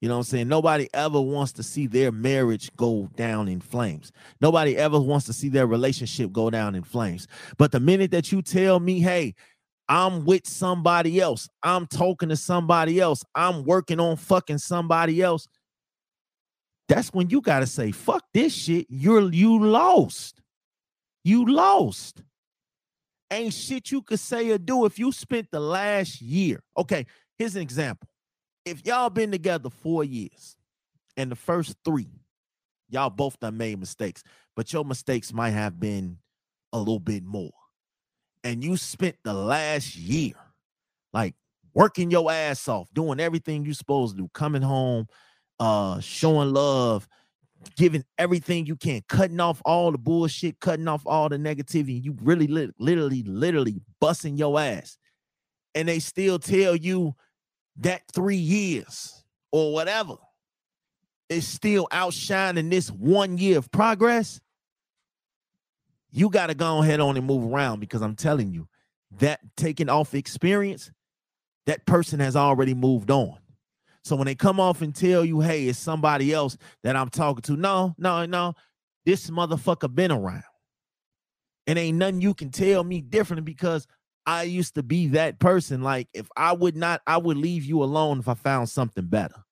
You 0.00 0.08
know 0.08 0.14
what 0.14 0.20
I'm 0.20 0.24
saying? 0.24 0.48
Nobody 0.48 0.88
ever 0.94 1.20
wants 1.20 1.52
to 1.52 1.62
see 1.62 1.86
their 1.86 2.12
marriage 2.12 2.70
go 2.76 3.08
down 3.16 3.48
in 3.48 3.60
flames. 3.60 4.12
Nobody 4.40 4.76
ever 4.76 5.00
wants 5.00 5.26
to 5.26 5.32
see 5.32 5.48
their 5.48 5.66
relationship 5.66 6.32
go 6.32 6.50
down 6.50 6.76
in 6.76 6.84
flames. 6.84 7.26
But 7.56 7.72
the 7.72 7.80
minute 7.80 8.12
that 8.12 8.30
you 8.30 8.40
tell 8.40 8.78
me, 8.78 9.00
hey, 9.00 9.34
I'm 9.88 10.24
with 10.24 10.46
somebody 10.46 11.20
else, 11.20 11.48
I'm 11.62 11.86
talking 11.86 12.28
to 12.28 12.36
somebody 12.36 13.00
else, 13.00 13.24
I'm 13.34 13.64
working 13.64 13.98
on 13.98 14.16
fucking 14.16 14.58
somebody 14.58 15.20
else, 15.20 15.48
that's 16.88 17.12
when 17.12 17.28
you 17.30 17.40
got 17.40 17.60
to 17.60 17.66
say, 17.66 17.90
fuck 17.90 18.24
this 18.32 18.54
shit. 18.54 18.86
You're 18.88 19.30
you 19.32 19.62
lost. 19.62 20.40
You 21.24 21.44
lost. 21.44 22.22
Ain't 23.30 23.52
shit 23.52 23.90
you 23.90 24.00
could 24.00 24.20
say 24.20 24.50
or 24.50 24.58
do 24.58 24.86
if 24.86 24.98
you 24.98 25.12
spent 25.12 25.48
the 25.50 25.60
last 25.60 26.22
year. 26.22 26.62
Okay, 26.76 27.04
here's 27.38 27.56
an 27.56 27.62
example 27.62 28.08
if 28.64 28.84
y'all 28.86 29.10
been 29.10 29.30
together 29.30 29.70
four 29.70 30.04
years 30.04 30.56
and 31.16 31.30
the 31.30 31.36
first 31.36 31.76
three, 31.84 32.08
y'all 32.90 33.10
both 33.10 33.38
done 33.40 33.56
made 33.56 33.80
mistakes, 33.80 34.22
but 34.54 34.72
your 34.72 34.84
mistakes 34.84 35.32
might 35.32 35.50
have 35.50 35.80
been 35.80 36.18
a 36.72 36.78
little 36.78 37.00
bit 37.00 37.24
more. 37.24 37.52
And 38.44 38.62
you 38.62 38.76
spent 38.76 39.16
the 39.24 39.32
last 39.32 39.96
year 39.96 40.34
like 41.12 41.34
working 41.74 42.10
your 42.10 42.30
ass 42.30 42.68
off, 42.68 42.88
doing 42.92 43.20
everything 43.20 43.64
you 43.64 43.72
supposed 43.72 44.16
to 44.16 44.22
do, 44.22 44.28
coming 44.34 44.62
home, 44.62 45.06
uh, 45.58 45.98
showing 46.00 46.52
love, 46.52 47.08
giving 47.76 48.04
everything 48.18 48.66
you 48.66 48.76
can, 48.76 49.02
cutting 49.08 49.40
off 49.40 49.60
all 49.64 49.90
the 49.90 49.98
bullshit, 49.98 50.60
cutting 50.60 50.88
off 50.88 51.02
all 51.06 51.28
the 51.28 51.36
negativity. 51.36 52.02
You 52.02 52.16
really 52.22 52.46
lit- 52.46 52.74
literally, 52.78 53.22
literally 53.22 53.80
busting 54.00 54.36
your 54.36 54.58
ass. 54.60 54.98
And 55.74 55.88
they 55.88 55.98
still 55.98 56.38
tell 56.38 56.76
you 56.76 57.14
that 57.78 58.02
three 58.12 58.36
years 58.36 59.24
or 59.52 59.72
whatever 59.72 60.16
is 61.28 61.46
still 61.46 61.86
outshining 61.90 62.68
this 62.68 62.90
one 62.90 63.38
year 63.38 63.58
of 63.58 63.70
progress, 63.70 64.40
you 66.10 66.30
got 66.30 66.46
to 66.46 66.54
go 66.54 66.82
ahead 66.82 67.00
on 67.00 67.16
and 67.16 67.26
move 67.26 67.52
around 67.52 67.80
because 67.80 68.02
I'm 68.02 68.16
telling 68.16 68.52
you 68.52 68.68
that 69.18 69.40
taking 69.56 69.88
off 69.88 70.14
experience, 70.14 70.90
that 71.66 71.86
person 71.86 72.20
has 72.20 72.34
already 72.34 72.74
moved 72.74 73.10
on. 73.10 73.36
So 74.04 74.16
when 74.16 74.26
they 74.26 74.34
come 74.34 74.58
off 74.58 74.80
and 74.80 74.94
tell 74.94 75.24
you, 75.24 75.40
hey, 75.40 75.68
it's 75.68 75.78
somebody 75.78 76.32
else 76.32 76.56
that 76.82 76.96
I'm 76.96 77.10
talking 77.10 77.42
to, 77.42 77.56
no, 77.56 77.94
no, 77.98 78.24
no, 78.24 78.54
this 79.04 79.28
motherfucker 79.28 79.94
been 79.94 80.10
around. 80.10 80.44
And 81.66 81.78
ain't 81.78 81.98
nothing 81.98 82.22
you 82.22 82.32
can 82.32 82.50
tell 82.50 82.82
me 82.82 83.02
different 83.02 83.44
because 83.44 83.86
I 84.28 84.42
used 84.42 84.74
to 84.74 84.82
be 84.82 85.06
that 85.08 85.38
person. 85.38 85.82
Like 85.82 86.06
if 86.12 86.28
I 86.36 86.52
would 86.52 86.76
not, 86.76 87.00
I 87.06 87.16
would 87.16 87.38
leave 87.38 87.64
you 87.64 87.82
alone 87.82 88.18
if 88.18 88.28
I 88.28 88.34
found 88.34 88.68
something 88.68 89.06
better. 89.06 89.42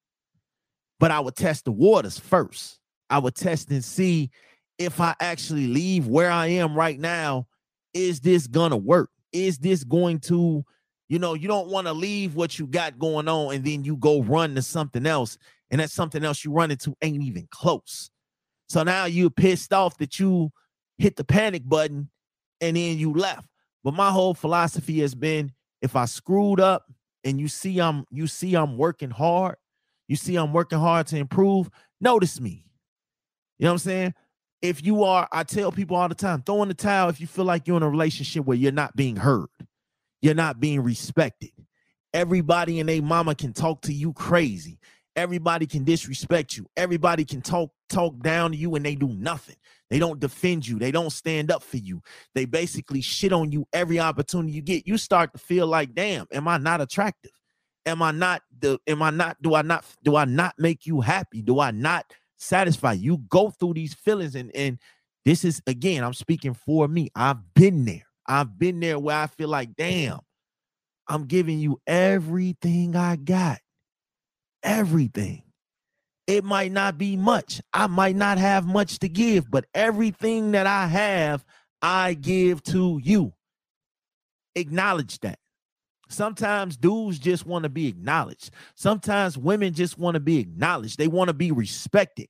But 1.01 1.11
I 1.11 1.19
would 1.19 1.35
test 1.35 1.65
the 1.65 1.73
waters 1.73 2.19
first. 2.19 2.79
I 3.09 3.19
would 3.19 3.35
test 3.35 3.71
and 3.71 3.83
see 3.83 4.31
if 4.77 5.01
I 5.01 5.15
actually 5.19 5.67
leave 5.67 6.09
where 6.09 6.31
I 6.31 6.49
am 6.49 6.77
right 6.77 7.01
now, 7.01 7.47
is 7.95 8.21
this 8.21 8.47
gonna 8.47 8.77
work? 8.77 9.09
Is 9.33 9.57
this 9.57 9.83
going 9.83 10.21
to, 10.21 10.63
you 11.09 11.19
know, 11.19 11.33
you 11.33 11.49
don't 11.49 11.69
want 11.69 11.87
to 11.87 11.95
leave 11.95 12.35
what 12.35 12.59
you 12.59 12.67
got 12.67 12.99
going 12.99 13.29
on 13.29 13.55
and 13.55 13.65
then 13.65 13.83
you 13.83 13.97
go 13.97 14.23
run 14.23 14.55
to 14.57 14.63
something 14.63 15.07
else, 15.07 15.39
and 15.71 15.81
that 15.81 15.91
something 15.91 16.23
else 16.23 16.45
you 16.45 16.53
run 16.53 16.71
into 16.71 16.95
ain't 17.01 17.23
even 17.23 17.49
close. 17.51 18.11
So 18.69 18.83
now 18.83 19.07
you're 19.07 19.31
pissed 19.31 19.73
off 19.73 19.97
that 19.99 20.21
you 20.21 20.53
hit 20.99 21.17
the 21.17 21.25
panic 21.25 21.67
button 21.67 22.11
and 22.61 22.77
then 22.77 22.99
you 22.99 23.15
left. 23.15 23.49
But 23.87 23.95
my 23.95 24.11
whole 24.11 24.35
philosophy 24.35 24.99
has 25.03 25.15
been 25.15 25.53
if 25.81 25.95
I 25.95 26.07
screwed 26.07 26.59
up 26.59 26.91
and 27.23 27.39
you 27.39 27.47
see 27.47 27.79
I'm 27.79 28.05
you 28.11 28.27
see 28.27 28.57
I'm 28.57 28.77
working 28.77 29.11
hard, 29.11 29.59
you 30.09 30.17
see 30.17 30.35
I'm 30.35 30.53
working 30.53 30.81
hard 30.81 31.07
to 31.07 31.17
improve, 31.17 31.71
notice 32.01 32.41
me. 32.41 32.67
You 33.61 33.67
know 33.67 33.69
what 33.69 33.75
I'm 33.75 33.79
saying? 33.79 34.15
If 34.61 34.85
you 34.85 35.05
are, 35.05 35.29
I 35.31 35.45
tell 35.45 35.71
people 35.71 35.97
all 35.97 36.09
the 36.09 36.17
time, 36.17 36.43
throw 36.43 36.65
in 36.65 36.69
the 36.69 36.75
towel 36.75 37.11
if 37.11 37.21
you 37.21 37.29
feel 37.29 37.45
like 37.45 37.69
you're 37.69 37.77
in 37.77 37.85
a 37.85 37.89
relationship 37.89 38.45
where 38.45 38.57
you're 38.57 38.73
not 38.73 38.97
being 38.97 39.15
heard, 39.15 39.47
you're 40.21 40.35
not 40.35 40.59
being 40.59 40.83
respected. 40.83 41.53
Everybody 42.13 42.81
and 42.81 42.89
their 42.89 43.03
mama 43.03 43.37
can 43.37 43.53
talk 43.53 43.83
to 43.83 43.93
you 43.93 44.13
crazy. 44.15 44.81
Everybody 45.17 45.67
can 45.67 45.83
disrespect 45.83 46.57
you. 46.57 46.67
Everybody 46.77 47.25
can 47.25 47.41
talk 47.41 47.71
talk 47.89 48.19
down 48.21 48.53
to 48.53 48.57
you 48.57 48.75
and 48.75 48.85
they 48.85 48.95
do 48.95 49.09
nothing. 49.09 49.57
They 49.89 49.99
don't 49.99 50.21
defend 50.21 50.67
you. 50.67 50.79
They 50.79 50.91
don't 50.91 51.11
stand 51.11 51.51
up 51.51 51.63
for 51.63 51.79
you. 51.79 52.03
They 52.35 52.45
basically 52.45 53.01
shit 53.01 53.33
on 53.33 53.51
you 53.51 53.67
every 53.73 53.99
opportunity 53.99 54.53
you 54.53 54.63
get. 54.63 54.87
You 54.87 54.99
start 54.99 55.33
to 55.33 55.39
feel 55.39 55.67
like, 55.67 55.95
damn, 55.95 56.27
am 56.33 56.49
I 56.49 56.59
not 56.59 56.81
attractive? 56.81 57.31
Am 57.87 58.03
I 58.03 58.11
not 58.11 58.43
the 58.59 58.79
am 58.87 59.01
I 59.03 59.11
not 59.11 59.41
do 59.41 59.55
I 59.55 59.63
not 59.63 59.85
do 60.03 60.17
I 60.17 60.25
not 60.25 60.55
make 60.59 60.87
you 60.87 61.01
happy? 61.01 61.41
Do 61.41 61.61
I 61.61 61.71
not 61.71 62.05
satisfy 62.37 62.93
you? 62.93 63.19
Go 63.29 63.51
through 63.51 63.75
these 63.75 63.95
feelings 63.95 64.35
and 64.35 64.55
and 64.55 64.79
this 65.25 65.45
is 65.45 65.63
again, 65.67 66.05
I'm 66.05 66.15
speaking 66.15 66.55
for 66.55 66.87
me. 66.89 67.11
I've 67.15 67.55
been 67.55 67.85
there. 67.85 68.05
I've 68.29 68.59
been 68.59 68.81
there 68.81 68.99
where 68.99 69.17
I 69.17 69.27
feel 69.29 69.49
like, 69.49 69.75
damn, 69.77 70.21
I'm 71.09 71.27
giving 71.27 71.59
you 71.59 71.81
everything 71.87 72.97
I 72.97 73.17
got. 73.17 73.59
Everything. 74.67 75.43
It 76.27 76.45
might 76.45 76.73
not 76.73 76.99
be 76.99 77.17
much. 77.17 77.63
I 77.73 77.87
might 77.87 78.17
not 78.17 78.37
have 78.37 78.67
much 78.67 78.99
to 78.99 79.09
give, 79.09 79.49
but 79.51 79.67
everything 79.75 80.53
that 80.53 80.67
I 80.67 80.89
have, 80.89 81.45
I 81.81 82.15
give 82.15 82.63
to 82.65 83.01
you. 83.03 83.33
Acknowledge 84.57 85.21
that. 85.21 85.39
Sometimes 86.09 86.77
dudes 86.77 87.19
just 87.19 87.47
want 87.47 87.63
to 87.63 87.69
be 87.69 87.87
acknowledged. 87.87 88.51
Sometimes 88.75 89.39
women 89.39 89.73
just 89.73 89.99
want 89.99 90.15
to 90.15 90.21
be 90.21 90.39
acknowledged. 90.39 90.99
They 90.99 91.09
want 91.09 91.29
to 91.29 91.35
be 91.35 91.53
respected. 91.53 92.29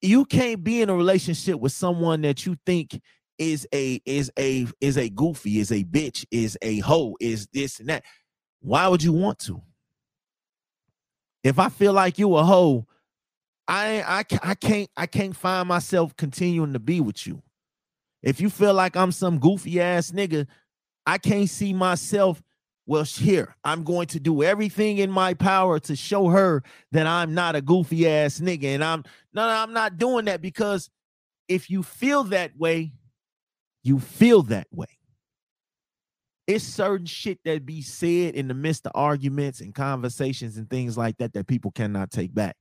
You 0.00 0.24
can't 0.24 0.64
be 0.64 0.82
in 0.82 0.90
a 0.90 0.96
relationship 0.96 1.60
with 1.60 1.72
someone 1.72 2.22
that 2.22 2.44
you 2.44 2.56
think 2.66 3.00
is 3.38 3.66
a 3.72 4.00
is 4.04 4.30
a 4.38 4.66
is 4.80 4.98
a 4.98 5.08
goofy, 5.08 5.58
is 5.58 5.72
a 5.72 5.84
bitch, 5.84 6.24
is 6.30 6.58
a 6.62 6.78
hoe, 6.80 7.16
is 7.20 7.48
this 7.52 7.80
and 7.80 7.88
that. 7.88 8.04
Why 8.60 8.88
would 8.88 9.02
you 9.02 9.12
want 9.12 9.38
to? 9.40 9.62
If 11.42 11.58
I 11.58 11.68
feel 11.68 11.92
like 11.92 12.18
you 12.18 12.36
a 12.36 12.44
hoe, 12.44 12.86
I 13.68 14.02
I 14.02 14.24
I 14.42 14.54
can't 14.54 14.90
I 14.96 15.06
can't 15.06 15.36
find 15.36 15.68
myself 15.68 16.16
continuing 16.16 16.72
to 16.72 16.78
be 16.78 17.00
with 17.00 17.26
you. 17.26 17.42
If 18.22 18.40
you 18.40 18.50
feel 18.50 18.74
like 18.74 18.96
I'm 18.96 19.12
some 19.12 19.38
goofy 19.38 19.80
ass 19.80 20.12
nigga, 20.12 20.46
I 21.06 21.18
can't 21.18 21.50
see 21.50 21.72
myself. 21.72 22.42
Well, 22.86 23.04
here 23.04 23.54
I'm 23.64 23.84
going 23.84 24.08
to 24.08 24.20
do 24.20 24.42
everything 24.42 24.98
in 24.98 25.10
my 25.10 25.34
power 25.34 25.78
to 25.80 25.96
show 25.96 26.28
her 26.28 26.62
that 26.90 27.06
I'm 27.06 27.32
not 27.34 27.54
a 27.54 27.60
goofy 27.60 28.08
ass 28.08 28.40
nigga, 28.40 28.74
and 28.74 28.84
I'm 28.84 29.04
no, 29.32 29.46
no, 29.46 29.52
I'm 29.52 29.72
not 29.72 29.98
doing 29.98 30.26
that 30.26 30.42
because 30.42 30.90
if 31.48 31.70
you 31.70 31.82
feel 31.82 32.24
that 32.24 32.56
way, 32.56 32.92
you 33.82 33.98
feel 33.98 34.42
that 34.44 34.68
way. 34.72 34.86
It's 36.46 36.64
certain 36.64 37.06
shit 37.06 37.38
that 37.44 37.64
be 37.64 37.82
said 37.82 38.34
in 38.34 38.48
the 38.48 38.54
midst 38.54 38.86
of 38.86 38.92
arguments 38.94 39.60
and 39.60 39.74
conversations 39.74 40.56
and 40.56 40.68
things 40.68 40.98
like 40.98 41.18
that 41.18 41.32
that 41.34 41.46
people 41.46 41.70
cannot 41.70 42.10
take 42.10 42.34
back. 42.34 42.56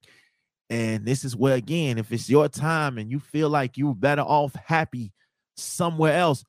And 0.69 1.05
this 1.05 1.25
is 1.25 1.35
where, 1.35 1.55
again, 1.55 1.97
if 1.97 2.11
it's 2.11 2.29
your 2.29 2.47
time 2.47 2.97
and 2.97 3.11
you 3.11 3.19
feel 3.19 3.49
like 3.49 3.77
you're 3.77 3.95
better 3.95 4.21
off 4.21 4.53
happy 4.55 5.11
somewhere 5.57 6.13
else, 6.17 6.43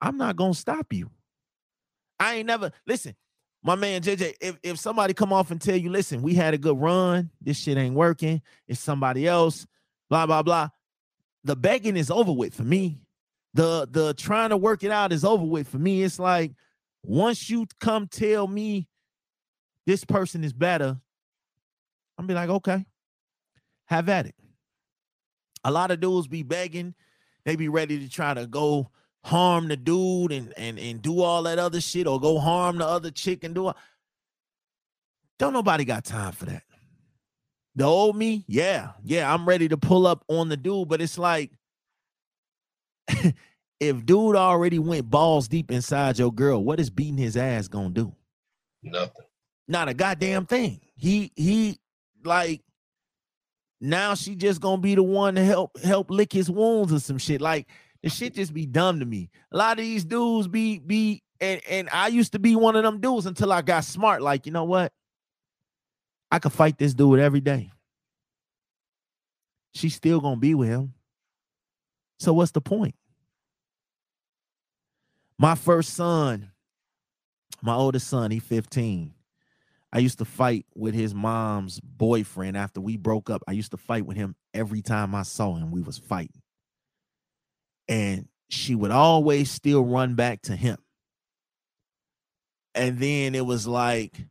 I'm 0.00 0.16
not 0.16 0.36
gonna 0.36 0.54
stop 0.54 0.92
you. 0.92 1.10
I 2.18 2.36
ain't 2.36 2.46
never 2.46 2.70
listen, 2.86 3.14
my 3.62 3.74
man 3.74 4.00
JJ. 4.00 4.34
If, 4.40 4.58
if 4.62 4.78
somebody 4.78 5.12
come 5.12 5.32
off 5.32 5.50
and 5.50 5.60
tell 5.60 5.76
you, 5.76 5.90
listen, 5.90 6.22
we 6.22 6.34
had 6.34 6.54
a 6.54 6.58
good 6.58 6.80
run, 6.80 7.30
this 7.40 7.58
shit 7.58 7.76
ain't 7.76 7.94
working, 7.94 8.40
it's 8.68 8.80
somebody 8.80 9.26
else, 9.26 9.66
blah 10.08 10.24
blah 10.24 10.42
blah. 10.42 10.68
The 11.44 11.56
begging 11.56 11.96
is 11.96 12.10
over 12.10 12.32
with 12.32 12.54
for 12.54 12.64
me. 12.64 13.00
The 13.54 13.88
the 13.90 14.14
trying 14.14 14.50
to 14.50 14.56
work 14.56 14.84
it 14.84 14.90
out 14.90 15.12
is 15.12 15.24
over 15.24 15.44
with 15.44 15.68
for 15.68 15.78
me. 15.78 16.02
It's 16.02 16.18
like 16.18 16.52
once 17.06 17.48
you 17.48 17.66
come 17.80 18.08
tell 18.08 18.46
me 18.48 18.88
this 19.86 20.04
person 20.04 20.42
is 20.42 20.52
better, 20.52 20.98
I'm 22.18 22.26
be 22.26 22.34
like, 22.34 22.48
okay, 22.48 22.84
have 23.86 24.08
at 24.08 24.26
it. 24.26 24.34
A 25.64 25.70
lot 25.70 25.90
of 25.90 26.00
dudes 26.00 26.26
be 26.26 26.42
begging, 26.42 26.94
they 27.44 27.56
be 27.56 27.68
ready 27.68 28.00
to 28.00 28.08
try 28.08 28.34
to 28.34 28.46
go 28.46 28.90
harm 29.24 29.68
the 29.68 29.76
dude 29.76 30.32
and 30.32 30.52
and 30.56 30.78
and 30.78 31.02
do 31.02 31.20
all 31.20 31.42
that 31.44 31.58
other 31.58 31.80
shit 31.80 32.06
or 32.06 32.20
go 32.20 32.38
harm 32.38 32.78
the 32.78 32.86
other 32.86 33.10
chick 33.10 33.44
and 33.44 33.54
do 33.54 33.68
it. 33.68 33.76
Don't 35.38 35.52
nobody 35.52 35.84
got 35.84 36.04
time 36.04 36.32
for 36.32 36.46
that. 36.46 36.62
The 37.74 37.84
old 37.84 38.16
me, 38.16 38.44
yeah, 38.48 38.92
yeah, 39.04 39.32
I'm 39.32 39.46
ready 39.46 39.68
to 39.68 39.76
pull 39.76 40.06
up 40.06 40.24
on 40.28 40.48
the 40.48 40.56
dude, 40.56 40.88
but 40.88 41.00
it's 41.00 41.18
like 41.18 41.52
if 43.80 44.06
dude 44.06 44.36
already 44.36 44.78
went 44.78 45.10
balls 45.10 45.48
deep 45.48 45.70
inside 45.70 46.18
your 46.18 46.32
girl, 46.32 46.62
what 46.62 46.80
is 46.80 46.90
beating 46.90 47.18
his 47.18 47.36
ass 47.36 47.68
gonna 47.68 47.90
do? 47.90 48.14
Nothing. 48.82 49.24
Not 49.68 49.88
a 49.88 49.94
goddamn 49.94 50.46
thing. 50.46 50.80
He 50.96 51.32
he 51.36 51.78
like 52.24 52.62
now 53.80 54.14
she 54.14 54.34
just 54.34 54.60
gonna 54.60 54.80
be 54.80 54.94
the 54.94 55.02
one 55.02 55.34
to 55.34 55.44
help 55.44 55.78
help 55.80 56.10
lick 56.10 56.32
his 56.32 56.50
wounds 56.50 56.92
or 56.92 57.00
some 57.00 57.18
shit. 57.18 57.40
Like 57.40 57.68
the 58.02 58.08
shit 58.08 58.34
just 58.34 58.54
be 58.54 58.66
dumb 58.66 59.00
to 59.00 59.06
me. 59.06 59.30
A 59.52 59.56
lot 59.56 59.78
of 59.78 59.84
these 59.84 60.04
dudes 60.04 60.48
be 60.48 60.78
be 60.78 61.22
and 61.40 61.60
and 61.68 61.88
I 61.92 62.08
used 62.08 62.32
to 62.32 62.38
be 62.38 62.56
one 62.56 62.76
of 62.76 62.82
them 62.82 63.00
dudes 63.00 63.26
until 63.26 63.52
I 63.52 63.62
got 63.62 63.84
smart. 63.84 64.22
Like 64.22 64.46
you 64.46 64.52
know 64.52 64.64
what? 64.64 64.92
I 66.30 66.38
could 66.38 66.52
fight 66.52 66.78
this 66.78 66.94
dude 66.94 67.18
every 67.18 67.40
day. 67.40 67.70
She's 69.74 69.94
still 69.94 70.20
gonna 70.20 70.36
be 70.36 70.54
with 70.54 70.68
him. 70.68 70.94
So 72.18 72.32
what's 72.32 72.52
the 72.52 72.62
point? 72.62 72.94
My 75.38 75.54
first 75.54 75.94
son, 75.94 76.50
my 77.62 77.74
oldest 77.74 78.08
son, 78.08 78.30
he 78.30 78.38
15. 78.38 79.12
I 79.92 79.98
used 79.98 80.18
to 80.18 80.24
fight 80.24 80.66
with 80.74 80.94
his 80.94 81.14
mom's 81.14 81.80
boyfriend 81.80 82.56
after 82.56 82.80
we 82.80 82.96
broke 82.96 83.30
up. 83.30 83.42
I 83.46 83.52
used 83.52 83.70
to 83.70 83.76
fight 83.76 84.06
with 84.06 84.16
him 84.16 84.34
every 84.52 84.82
time 84.82 85.14
I 85.14 85.22
saw 85.22 85.54
him. 85.54 85.70
We 85.70 85.80
was 85.80 85.98
fighting. 85.98 86.42
And 87.88 88.28
she 88.48 88.74
would 88.74 88.90
always 88.90 89.50
still 89.50 89.84
run 89.84 90.14
back 90.14 90.42
to 90.42 90.56
him. 90.56 90.78
And 92.74 92.98
then 92.98 93.34
it 93.34 93.46
was 93.46 93.66
like 93.66 94.26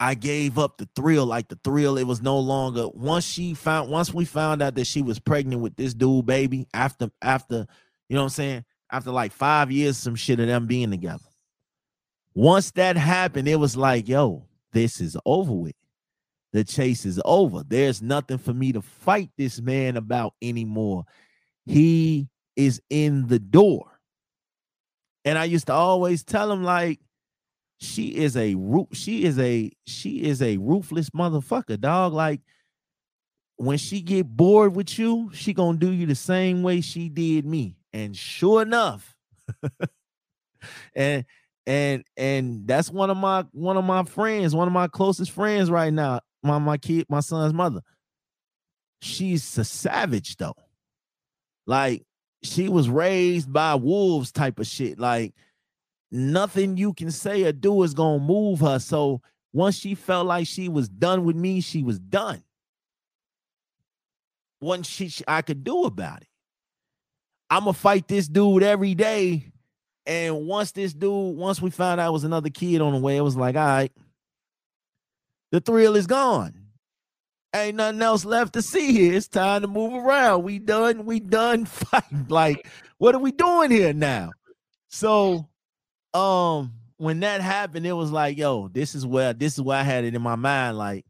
I 0.00 0.14
gave 0.14 0.58
up 0.58 0.78
the 0.78 0.88
thrill, 0.96 1.26
like 1.26 1.48
the 1.48 1.58
thrill. 1.62 1.96
It 1.96 2.04
was 2.04 2.20
no 2.20 2.38
longer 2.38 2.88
once 2.88 3.24
she 3.24 3.54
found 3.54 3.90
once 3.90 4.12
we 4.12 4.24
found 4.24 4.62
out 4.62 4.74
that 4.74 4.86
she 4.86 5.02
was 5.02 5.20
pregnant 5.20 5.62
with 5.62 5.76
this 5.76 5.94
dude 5.94 6.26
baby 6.26 6.66
after 6.74 7.10
after 7.22 7.66
you 8.08 8.16
know 8.16 8.22
what 8.22 8.24
I'm 8.24 8.30
saying 8.30 8.64
after 8.90 9.10
like 9.10 9.32
five 9.32 9.70
years 9.70 9.96
some 9.96 10.14
shit 10.14 10.40
of 10.40 10.46
them 10.46 10.66
being 10.66 10.90
together 10.90 11.24
once 12.34 12.72
that 12.72 12.96
happened, 12.96 13.46
it 13.46 13.56
was 13.56 13.76
like, 13.76 14.08
yo, 14.08 14.44
this 14.72 15.00
is 15.00 15.16
over 15.24 15.52
with. 15.52 15.74
The 16.52 16.64
chase 16.64 17.04
is 17.04 17.20
over. 17.24 17.62
There's 17.66 18.02
nothing 18.02 18.38
for 18.38 18.52
me 18.52 18.72
to 18.72 18.82
fight 18.82 19.30
this 19.38 19.60
man 19.60 19.96
about 19.96 20.34
anymore. 20.42 21.04
He 21.64 22.28
is 22.56 22.80
in 22.90 23.26
the 23.28 23.38
door. 23.38 24.00
And 25.24 25.38
I 25.38 25.44
used 25.44 25.66
to 25.68 25.72
always 25.72 26.22
tell 26.22 26.50
him, 26.52 26.62
like, 26.62 27.00
she 27.80 28.14
is 28.14 28.36
a 28.36 28.54
she 28.92 29.24
is 29.24 29.38
a 29.38 29.70
she 29.84 30.22
is 30.22 30.40
a 30.40 30.56
ruthless 30.58 31.10
motherfucker 31.10 31.78
dog 31.78 32.14
like 32.14 32.40
when 33.56 33.76
she 33.76 34.00
get 34.00 34.26
bored 34.26 34.74
with 34.74 34.96
you 34.96 35.28
she 35.34 35.52
gonna 35.52 35.76
do 35.76 35.90
you 35.90 36.06
the 36.06 36.14
same 36.14 36.62
way 36.62 36.80
she 36.80 37.08
did 37.10 37.44
me 37.44 37.76
and 37.94 38.14
sure 38.14 38.60
enough 38.60 39.16
and 40.94 41.24
and 41.66 42.04
and 42.18 42.68
that's 42.68 42.90
one 42.90 43.08
of 43.08 43.16
my 43.16 43.42
one 43.52 43.78
of 43.78 43.84
my 43.84 44.02
friends 44.02 44.54
one 44.54 44.68
of 44.68 44.74
my 44.74 44.86
closest 44.86 45.30
friends 45.30 45.70
right 45.70 45.92
now 45.92 46.20
my 46.42 46.58
my 46.58 46.76
kid 46.76 47.06
my 47.08 47.20
son's 47.20 47.54
mother 47.54 47.80
she's 49.00 49.56
a 49.56 49.64
savage 49.64 50.36
though 50.36 50.54
like 51.66 52.02
she 52.42 52.68
was 52.68 52.90
raised 52.90 53.50
by 53.50 53.74
wolves 53.74 54.30
type 54.30 54.58
of 54.58 54.66
shit 54.66 54.98
like 54.98 55.32
nothing 56.14 56.76
you 56.76 56.94
can 56.94 57.10
say 57.10 57.42
or 57.42 57.52
do 57.52 57.82
is 57.82 57.92
gonna 57.92 58.20
move 58.20 58.60
her. 58.60 58.78
So 58.78 59.20
once 59.52 59.76
she 59.76 59.94
felt 59.94 60.26
like 60.26 60.46
she 60.46 60.68
was 60.68 60.88
done 60.88 61.24
with 61.24 61.36
me, 61.36 61.60
she 61.60 61.82
was 61.82 61.98
done. 61.98 62.42
What 64.60 64.86
she 64.86 65.12
I 65.26 65.42
could 65.42 65.64
do 65.64 65.84
about 65.84 66.22
it. 66.22 66.28
I'm 67.50 67.60
gonna 67.60 67.72
fight 67.72 68.08
this 68.08 68.28
dude 68.28 68.62
every 68.62 68.94
day. 68.94 69.52
And 70.06 70.46
once 70.46 70.72
this 70.72 70.92
dude, 70.92 71.36
once 71.36 71.62
we 71.62 71.70
found 71.70 72.00
out 72.00 72.12
was 72.12 72.24
another 72.24 72.50
kid 72.50 72.80
on 72.80 72.92
the 72.92 72.98
way, 72.98 73.16
it 73.16 73.22
was 73.22 73.36
like, 73.36 73.56
all 73.56 73.64
right, 73.64 73.92
the 75.50 75.60
thrill 75.60 75.96
is 75.96 76.06
gone. 76.06 76.54
Ain't 77.54 77.76
nothing 77.76 78.02
else 78.02 78.24
left 78.24 78.54
to 78.54 78.62
see 78.62 78.92
here. 78.92 79.14
It's 79.14 79.28
time 79.28 79.62
to 79.62 79.68
move 79.68 79.94
around. 79.94 80.42
We 80.42 80.58
done, 80.58 81.06
we 81.06 81.20
done 81.20 81.64
fighting. 81.64 82.26
Like, 82.28 82.66
what 82.98 83.14
are 83.14 83.20
we 83.20 83.32
doing 83.32 83.70
here 83.70 83.92
now? 83.92 84.32
So 84.88 85.48
um 86.12 86.72
when 86.96 87.20
that 87.20 87.40
happened, 87.40 87.86
it 87.86 87.92
was 87.92 88.10
like, 88.10 88.38
yo, 88.38 88.68
this 88.68 88.94
is 88.94 89.06
where 89.06 89.32
this 89.32 89.54
is 89.54 89.60
where 89.60 89.78
I 89.78 89.82
had 89.82 90.04
it 90.04 90.14
in 90.14 90.22
my 90.22 90.36
mind. 90.36 90.78
Like, 90.78 91.04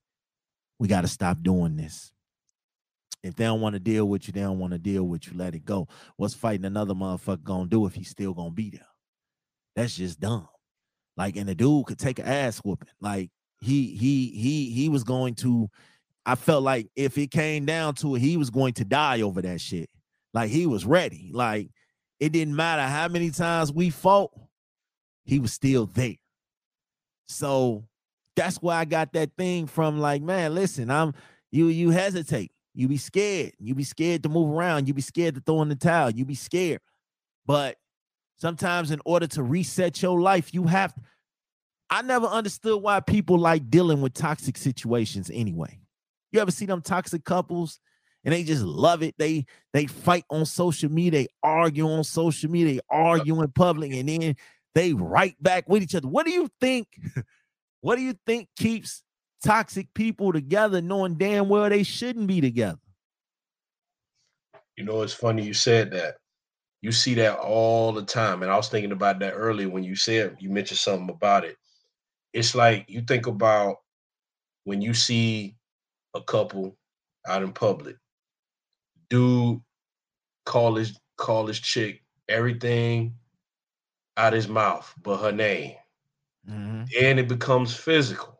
we 0.78 0.88
got 0.88 1.02
to 1.02 1.08
stop 1.08 1.42
doing 1.42 1.76
this. 1.76 2.12
If 3.24 3.36
they 3.36 3.44
don't 3.44 3.62
want 3.62 3.72
to 3.72 3.80
deal 3.80 4.06
with 4.06 4.28
you, 4.28 4.32
they 4.32 4.42
don't 4.42 4.58
want 4.58 4.74
to 4.74 4.78
deal 4.78 5.04
with 5.04 5.26
you. 5.26 5.32
Let 5.34 5.54
it 5.54 5.64
go. 5.64 5.88
What's 6.16 6.34
fighting 6.34 6.66
another 6.66 6.92
motherfucker 6.92 7.42
gonna 7.42 7.66
do 7.66 7.86
if 7.86 7.94
he's 7.94 8.10
still 8.10 8.34
gonna 8.34 8.50
be 8.50 8.68
there? 8.68 8.86
That's 9.74 9.96
just 9.96 10.20
dumb. 10.20 10.46
Like, 11.16 11.36
and 11.36 11.48
the 11.48 11.54
dude 11.54 11.86
could 11.86 11.98
take 11.98 12.18
an 12.18 12.26
ass 12.26 12.58
whooping. 12.58 12.88
Like 13.00 13.30
he 13.62 13.96
he 13.96 14.28
he 14.28 14.70
he 14.70 14.88
was 14.90 15.04
going 15.04 15.36
to. 15.36 15.70
I 16.26 16.34
felt 16.34 16.62
like 16.62 16.88
if 16.96 17.16
it 17.16 17.30
came 17.30 17.64
down 17.64 17.94
to 17.96 18.14
it, 18.14 18.20
he 18.20 18.36
was 18.36 18.50
going 18.50 18.74
to 18.74 18.84
die 18.84 19.22
over 19.22 19.40
that 19.40 19.60
shit. 19.60 19.88
Like 20.34 20.50
he 20.50 20.66
was 20.66 20.84
ready. 20.84 21.30
Like 21.32 21.70
it 22.20 22.30
didn't 22.30 22.54
matter 22.54 22.82
how 22.82 23.08
many 23.08 23.30
times 23.30 23.72
we 23.72 23.88
fought 23.88 24.32
he 25.24 25.38
was 25.38 25.52
still 25.54 25.86
there. 25.86 26.16
So 27.26 27.84
that's 28.36 28.56
why 28.58 28.76
I 28.76 28.84
got 28.84 29.14
that 29.14 29.30
thing 29.38 29.66
from 29.66 29.98
like, 29.98 30.20
man, 30.20 30.54
listen, 30.54 30.90
I'm 30.90 31.14
you 31.50 31.68
you 31.68 31.88
hesitate. 31.88 32.50
You 32.74 32.88
be 32.88 32.96
scared. 32.96 33.52
You 33.58 33.74
be 33.74 33.84
scared 33.84 34.22
to 34.24 34.28
move 34.28 34.50
around. 34.50 34.88
You 34.88 34.94
be 34.94 35.02
scared 35.02 35.36
to 35.36 35.40
throw 35.40 35.62
in 35.62 35.68
the 35.68 35.76
towel. 35.76 36.10
You 36.10 36.24
be 36.24 36.34
scared. 36.34 36.80
But 37.46 37.76
sometimes 38.36 38.90
in 38.90 39.00
order 39.04 39.26
to 39.28 39.42
reset 39.42 40.02
your 40.02 40.20
life, 40.20 40.52
you 40.52 40.64
have 40.64 40.94
I 41.90 42.02
never 42.02 42.26
understood 42.26 42.82
why 42.82 43.00
people 43.00 43.38
like 43.38 43.70
dealing 43.70 44.00
with 44.00 44.14
toxic 44.14 44.56
situations 44.56 45.30
anyway. 45.32 45.78
You 46.32 46.40
ever 46.40 46.50
see 46.50 46.66
them 46.66 46.82
toxic 46.82 47.24
couples 47.24 47.78
and 48.24 48.32
they 48.32 48.42
just 48.42 48.64
love 48.64 49.02
it. 49.02 49.14
They 49.18 49.46
they 49.72 49.86
fight 49.86 50.24
on 50.30 50.46
social 50.46 50.90
media, 50.90 51.10
they 51.20 51.28
argue 51.42 51.88
on 51.88 52.02
social 52.02 52.50
media, 52.50 52.74
they 52.74 52.80
argue 52.90 53.40
in 53.40 53.50
public, 53.52 53.92
and 53.92 54.08
then 54.08 54.34
they 54.74 54.92
right 54.92 55.40
back 55.40 55.68
with 55.68 55.82
each 55.82 55.94
other. 55.94 56.08
What 56.08 56.26
do 56.26 56.32
you 56.32 56.48
think? 56.60 56.88
What 57.80 57.96
do 57.96 58.00
you 58.00 58.14
think 58.24 58.48
keeps 58.56 59.03
toxic 59.44 59.92
people 59.94 60.32
together, 60.32 60.80
knowing 60.80 61.14
damn 61.14 61.48
well 61.48 61.68
they 61.68 61.82
shouldn't 61.82 62.26
be 62.26 62.40
together? 62.40 62.78
You 64.76 64.84
know, 64.84 65.02
it's 65.02 65.12
funny 65.12 65.44
you 65.44 65.54
said 65.54 65.92
that. 65.92 66.16
You 66.80 66.92
see 66.92 67.14
that 67.14 67.38
all 67.38 67.92
the 67.92 68.02
time. 68.02 68.42
And 68.42 68.50
I 68.50 68.56
was 68.56 68.68
thinking 68.68 68.92
about 68.92 69.18
that 69.20 69.32
earlier 69.32 69.68
when 69.68 69.84
you 69.84 69.96
said 69.96 70.36
you 70.38 70.50
mentioned 70.50 70.78
something 70.78 71.08
about 71.08 71.44
it. 71.44 71.56
It's 72.32 72.54
like 72.54 72.84
you 72.88 73.00
think 73.02 73.26
about 73.26 73.76
when 74.64 74.82
you 74.82 74.92
see 74.92 75.56
a 76.14 76.20
couple 76.20 76.76
out 77.26 77.42
in 77.42 77.52
public, 77.52 77.96
dude 79.08 79.60
call 80.44 80.74
his 80.74 80.98
call 81.16 81.46
his 81.46 81.58
chick 81.58 82.02
everything 82.28 83.14
out 84.16 84.32
of 84.32 84.36
his 84.36 84.48
mouth 84.48 84.92
but 85.02 85.18
her 85.18 85.32
name. 85.32 85.74
Mm-hmm. 86.48 86.84
And 87.02 87.18
it 87.18 87.28
becomes 87.28 87.74
physical. 87.74 88.33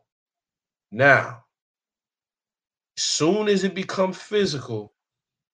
Now, 0.95 1.45
soon 2.97 3.47
as 3.47 3.63
it 3.63 3.73
becomes 3.75 4.17
physical, 4.21 4.93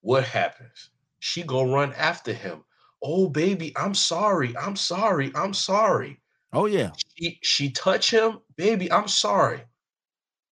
what 0.01 0.25
happens? 0.25 0.91
She 1.19 1.43
go 1.43 1.71
run 1.73 1.93
after 1.93 2.33
him. 2.33 2.65
Oh, 3.03 3.29
baby, 3.29 3.73
I'm 3.77 3.95
sorry. 3.95 4.57
I'm 4.57 4.77
sorry. 4.77 5.31
I'm 5.35 5.53
sorry. 5.55 6.21
Oh, 6.53 6.67
yeah. 6.67 6.93
She 7.17 7.39
she 7.43 7.71
touch 7.71 8.11
him, 8.11 8.41
baby, 8.57 8.91
I'm 8.91 9.09
sorry. 9.09 9.63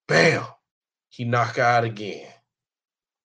Bam. 0.08 0.46
He 1.10 1.26
knock 1.26 1.60
out 1.60 1.86
again. 1.86 2.34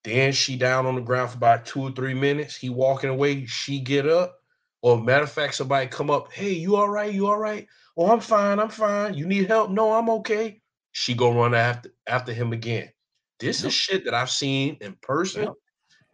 Then 0.04 0.32
she 0.32 0.56
down 0.56 0.86
on 0.86 0.94
the 0.96 1.00
ground 1.02 1.30
for 1.32 1.38
about 1.38 1.66
two 1.66 1.82
or 1.82 1.92
three 1.92 2.14
minutes. 2.14 2.56
He 2.56 2.70
walking 2.70 3.10
away. 3.10 3.46
She 3.46 3.80
get 3.80 4.08
up. 4.08 4.38
Or 4.82 5.00
matter 5.02 5.24
of 5.24 5.32
fact, 5.32 5.56
somebody 5.56 5.88
come 5.88 6.10
up, 6.10 6.32
hey, 6.32 6.52
you 6.52 6.76
all 6.76 6.88
right? 6.88 7.12
You 7.12 7.26
all 7.28 7.38
right? 7.38 7.68
Oh, 7.96 8.12
I'm 8.12 8.20
fine. 8.20 8.60
I'm 8.60 8.70
fine. 8.70 9.14
You 9.14 9.26
need 9.26 9.48
help? 9.48 9.70
No, 9.72 9.94
I'm 9.94 10.10
okay. 10.10 10.61
She 10.92 11.14
go 11.14 11.32
run 11.32 11.54
after 11.54 11.90
after 12.06 12.32
him 12.32 12.52
again. 12.52 12.90
This 13.38 13.62
yep. 13.62 13.68
is 13.68 13.74
shit 13.74 14.04
that 14.04 14.14
I've 14.14 14.30
seen 14.30 14.76
in 14.80 14.96
person. 15.02 15.44
Yep. 15.44 15.52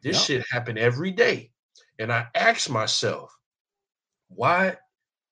This 0.02 0.16
yep. 0.16 0.24
shit 0.40 0.46
happen 0.50 0.78
every 0.78 1.10
day. 1.10 1.50
And 1.98 2.12
I 2.12 2.26
ask 2.34 2.70
myself, 2.70 3.36
why 4.28 4.76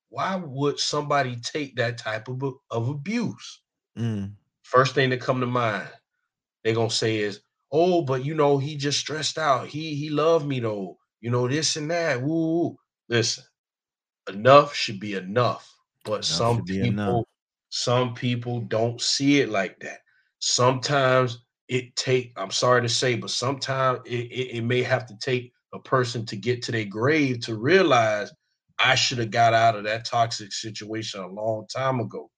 why 0.09 0.37
would 0.37 0.79
somebody 0.79 1.37
take 1.37 1.77
that 1.77 1.99
type 1.99 2.29
of, 2.29 2.43
of 2.71 2.89
abuse? 2.89 3.63
Mm. 3.99 4.33
First 4.63 4.95
thing 4.95 5.11
that 5.11 5.21
come 5.21 5.41
to 5.41 5.47
mind, 5.47 5.89
they're 6.65 6.75
gonna 6.75 6.91
say 6.91 7.19
is, 7.19 7.41
oh, 7.71 8.03
but 8.03 8.25
you 8.25 8.35
know, 8.35 8.59
he 8.59 8.77
just 8.77 8.99
stressed 8.99 9.39
out. 9.39 9.69
He 9.69 9.95
he 9.95 10.11
loved 10.11 10.47
me 10.47 10.61
though. 10.61 10.99
You 11.21 11.31
know, 11.31 11.49
this 11.49 11.77
and 11.77 11.91
that. 11.91 12.21
Woo. 12.21 12.77
Listen, 13.09 13.45
enough 14.29 14.75
should 14.75 15.01
be 15.01 15.15
enough. 15.15 15.73
But 16.05 16.13
enough 16.13 16.25
some 16.25 16.65
people, 16.65 17.27
some 17.77 18.15
people 18.15 18.61
don't 18.61 19.03
see 19.03 19.43
it 19.43 19.51
like 19.51 19.79
that. 19.81 19.99
Sometimes 20.39 21.45
it 21.69 21.95
take, 21.95 22.33
I'm 22.39 22.51
sorry 22.51 22.81
to 22.81 22.89
say, 22.89 23.17
but 23.17 23.29
sometimes 23.29 23.99
it, 24.07 24.33
it, 24.33 24.57
it 24.57 24.63
may 24.63 24.83
have 24.83 25.05
to 25.05 25.15
take 25.21 25.53
a 25.75 25.79
person 25.79 26.25
to 26.25 26.37
get 26.37 26.63
to 26.63 26.73
their 26.73 26.87
grave 26.87 27.41
to 27.41 27.55
realize 27.55 28.33
I 28.79 28.95
should 28.95 29.19
have 29.19 29.31
got 29.31 29.53
out 29.53 29.77
of 29.77 29.85
that 29.85 30.07
toxic 30.07 30.55
situation 30.55 31.21
a 31.21 31.27
long 31.27 31.67
time 31.67 32.01
ago. 32.01 32.31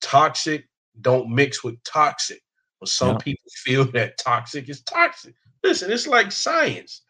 Toxic 0.00 0.68
don't 1.00 1.30
mix 1.30 1.62
with 1.62 1.80
toxic. 1.84 2.40
But 2.80 2.88
some 2.88 3.12
yeah. 3.12 3.18
people 3.18 3.50
feel 3.64 3.84
that 3.92 4.18
toxic 4.18 4.68
is 4.68 4.82
toxic. 4.82 5.36
Listen, 5.62 5.92
it's 5.92 6.08
like 6.08 6.32
science 6.32 7.02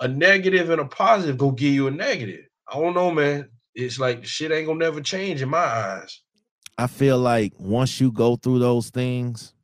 a 0.00 0.08
negative 0.08 0.68
and 0.68 0.82
a 0.82 0.84
positive 0.84 1.38
go 1.38 1.50
give 1.50 1.72
you 1.72 1.86
a 1.86 1.90
negative. 1.90 2.44
I 2.68 2.78
don't 2.78 2.92
know, 2.92 3.10
man. 3.10 3.48
It's 3.74 3.98
like 3.98 4.26
shit 4.26 4.52
ain't 4.52 4.66
gonna 4.66 4.78
never 4.78 5.00
change 5.00 5.40
in 5.40 5.48
my 5.48 5.64
eyes. 5.64 6.20
I 6.76 6.86
feel 6.88 7.18
like 7.18 7.52
once 7.58 8.00
you 8.00 8.10
go 8.10 8.36
through 8.36 8.58
those 8.58 8.90
things, 8.90 9.54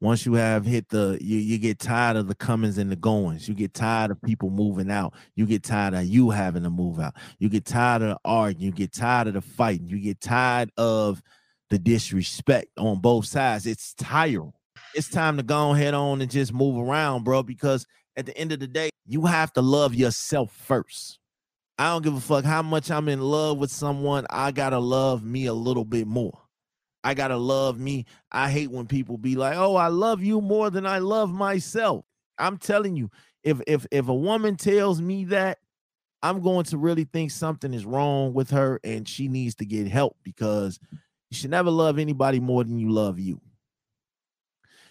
once 0.00 0.26
you 0.26 0.34
have 0.34 0.64
hit 0.64 0.88
the 0.88 1.18
you, 1.20 1.38
you 1.38 1.58
get 1.58 1.78
tired 1.78 2.16
of 2.16 2.28
the 2.28 2.34
comings 2.34 2.78
and 2.78 2.90
the 2.90 2.96
goings. 2.96 3.48
You 3.48 3.54
get 3.54 3.74
tired 3.74 4.10
of 4.10 4.20
people 4.22 4.50
moving 4.50 4.90
out. 4.90 5.14
You 5.34 5.46
get 5.46 5.62
tired 5.62 5.94
of 5.94 6.04
you 6.04 6.30
having 6.30 6.62
to 6.64 6.70
move 6.70 6.98
out. 6.98 7.14
You 7.38 7.48
get 7.48 7.64
tired 7.64 8.02
of 8.02 8.08
the 8.10 8.18
arguing. 8.24 8.66
You 8.66 8.72
get 8.72 8.92
tired 8.92 9.28
of 9.28 9.34
the 9.34 9.40
fighting. 9.40 9.88
You 9.88 9.98
get 9.98 10.20
tired 10.20 10.70
of 10.76 11.22
the 11.70 11.78
disrespect 11.78 12.68
on 12.78 13.00
both 13.00 13.26
sides. 13.26 13.66
It's 13.66 13.94
tiring. 13.94 14.52
It's 14.94 15.08
time 15.08 15.36
to 15.38 15.42
go 15.42 15.74
ahead 15.74 15.94
on 15.94 16.20
and 16.20 16.30
just 16.30 16.52
move 16.52 16.78
around, 16.78 17.24
bro, 17.24 17.42
because 17.42 17.86
at 18.16 18.26
the 18.26 18.36
end 18.36 18.52
of 18.52 18.60
the 18.60 18.66
day, 18.66 18.90
you 19.06 19.26
have 19.26 19.52
to 19.54 19.62
love 19.62 19.94
yourself 19.94 20.52
first. 20.52 21.18
I 21.78 21.90
don't 21.90 22.02
give 22.02 22.14
a 22.14 22.20
fuck 22.20 22.44
how 22.44 22.62
much 22.62 22.90
I'm 22.90 23.08
in 23.08 23.20
love 23.20 23.58
with 23.58 23.70
someone. 23.70 24.26
I 24.30 24.50
gotta 24.52 24.78
love 24.78 25.22
me 25.22 25.46
a 25.46 25.52
little 25.52 25.84
bit 25.84 26.06
more. 26.06 26.45
I 27.06 27.14
gotta 27.14 27.36
love 27.36 27.78
me. 27.78 28.04
I 28.32 28.50
hate 28.50 28.72
when 28.72 28.86
people 28.88 29.16
be 29.16 29.36
like, 29.36 29.56
"Oh, 29.56 29.76
I 29.76 29.86
love 29.86 30.24
you 30.24 30.40
more 30.40 30.70
than 30.70 30.84
I 30.86 30.98
love 30.98 31.32
myself." 31.32 32.04
I'm 32.36 32.58
telling 32.58 32.96
you, 32.96 33.12
if 33.44 33.60
if 33.68 33.86
if 33.92 34.08
a 34.08 34.14
woman 34.14 34.56
tells 34.56 35.00
me 35.00 35.24
that, 35.26 35.58
I'm 36.24 36.40
going 36.42 36.64
to 36.64 36.78
really 36.78 37.04
think 37.04 37.30
something 37.30 37.72
is 37.72 37.86
wrong 37.86 38.34
with 38.34 38.50
her 38.50 38.80
and 38.82 39.08
she 39.08 39.28
needs 39.28 39.54
to 39.56 39.64
get 39.64 39.86
help 39.86 40.16
because 40.24 40.80
you 41.30 41.36
should 41.36 41.50
never 41.50 41.70
love 41.70 42.00
anybody 42.00 42.40
more 42.40 42.64
than 42.64 42.76
you 42.76 42.90
love 42.90 43.20
you. 43.20 43.40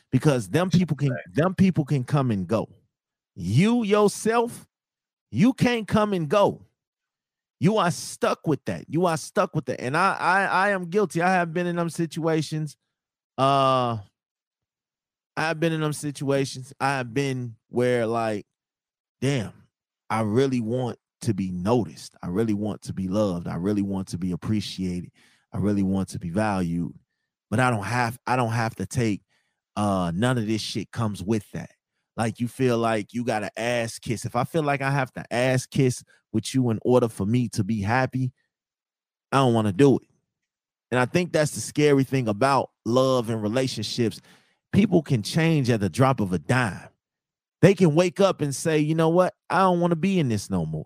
Because 0.09 0.47
them 0.47 0.69
people 0.69 0.95
can 0.95 1.11
them 1.33 1.53
people 1.53 1.83
can 1.83 2.05
come 2.05 2.31
and 2.31 2.47
go. 2.47 2.69
You 3.35 3.83
yourself, 3.83 4.65
you 5.31 5.51
can't 5.51 5.85
come 5.85 6.13
and 6.13 6.29
go. 6.29 6.61
You 7.65 7.77
are 7.77 7.89
stuck 7.89 8.45
with 8.45 8.63
that. 8.65 8.85
You 8.87 9.07
are 9.07 9.17
stuck 9.17 9.55
with 9.55 9.65
that. 9.65 9.81
And 9.81 9.97
I 9.97 10.15
I 10.19 10.43
I 10.43 10.69
am 10.69 10.85
guilty. 10.85 11.23
I 11.23 11.31
have 11.31 11.51
been 11.51 11.65
in 11.65 11.77
them 11.77 11.89
situations. 11.89 12.77
Uh 13.39 13.97
I've 15.35 15.59
been 15.59 15.73
in 15.73 15.81
them 15.81 15.91
situations. 15.91 16.73
I 16.79 16.97
have 16.97 17.11
been 17.11 17.55
where 17.69 18.05
like, 18.05 18.45
damn, 19.19 19.51
I 20.11 20.21
really 20.21 20.61
want 20.61 20.99
to 21.21 21.33
be 21.33 21.49
noticed. 21.49 22.13
I 22.21 22.27
really 22.27 22.53
want 22.53 22.83
to 22.83 22.93
be 22.93 23.07
loved. 23.07 23.47
I 23.47 23.55
really 23.55 23.81
want 23.81 24.09
to 24.09 24.19
be 24.19 24.31
appreciated. 24.31 25.09
I 25.51 25.57
really 25.57 25.81
want 25.81 26.09
to 26.09 26.19
be 26.19 26.29
valued. 26.29 26.93
But 27.49 27.59
I 27.59 27.71
don't 27.71 27.85
have 27.85 28.19
I 28.27 28.35
don't 28.35 28.51
have 28.51 28.75
to 28.75 28.85
take 28.85 29.23
uh 29.75 30.11
none 30.13 30.37
of 30.37 30.45
this 30.45 30.61
shit 30.61 30.91
comes 30.91 31.23
with 31.23 31.49
that. 31.53 31.71
Like 32.17 32.39
you 32.39 32.47
feel 32.47 32.77
like 32.77 33.13
you 33.13 33.23
got 33.23 33.39
to 33.39 33.59
ass 33.59 33.99
kiss. 33.99 34.25
If 34.25 34.35
I 34.35 34.43
feel 34.43 34.63
like 34.63 34.81
I 34.81 34.91
have 34.91 35.11
to 35.13 35.33
ass 35.33 35.65
kiss 35.65 36.03
with 36.31 36.53
you 36.53 36.69
in 36.69 36.79
order 36.83 37.09
for 37.09 37.25
me 37.25 37.49
to 37.49 37.63
be 37.63 37.81
happy, 37.81 38.31
I 39.31 39.37
don't 39.37 39.53
want 39.53 39.67
to 39.67 39.73
do 39.73 39.97
it. 39.97 40.07
And 40.91 40.99
I 40.99 41.05
think 41.05 41.33
that's 41.33 41.51
the 41.51 41.61
scary 41.61 42.03
thing 42.03 42.27
about 42.27 42.69
love 42.85 43.29
and 43.29 43.41
relationships. 43.41 44.21
People 44.71 45.01
can 45.01 45.23
change 45.23 45.69
at 45.69 45.81
the 45.81 45.89
drop 45.89 46.19
of 46.19 46.31
a 46.31 46.39
dime. 46.39 46.89
They 47.61 47.73
can 47.73 47.95
wake 47.95 48.19
up 48.19 48.41
and 48.41 48.55
say, 48.55 48.79
you 48.79 48.95
know 48.95 49.09
what? 49.09 49.33
I 49.49 49.59
don't 49.59 49.79
want 49.79 49.91
to 49.91 49.95
be 49.95 50.19
in 50.19 50.29
this 50.29 50.49
no 50.49 50.65
more. 50.65 50.85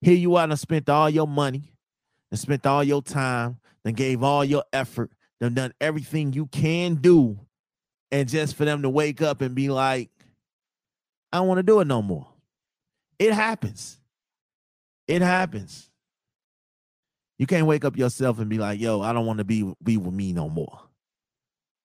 Here 0.00 0.14
you 0.14 0.36
are 0.36 0.44
and 0.44 0.58
spent 0.58 0.88
all 0.88 1.10
your 1.10 1.28
money 1.28 1.74
and 2.30 2.40
spent 2.40 2.66
all 2.66 2.82
your 2.82 3.02
time 3.02 3.58
and 3.84 3.96
gave 3.96 4.22
all 4.22 4.44
your 4.44 4.64
effort 4.72 5.10
and 5.40 5.54
done 5.54 5.72
everything 5.80 6.32
you 6.32 6.46
can 6.46 6.96
do. 6.96 7.38
And 8.16 8.26
just 8.26 8.56
for 8.56 8.64
them 8.64 8.80
to 8.80 8.88
wake 8.88 9.20
up 9.20 9.42
and 9.42 9.54
be 9.54 9.68
like, 9.68 10.08
I 11.30 11.36
don't 11.36 11.48
want 11.48 11.58
to 11.58 11.62
do 11.62 11.80
it 11.80 11.86
no 11.86 12.00
more. 12.00 12.26
It 13.18 13.34
happens. 13.34 14.00
It 15.06 15.20
happens. 15.20 15.90
You 17.38 17.46
can't 17.46 17.66
wake 17.66 17.84
up 17.84 17.98
yourself 17.98 18.38
and 18.38 18.48
be 18.48 18.56
like, 18.56 18.80
yo, 18.80 19.02
I 19.02 19.12
don't 19.12 19.26
want 19.26 19.40
to 19.40 19.44
be, 19.44 19.70
be 19.82 19.98
with 19.98 20.14
me 20.14 20.32
no 20.32 20.48
more. 20.48 20.80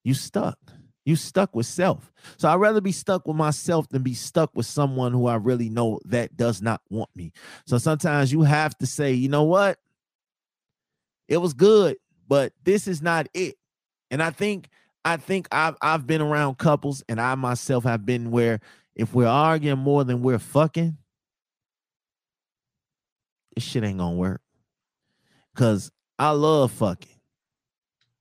You 0.05 0.13
stuck. 0.13 0.57
You 1.03 1.17
stuck 1.17 1.53
with 1.53 1.65
self. 1.65 2.13
So 2.37 2.47
I'd 2.47 2.61
rather 2.61 2.79
be 2.79 2.93
stuck 2.93 3.27
with 3.27 3.35
myself 3.35 3.89
than 3.89 4.01
be 4.01 4.13
stuck 4.13 4.51
with 4.55 4.65
someone 4.65 5.11
who 5.11 5.27
I 5.27 5.35
really 5.35 5.67
know 5.67 5.99
that 6.05 6.37
does 6.37 6.61
not 6.61 6.79
want 6.89 7.09
me. 7.13 7.33
So 7.67 7.77
sometimes 7.77 8.31
you 8.31 8.43
have 8.43 8.77
to 8.77 8.85
say, 8.85 9.11
you 9.11 9.27
know 9.27 9.43
what? 9.43 9.79
It 11.27 11.39
was 11.39 11.53
good, 11.53 11.97
but 12.25 12.53
this 12.63 12.87
is 12.87 13.01
not 13.01 13.27
it. 13.33 13.55
And 14.09 14.23
I 14.23 14.29
think 14.29 14.69
I 15.03 15.17
think 15.17 15.47
I've 15.51 15.75
I've 15.81 16.05
been 16.05 16.21
around 16.21 16.57
couples 16.57 17.03
and 17.09 17.19
I 17.19 17.35
myself 17.35 17.83
have 17.83 18.05
been 18.05 18.31
where 18.31 18.59
if 18.95 19.13
we're 19.13 19.27
arguing 19.27 19.79
more 19.79 20.03
than 20.03 20.21
we're 20.21 20.39
fucking, 20.39 20.97
this 23.55 23.63
shit 23.63 23.83
ain't 23.83 23.97
gonna 23.97 24.15
work. 24.15 24.41
Cause 25.55 25.91
I 26.19 26.31
love 26.31 26.71
fucking. 26.71 27.11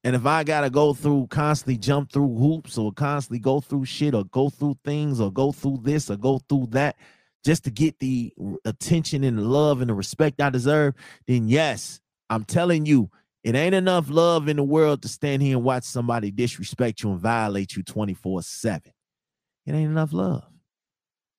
And 0.03 0.17
if 0.17 0.25
I 0.25 0.45
gotta 0.45 0.71
go 0.71 0.95
through 0.95 1.27
constantly 1.27 1.77
jump 1.77 2.11
through 2.11 2.35
hoops 2.37 2.79
or 2.79 2.93
constantly 2.93 3.41
go 3.41 3.61
through 3.61 3.85
shit 3.85 4.15
or 4.15 4.25
go 4.25 4.49
through 4.49 4.79
things 4.85 5.21
or 5.21 5.31
go 5.31 5.53
through 5.53 5.81
this 5.83 6.11
or 6.11 6.17
go 6.17 6.39
through 6.49 6.69
that 6.71 6.97
just 7.45 7.65
to 7.65 7.71
get 7.71 7.99
the 7.99 8.33
attention 8.65 9.25
and 9.25 9.39
the 9.39 9.43
love 9.43 9.81
and 9.81 9.91
the 9.91 9.95
respect 9.95 10.41
I 10.41 10.51
deserve, 10.51 10.95
then 11.27 11.49
yes, 11.49 12.01
I'm 12.29 12.45
telling 12.45 12.87
you, 12.87 13.11
it 13.43 13.55
ain't 13.55 13.75
enough 13.75 14.11
love 14.11 14.49
in 14.49 14.57
the 14.57 14.63
world 14.63 15.03
to 15.03 15.09
stand 15.09 15.43
here 15.43 15.57
and 15.57 15.65
watch 15.65 15.85
somebody 15.85 16.31
disrespect 16.31 17.03
you 17.03 17.11
and 17.11 17.21
violate 17.21 17.75
you 17.77 17.83
24 17.83 18.43
7. 18.43 18.93
It 19.67 19.73
ain't 19.73 19.91
enough 19.91 20.13
love. 20.13 20.45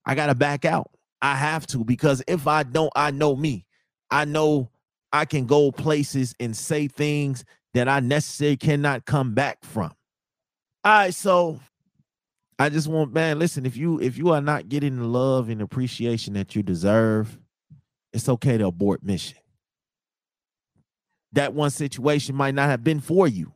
I 0.05 0.15
gotta 0.15 0.35
back 0.35 0.65
out. 0.65 0.91
I 1.21 1.35
have 1.35 1.67
to 1.67 1.83
because 1.83 2.23
if 2.27 2.47
I 2.47 2.63
don't, 2.63 2.91
I 2.95 3.11
know 3.11 3.35
me. 3.35 3.65
I 4.09 4.25
know 4.25 4.71
I 5.13 5.25
can 5.25 5.45
go 5.45 5.71
places 5.71 6.35
and 6.39 6.57
say 6.57 6.87
things 6.87 7.45
that 7.73 7.87
I 7.87 7.99
necessarily 7.99 8.57
cannot 8.57 9.05
come 9.05 9.33
back 9.33 9.63
from. 9.63 9.91
All 10.83 10.91
right, 10.91 11.13
so 11.13 11.59
I 12.57 12.69
just 12.69 12.87
want 12.87 13.13
man, 13.13 13.37
listen, 13.37 13.65
if 13.65 13.77
you 13.77 13.99
if 14.01 14.17
you 14.17 14.31
are 14.31 14.41
not 14.41 14.69
getting 14.69 14.97
the 14.97 15.05
love 15.05 15.49
and 15.49 15.61
appreciation 15.61 16.33
that 16.33 16.55
you 16.55 16.63
deserve, 16.63 17.37
it's 18.11 18.27
okay 18.27 18.57
to 18.57 18.67
abort 18.67 19.03
mission. 19.03 19.37
That 21.33 21.53
one 21.53 21.69
situation 21.69 22.35
might 22.35 22.55
not 22.55 22.69
have 22.69 22.83
been 22.83 22.99
for 22.99 23.27
you, 23.27 23.53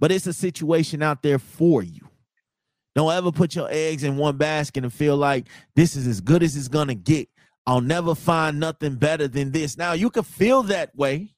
but 0.00 0.12
it's 0.12 0.26
a 0.26 0.32
situation 0.32 1.02
out 1.02 1.22
there 1.22 1.38
for 1.38 1.82
you. 1.82 2.08
Don't 2.94 3.12
ever 3.12 3.32
put 3.32 3.54
your 3.54 3.68
eggs 3.70 4.04
in 4.04 4.16
one 4.16 4.36
basket 4.36 4.84
and 4.84 4.92
feel 4.92 5.16
like 5.16 5.46
this 5.76 5.96
is 5.96 6.06
as 6.06 6.20
good 6.20 6.42
as 6.42 6.56
it's 6.56 6.68
gonna 6.68 6.94
get. 6.94 7.28
I'll 7.66 7.80
never 7.80 8.14
find 8.14 8.58
nothing 8.58 8.96
better 8.96 9.28
than 9.28 9.52
this. 9.52 9.76
Now 9.76 9.92
you 9.92 10.10
can 10.10 10.24
feel 10.24 10.62
that 10.64 10.94
way. 10.96 11.34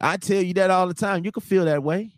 I 0.00 0.16
tell 0.16 0.42
you 0.42 0.54
that 0.54 0.70
all 0.70 0.88
the 0.88 0.94
time. 0.94 1.24
You 1.24 1.32
can 1.32 1.42
feel 1.42 1.64
that 1.64 1.82
way. 1.82 2.12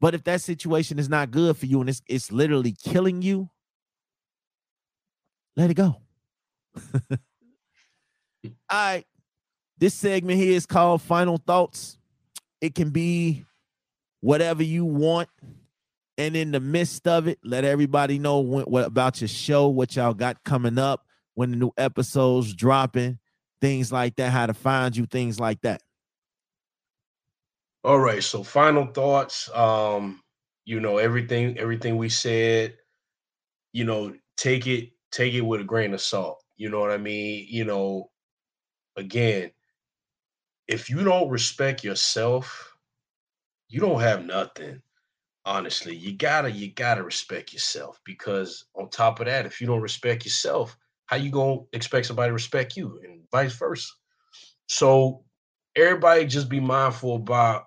But 0.00 0.14
if 0.14 0.24
that 0.24 0.40
situation 0.40 0.98
is 0.98 1.08
not 1.08 1.30
good 1.30 1.56
for 1.56 1.66
you 1.66 1.80
and 1.80 1.88
it's 1.88 2.02
it's 2.06 2.32
literally 2.32 2.72
killing 2.72 3.22
you, 3.22 3.48
let 5.56 5.70
it 5.70 5.74
go. 5.74 5.96
all 7.10 7.18
right. 8.72 9.04
This 9.82 9.94
segment 9.94 10.38
here 10.38 10.52
is 10.52 10.64
called 10.64 11.02
Final 11.02 11.38
Thoughts. 11.38 11.98
It 12.60 12.76
can 12.76 12.90
be 12.90 13.44
whatever 14.20 14.62
you 14.62 14.84
want. 14.84 15.28
And 16.16 16.36
in 16.36 16.52
the 16.52 16.60
midst 16.60 17.08
of 17.08 17.26
it, 17.26 17.40
let 17.42 17.64
everybody 17.64 18.20
know 18.20 18.38
what, 18.38 18.70
what 18.70 18.86
about 18.86 19.20
your 19.20 19.26
show, 19.26 19.66
what 19.66 19.96
y'all 19.96 20.14
got 20.14 20.44
coming 20.44 20.78
up, 20.78 21.04
when 21.34 21.50
the 21.50 21.56
new 21.56 21.72
episodes 21.76 22.54
dropping, 22.54 23.18
things 23.60 23.90
like 23.90 24.14
that, 24.18 24.30
how 24.30 24.46
to 24.46 24.54
find 24.54 24.96
you, 24.96 25.04
things 25.04 25.40
like 25.40 25.60
that. 25.62 25.82
All 27.82 27.98
right. 27.98 28.22
So 28.22 28.44
final 28.44 28.86
thoughts. 28.86 29.50
Um, 29.52 30.22
you 30.64 30.78
know, 30.78 30.98
everything, 30.98 31.58
everything 31.58 31.96
we 31.96 32.08
said, 32.08 32.76
you 33.72 33.82
know, 33.82 34.14
take 34.36 34.68
it, 34.68 34.90
take 35.10 35.34
it 35.34 35.40
with 35.40 35.60
a 35.60 35.64
grain 35.64 35.92
of 35.92 36.00
salt. 36.00 36.40
You 36.56 36.68
know 36.68 36.78
what 36.78 36.92
I 36.92 36.98
mean? 36.98 37.48
You 37.50 37.64
know, 37.64 38.10
again, 38.96 39.50
if 40.68 40.88
you 40.88 41.04
don't 41.04 41.28
respect 41.28 41.84
yourself, 41.84 42.76
you 43.68 43.80
don't 43.80 44.00
have 44.00 44.24
nothing. 44.24 44.80
Honestly, 45.44 45.96
you 45.96 46.16
gotta, 46.16 46.50
you 46.50 46.72
gotta 46.72 47.02
respect 47.02 47.52
yourself 47.52 48.00
because 48.04 48.66
on 48.76 48.88
top 48.90 49.18
of 49.20 49.26
that, 49.26 49.46
if 49.46 49.60
you 49.60 49.66
don't 49.66 49.80
respect 49.80 50.24
yourself, 50.24 50.76
how 51.06 51.16
you 51.16 51.30
gonna 51.30 51.60
expect 51.72 52.06
somebody 52.06 52.30
to 52.30 52.34
respect 52.34 52.76
you 52.76 53.00
and 53.04 53.22
vice 53.32 53.56
versa? 53.56 53.92
So 54.68 55.24
everybody 55.74 56.26
just 56.26 56.48
be 56.48 56.60
mindful 56.60 57.16
about 57.16 57.64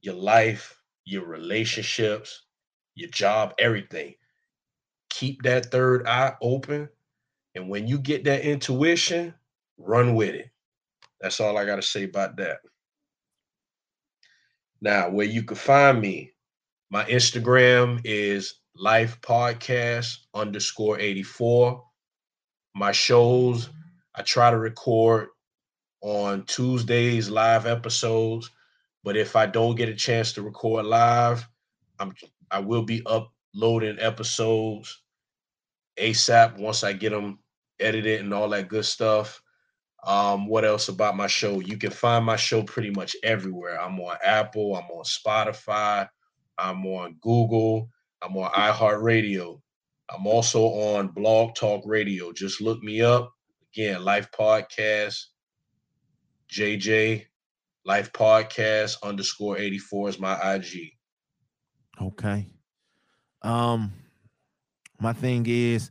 your 0.00 0.14
life, 0.14 0.78
your 1.04 1.26
relationships, 1.26 2.44
your 2.94 3.10
job, 3.10 3.54
everything. 3.58 4.14
Keep 5.10 5.42
that 5.42 5.66
third 5.70 6.06
eye 6.06 6.34
open. 6.40 6.88
And 7.54 7.68
when 7.68 7.88
you 7.88 7.98
get 7.98 8.24
that 8.24 8.42
intuition, 8.42 9.34
run 9.76 10.14
with 10.14 10.34
it. 10.34 10.51
That's 11.22 11.40
all 11.40 11.56
I 11.56 11.64
got 11.64 11.76
to 11.76 11.82
say 11.82 12.04
about 12.04 12.36
that. 12.36 12.58
Now, 14.80 15.08
where 15.08 15.26
you 15.26 15.44
can 15.44 15.56
find 15.56 16.00
me, 16.00 16.32
my 16.90 17.04
Instagram 17.04 18.00
is 18.04 18.56
life 18.74 19.20
podcast 19.20 20.16
underscore 20.34 20.98
84. 20.98 21.82
My 22.74 22.90
shows, 22.90 23.70
I 24.16 24.22
try 24.22 24.50
to 24.50 24.58
record 24.58 25.28
on 26.02 26.44
Tuesdays 26.46 27.30
live 27.30 27.66
episodes. 27.66 28.50
But 29.04 29.16
if 29.16 29.36
I 29.36 29.46
don't 29.46 29.76
get 29.76 29.88
a 29.88 29.94
chance 29.94 30.32
to 30.32 30.42
record 30.42 30.84
live, 30.84 31.48
I'm 31.98 32.12
I 32.50 32.58
will 32.58 32.82
be 32.82 33.02
uploading 33.06 33.98
episodes 33.98 35.02
ASAP 35.98 36.58
once 36.58 36.84
I 36.84 36.92
get 36.92 37.10
them 37.10 37.38
edited 37.80 38.20
and 38.20 38.34
all 38.34 38.48
that 38.50 38.68
good 38.68 38.84
stuff. 38.84 39.41
Um, 40.04 40.48
what 40.48 40.64
else 40.64 40.88
about 40.88 41.16
my 41.16 41.28
show? 41.28 41.60
You 41.60 41.76
can 41.76 41.90
find 41.90 42.24
my 42.24 42.36
show 42.36 42.62
pretty 42.62 42.90
much 42.90 43.14
everywhere. 43.22 43.80
I'm 43.80 43.98
on 44.00 44.16
Apple, 44.24 44.76
I'm 44.76 44.90
on 44.90 45.04
Spotify, 45.04 46.08
I'm 46.58 46.84
on 46.86 47.16
Google, 47.20 47.88
I'm 48.20 48.36
on 48.36 48.50
iHeartRadio. 48.52 49.60
I'm 50.10 50.26
also 50.26 50.64
on 50.64 51.08
Blog 51.08 51.54
Talk 51.54 51.82
Radio. 51.86 52.32
Just 52.32 52.60
look 52.60 52.82
me 52.82 53.00
up. 53.00 53.32
Again, 53.72 54.04
Life 54.04 54.28
Podcast, 54.38 55.18
JJ 56.50 57.24
Life 57.84 58.12
Podcast 58.12 58.96
underscore 59.02 59.58
84 59.58 60.08
is 60.10 60.18
my 60.18 60.54
IG. 60.54 60.92
Okay. 62.00 62.48
Um, 63.42 63.92
my 65.00 65.12
thing 65.12 65.44
is 65.48 65.90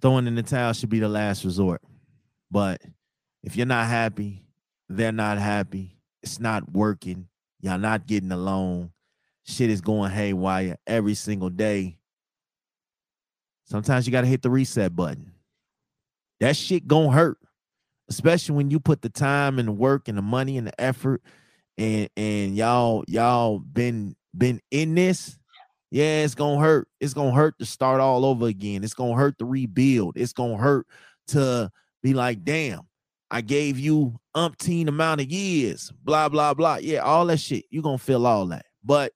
throwing 0.00 0.26
in 0.26 0.34
the 0.34 0.42
towel 0.42 0.72
should 0.72 0.88
be 0.88 1.00
the 1.00 1.08
last 1.08 1.44
resort. 1.44 1.82
But 2.50 2.80
if 3.46 3.56
you're 3.56 3.66
not 3.66 3.88
happy, 3.88 4.44
they're 4.90 5.12
not 5.12 5.38
happy. 5.38 5.98
It's 6.22 6.40
not 6.40 6.72
working. 6.72 7.28
Y'all 7.62 7.78
not 7.78 8.06
getting 8.08 8.32
along. 8.32 8.92
Shit 9.44 9.70
is 9.70 9.82
going 9.82 10.12
haywire 10.12 10.78
every 10.86 11.14
single 11.14 11.50
day. 11.50 11.98
Sometimes 13.66 14.06
you 14.06 14.12
gotta 14.12 14.28
hit 14.28 14.42
the 14.42 14.50
reset 14.50 14.96
button. 14.96 15.32
That 16.40 16.56
shit 16.56 16.88
gonna 16.88 17.12
hurt. 17.12 17.38
especially 18.10 18.56
when 18.56 18.70
you 18.70 18.80
put 18.80 19.02
the 19.02 19.10
time 19.10 19.58
and 19.60 19.68
the 19.68 19.72
work 19.72 20.08
and 20.08 20.18
the 20.18 20.22
money 20.22 20.58
and 20.58 20.68
the 20.68 20.80
effort 20.80 21.22
and 21.78 22.10
and 22.16 22.56
y'all 22.56 23.04
y'all 23.08 23.60
been 23.60 24.16
been 24.36 24.60
in 24.70 24.94
this 24.94 25.38
yeah 25.90 26.24
it's 26.24 26.36
gonna 26.36 26.60
hurt 26.60 26.88
it's 27.00 27.14
gonna 27.14 27.32
hurt 27.32 27.58
to 27.58 27.66
start 27.66 28.00
all 28.00 28.24
over 28.24 28.46
again 28.46 28.84
it's 28.84 28.94
gonna 28.94 29.16
hurt 29.16 29.38
to 29.38 29.46
rebuild 29.46 30.16
it's 30.18 30.34
gonna 30.34 30.58
hurt 30.58 30.86
to 31.28 31.70
be 32.02 32.14
like 32.14 32.44
damn 32.44 32.82
i 33.30 33.40
gave 33.40 33.78
you 33.78 34.18
umpteen 34.36 34.88
amount 34.88 35.20
of 35.20 35.30
years 35.30 35.92
blah 36.02 36.28
blah 36.28 36.54
blah 36.54 36.76
yeah 36.76 36.98
all 36.98 37.26
that 37.26 37.40
shit 37.40 37.64
You're 37.70 37.82
gonna 37.82 37.98
feel 37.98 38.26
all 38.26 38.46
that 38.46 38.66
but 38.84 39.12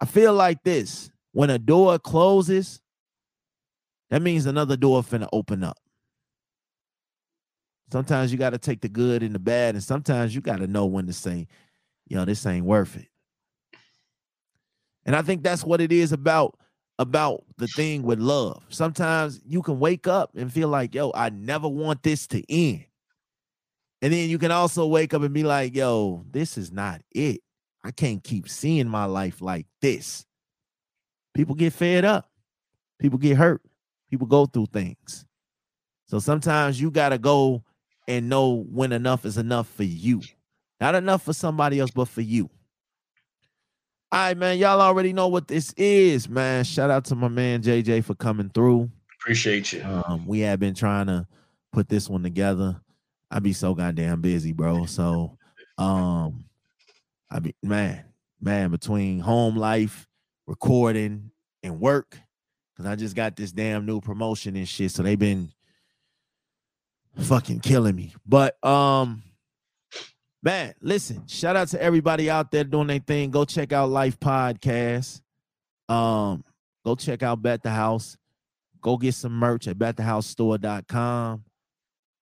i 0.00 0.04
feel 0.04 0.34
like 0.34 0.62
this 0.62 1.10
when 1.32 1.50
a 1.50 1.58
door 1.58 1.98
closes 1.98 2.80
that 4.10 4.22
means 4.22 4.46
another 4.46 4.76
door 4.76 5.02
finna 5.02 5.28
open 5.32 5.62
up 5.62 5.78
Sometimes 7.92 8.30
you 8.30 8.38
got 8.38 8.50
to 8.50 8.58
take 8.58 8.80
the 8.80 8.88
good 8.88 9.22
and 9.22 9.34
the 9.34 9.38
bad, 9.38 9.74
and 9.74 9.82
sometimes 9.82 10.34
you 10.34 10.40
got 10.40 10.58
to 10.58 10.66
know 10.66 10.86
when 10.86 11.06
to 11.06 11.12
say, 11.12 11.48
yo, 12.06 12.24
this 12.24 12.46
ain't 12.46 12.64
worth 12.64 12.96
it. 12.96 13.08
And 15.04 15.16
I 15.16 15.22
think 15.22 15.42
that's 15.42 15.64
what 15.64 15.80
it 15.80 15.90
is 15.90 16.12
about 16.12 16.56
about 16.98 17.42
the 17.56 17.66
thing 17.66 18.02
with 18.02 18.20
love. 18.20 18.62
Sometimes 18.68 19.40
you 19.46 19.62
can 19.62 19.80
wake 19.80 20.06
up 20.06 20.30
and 20.36 20.52
feel 20.52 20.68
like, 20.68 20.94
yo, 20.94 21.10
I 21.14 21.30
never 21.30 21.66
want 21.66 22.02
this 22.02 22.26
to 22.28 22.44
end. 22.52 22.84
And 24.02 24.12
then 24.12 24.28
you 24.30 24.38
can 24.38 24.50
also 24.50 24.86
wake 24.86 25.12
up 25.12 25.22
and 25.22 25.34
be 25.34 25.42
like, 25.42 25.74
yo, 25.74 26.24
this 26.30 26.56
is 26.56 26.72
not 26.72 27.02
it. 27.10 27.40
I 27.84 27.90
can't 27.90 28.22
keep 28.22 28.48
seeing 28.48 28.88
my 28.88 29.04
life 29.04 29.40
like 29.40 29.66
this. 29.80 30.24
People 31.34 31.54
get 31.54 31.72
fed 31.72 32.04
up. 32.04 32.30
People 32.98 33.18
get 33.18 33.36
hurt. 33.36 33.62
People 34.10 34.26
go 34.26 34.46
through 34.46 34.66
things. 34.66 35.24
So 36.06 36.18
sometimes 36.18 36.80
you 36.80 36.90
got 36.90 37.10
to 37.10 37.18
go 37.18 37.62
and 38.08 38.28
know 38.28 38.64
when 38.70 38.92
enough 38.92 39.24
is 39.24 39.38
enough 39.38 39.68
for 39.68 39.84
you. 39.84 40.22
Not 40.80 40.94
enough 40.94 41.22
for 41.22 41.32
somebody 41.32 41.78
else, 41.78 41.90
but 41.90 42.08
for 42.08 42.22
you. 42.22 42.50
All 44.12 44.18
right, 44.18 44.36
man. 44.36 44.58
Y'all 44.58 44.80
already 44.80 45.12
know 45.12 45.28
what 45.28 45.46
this 45.46 45.72
is, 45.74 46.28
man. 46.28 46.64
Shout 46.64 46.90
out 46.90 47.04
to 47.06 47.14
my 47.14 47.28
man 47.28 47.62
JJ 47.62 48.02
for 48.04 48.14
coming 48.14 48.50
through. 48.50 48.90
Appreciate 49.20 49.72
you. 49.72 49.84
Um, 49.84 50.26
we 50.26 50.40
have 50.40 50.58
been 50.58 50.74
trying 50.74 51.06
to 51.06 51.26
put 51.72 51.88
this 51.88 52.08
one 52.08 52.22
together. 52.22 52.80
I 53.30 53.38
be 53.38 53.52
so 53.52 53.74
goddamn 53.74 54.20
busy, 54.20 54.52
bro. 54.52 54.86
So 54.86 55.38
um 55.78 56.44
I 57.30 57.38
be 57.38 57.54
man, 57.62 58.04
man, 58.40 58.70
between 58.70 59.20
home 59.20 59.56
life, 59.56 60.08
recording, 60.46 61.30
and 61.62 61.80
work, 61.80 62.18
because 62.74 62.90
I 62.90 62.96
just 62.96 63.14
got 63.14 63.36
this 63.36 63.52
damn 63.52 63.86
new 63.86 64.00
promotion 64.00 64.56
and 64.56 64.68
shit. 64.68 64.90
So 64.90 65.02
they've 65.02 65.18
been 65.18 65.52
fucking 67.18 67.60
killing 67.60 67.94
me. 67.94 68.14
But 68.26 68.62
um, 68.64 69.22
man, 70.42 70.74
listen, 70.80 71.26
shout 71.26 71.56
out 71.56 71.68
to 71.68 71.82
everybody 71.82 72.30
out 72.30 72.50
there 72.50 72.64
doing 72.64 72.88
their 72.88 72.98
thing. 72.98 73.30
Go 73.30 73.44
check 73.44 73.72
out 73.72 73.90
Life 73.90 74.18
Podcast. 74.18 75.20
Um, 75.88 76.44
go 76.84 76.94
check 76.94 77.22
out 77.22 77.42
Bet 77.42 77.62
the 77.62 77.70
House. 77.70 78.16
Go 78.80 78.96
get 78.96 79.14
some 79.14 79.32
merch 79.32 79.68
at 79.68 79.76
betthehousestore.com. 79.78 81.44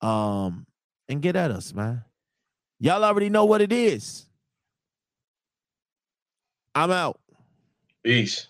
Um, 0.01 0.67
and 1.09 1.23
get 1.23 1.37
at 1.37 1.51
us, 1.51 1.73
man. 1.73 2.05
Y'all 2.81 3.05
already 3.05 3.31
know 3.31 3.45
what 3.45 3.61
it 3.61 3.73
is. 3.73 4.27
I'm 6.75 6.91
out. 6.91 7.21
Peace. 8.05 8.48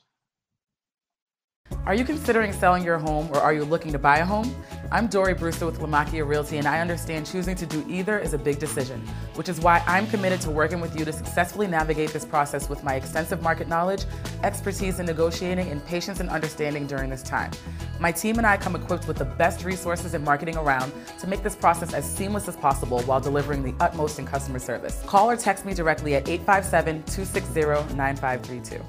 Are 1.88 1.94
you 1.94 2.04
considering 2.04 2.52
selling 2.52 2.84
your 2.84 2.98
home 2.98 3.30
or 3.32 3.38
are 3.38 3.54
you 3.54 3.64
looking 3.64 3.92
to 3.92 3.98
buy 3.98 4.18
a 4.18 4.24
home? 4.24 4.54
I'm 4.92 5.06
Dory 5.06 5.32
Brewster 5.32 5.64
with 5.64 5.80
Lamacchia 5.80 6.26
Realty, 6.26 6.58
and 6.58 6.66
I 6.66 6.80
understand 6.80 7.26
choosing 7.26 7.54
to 7.56 7.66
do 7.66 7.84
either 7.88 8.18
is 8.18 8.32
a 8.32 8.38
big 8.38 8.58
decision, 8.58 9.00
which 9.34 9.48
is 9.48 9.60
why 9.60 9.82
I'm 9.86 10.06
committed 10.06 10.40
to 10.42 10.50
working 10.50 10.80
with 10.80 10.98
you 10.98 11.04
to 11.04 11.12
successfully 11.12 11.66
navigate 11.66 12.10
this 12.10 12.24
process 12.24 12.68
with 12.68 12.84
my 12.84 12.94
extensive 12.94 13.42
market 13.42 13.68
knowledge, 13.68 14.04
expertise 14.42 14.98
in 14.98 15.06
negotiating, 15.06 15.70
and 15.70 15.84
patience 15.84 16.20
and 16.20 16.30
understanding 16.30 16.86
during 16.86 17.10
this 17.10 17.22
time. 17.22 17.50
My 18.00 18.12
team 18.12 18.38
and 18.38 18.46
I 18.46 18.56
come 18.56 18.76
equipped 18.76 19.08
with 19.08 19.18
the 19.18 19.24
best 19.24 19.64
resources 19.64 20.14
and 20.14 20.24
marketing 20.24 20.56
around 20.56 20.92
to 21.20 21.26
make 21.26 21.42
this 21.42 21.56
process 21.56 21.92
as 21.92 22.04
seamless 22.04 22.48
as 22.48 22.56
possible 22.56 23.00
while 23.02 23.20
delivering 23.20 23.62
the 23.62 23.74
utmost 23.82 24.18
in 24.18 24.26
customer 24.26 24.58
service. 24.58 25.02
Call 25.06 25.30
or 25.30 25.36
text 25.36 25.64
me 25.66 25.74
directly 25.74 26.14
at 26.14 26.28
857 26.28 27.02
260 27.04 27.94
9532. 27.94 28.84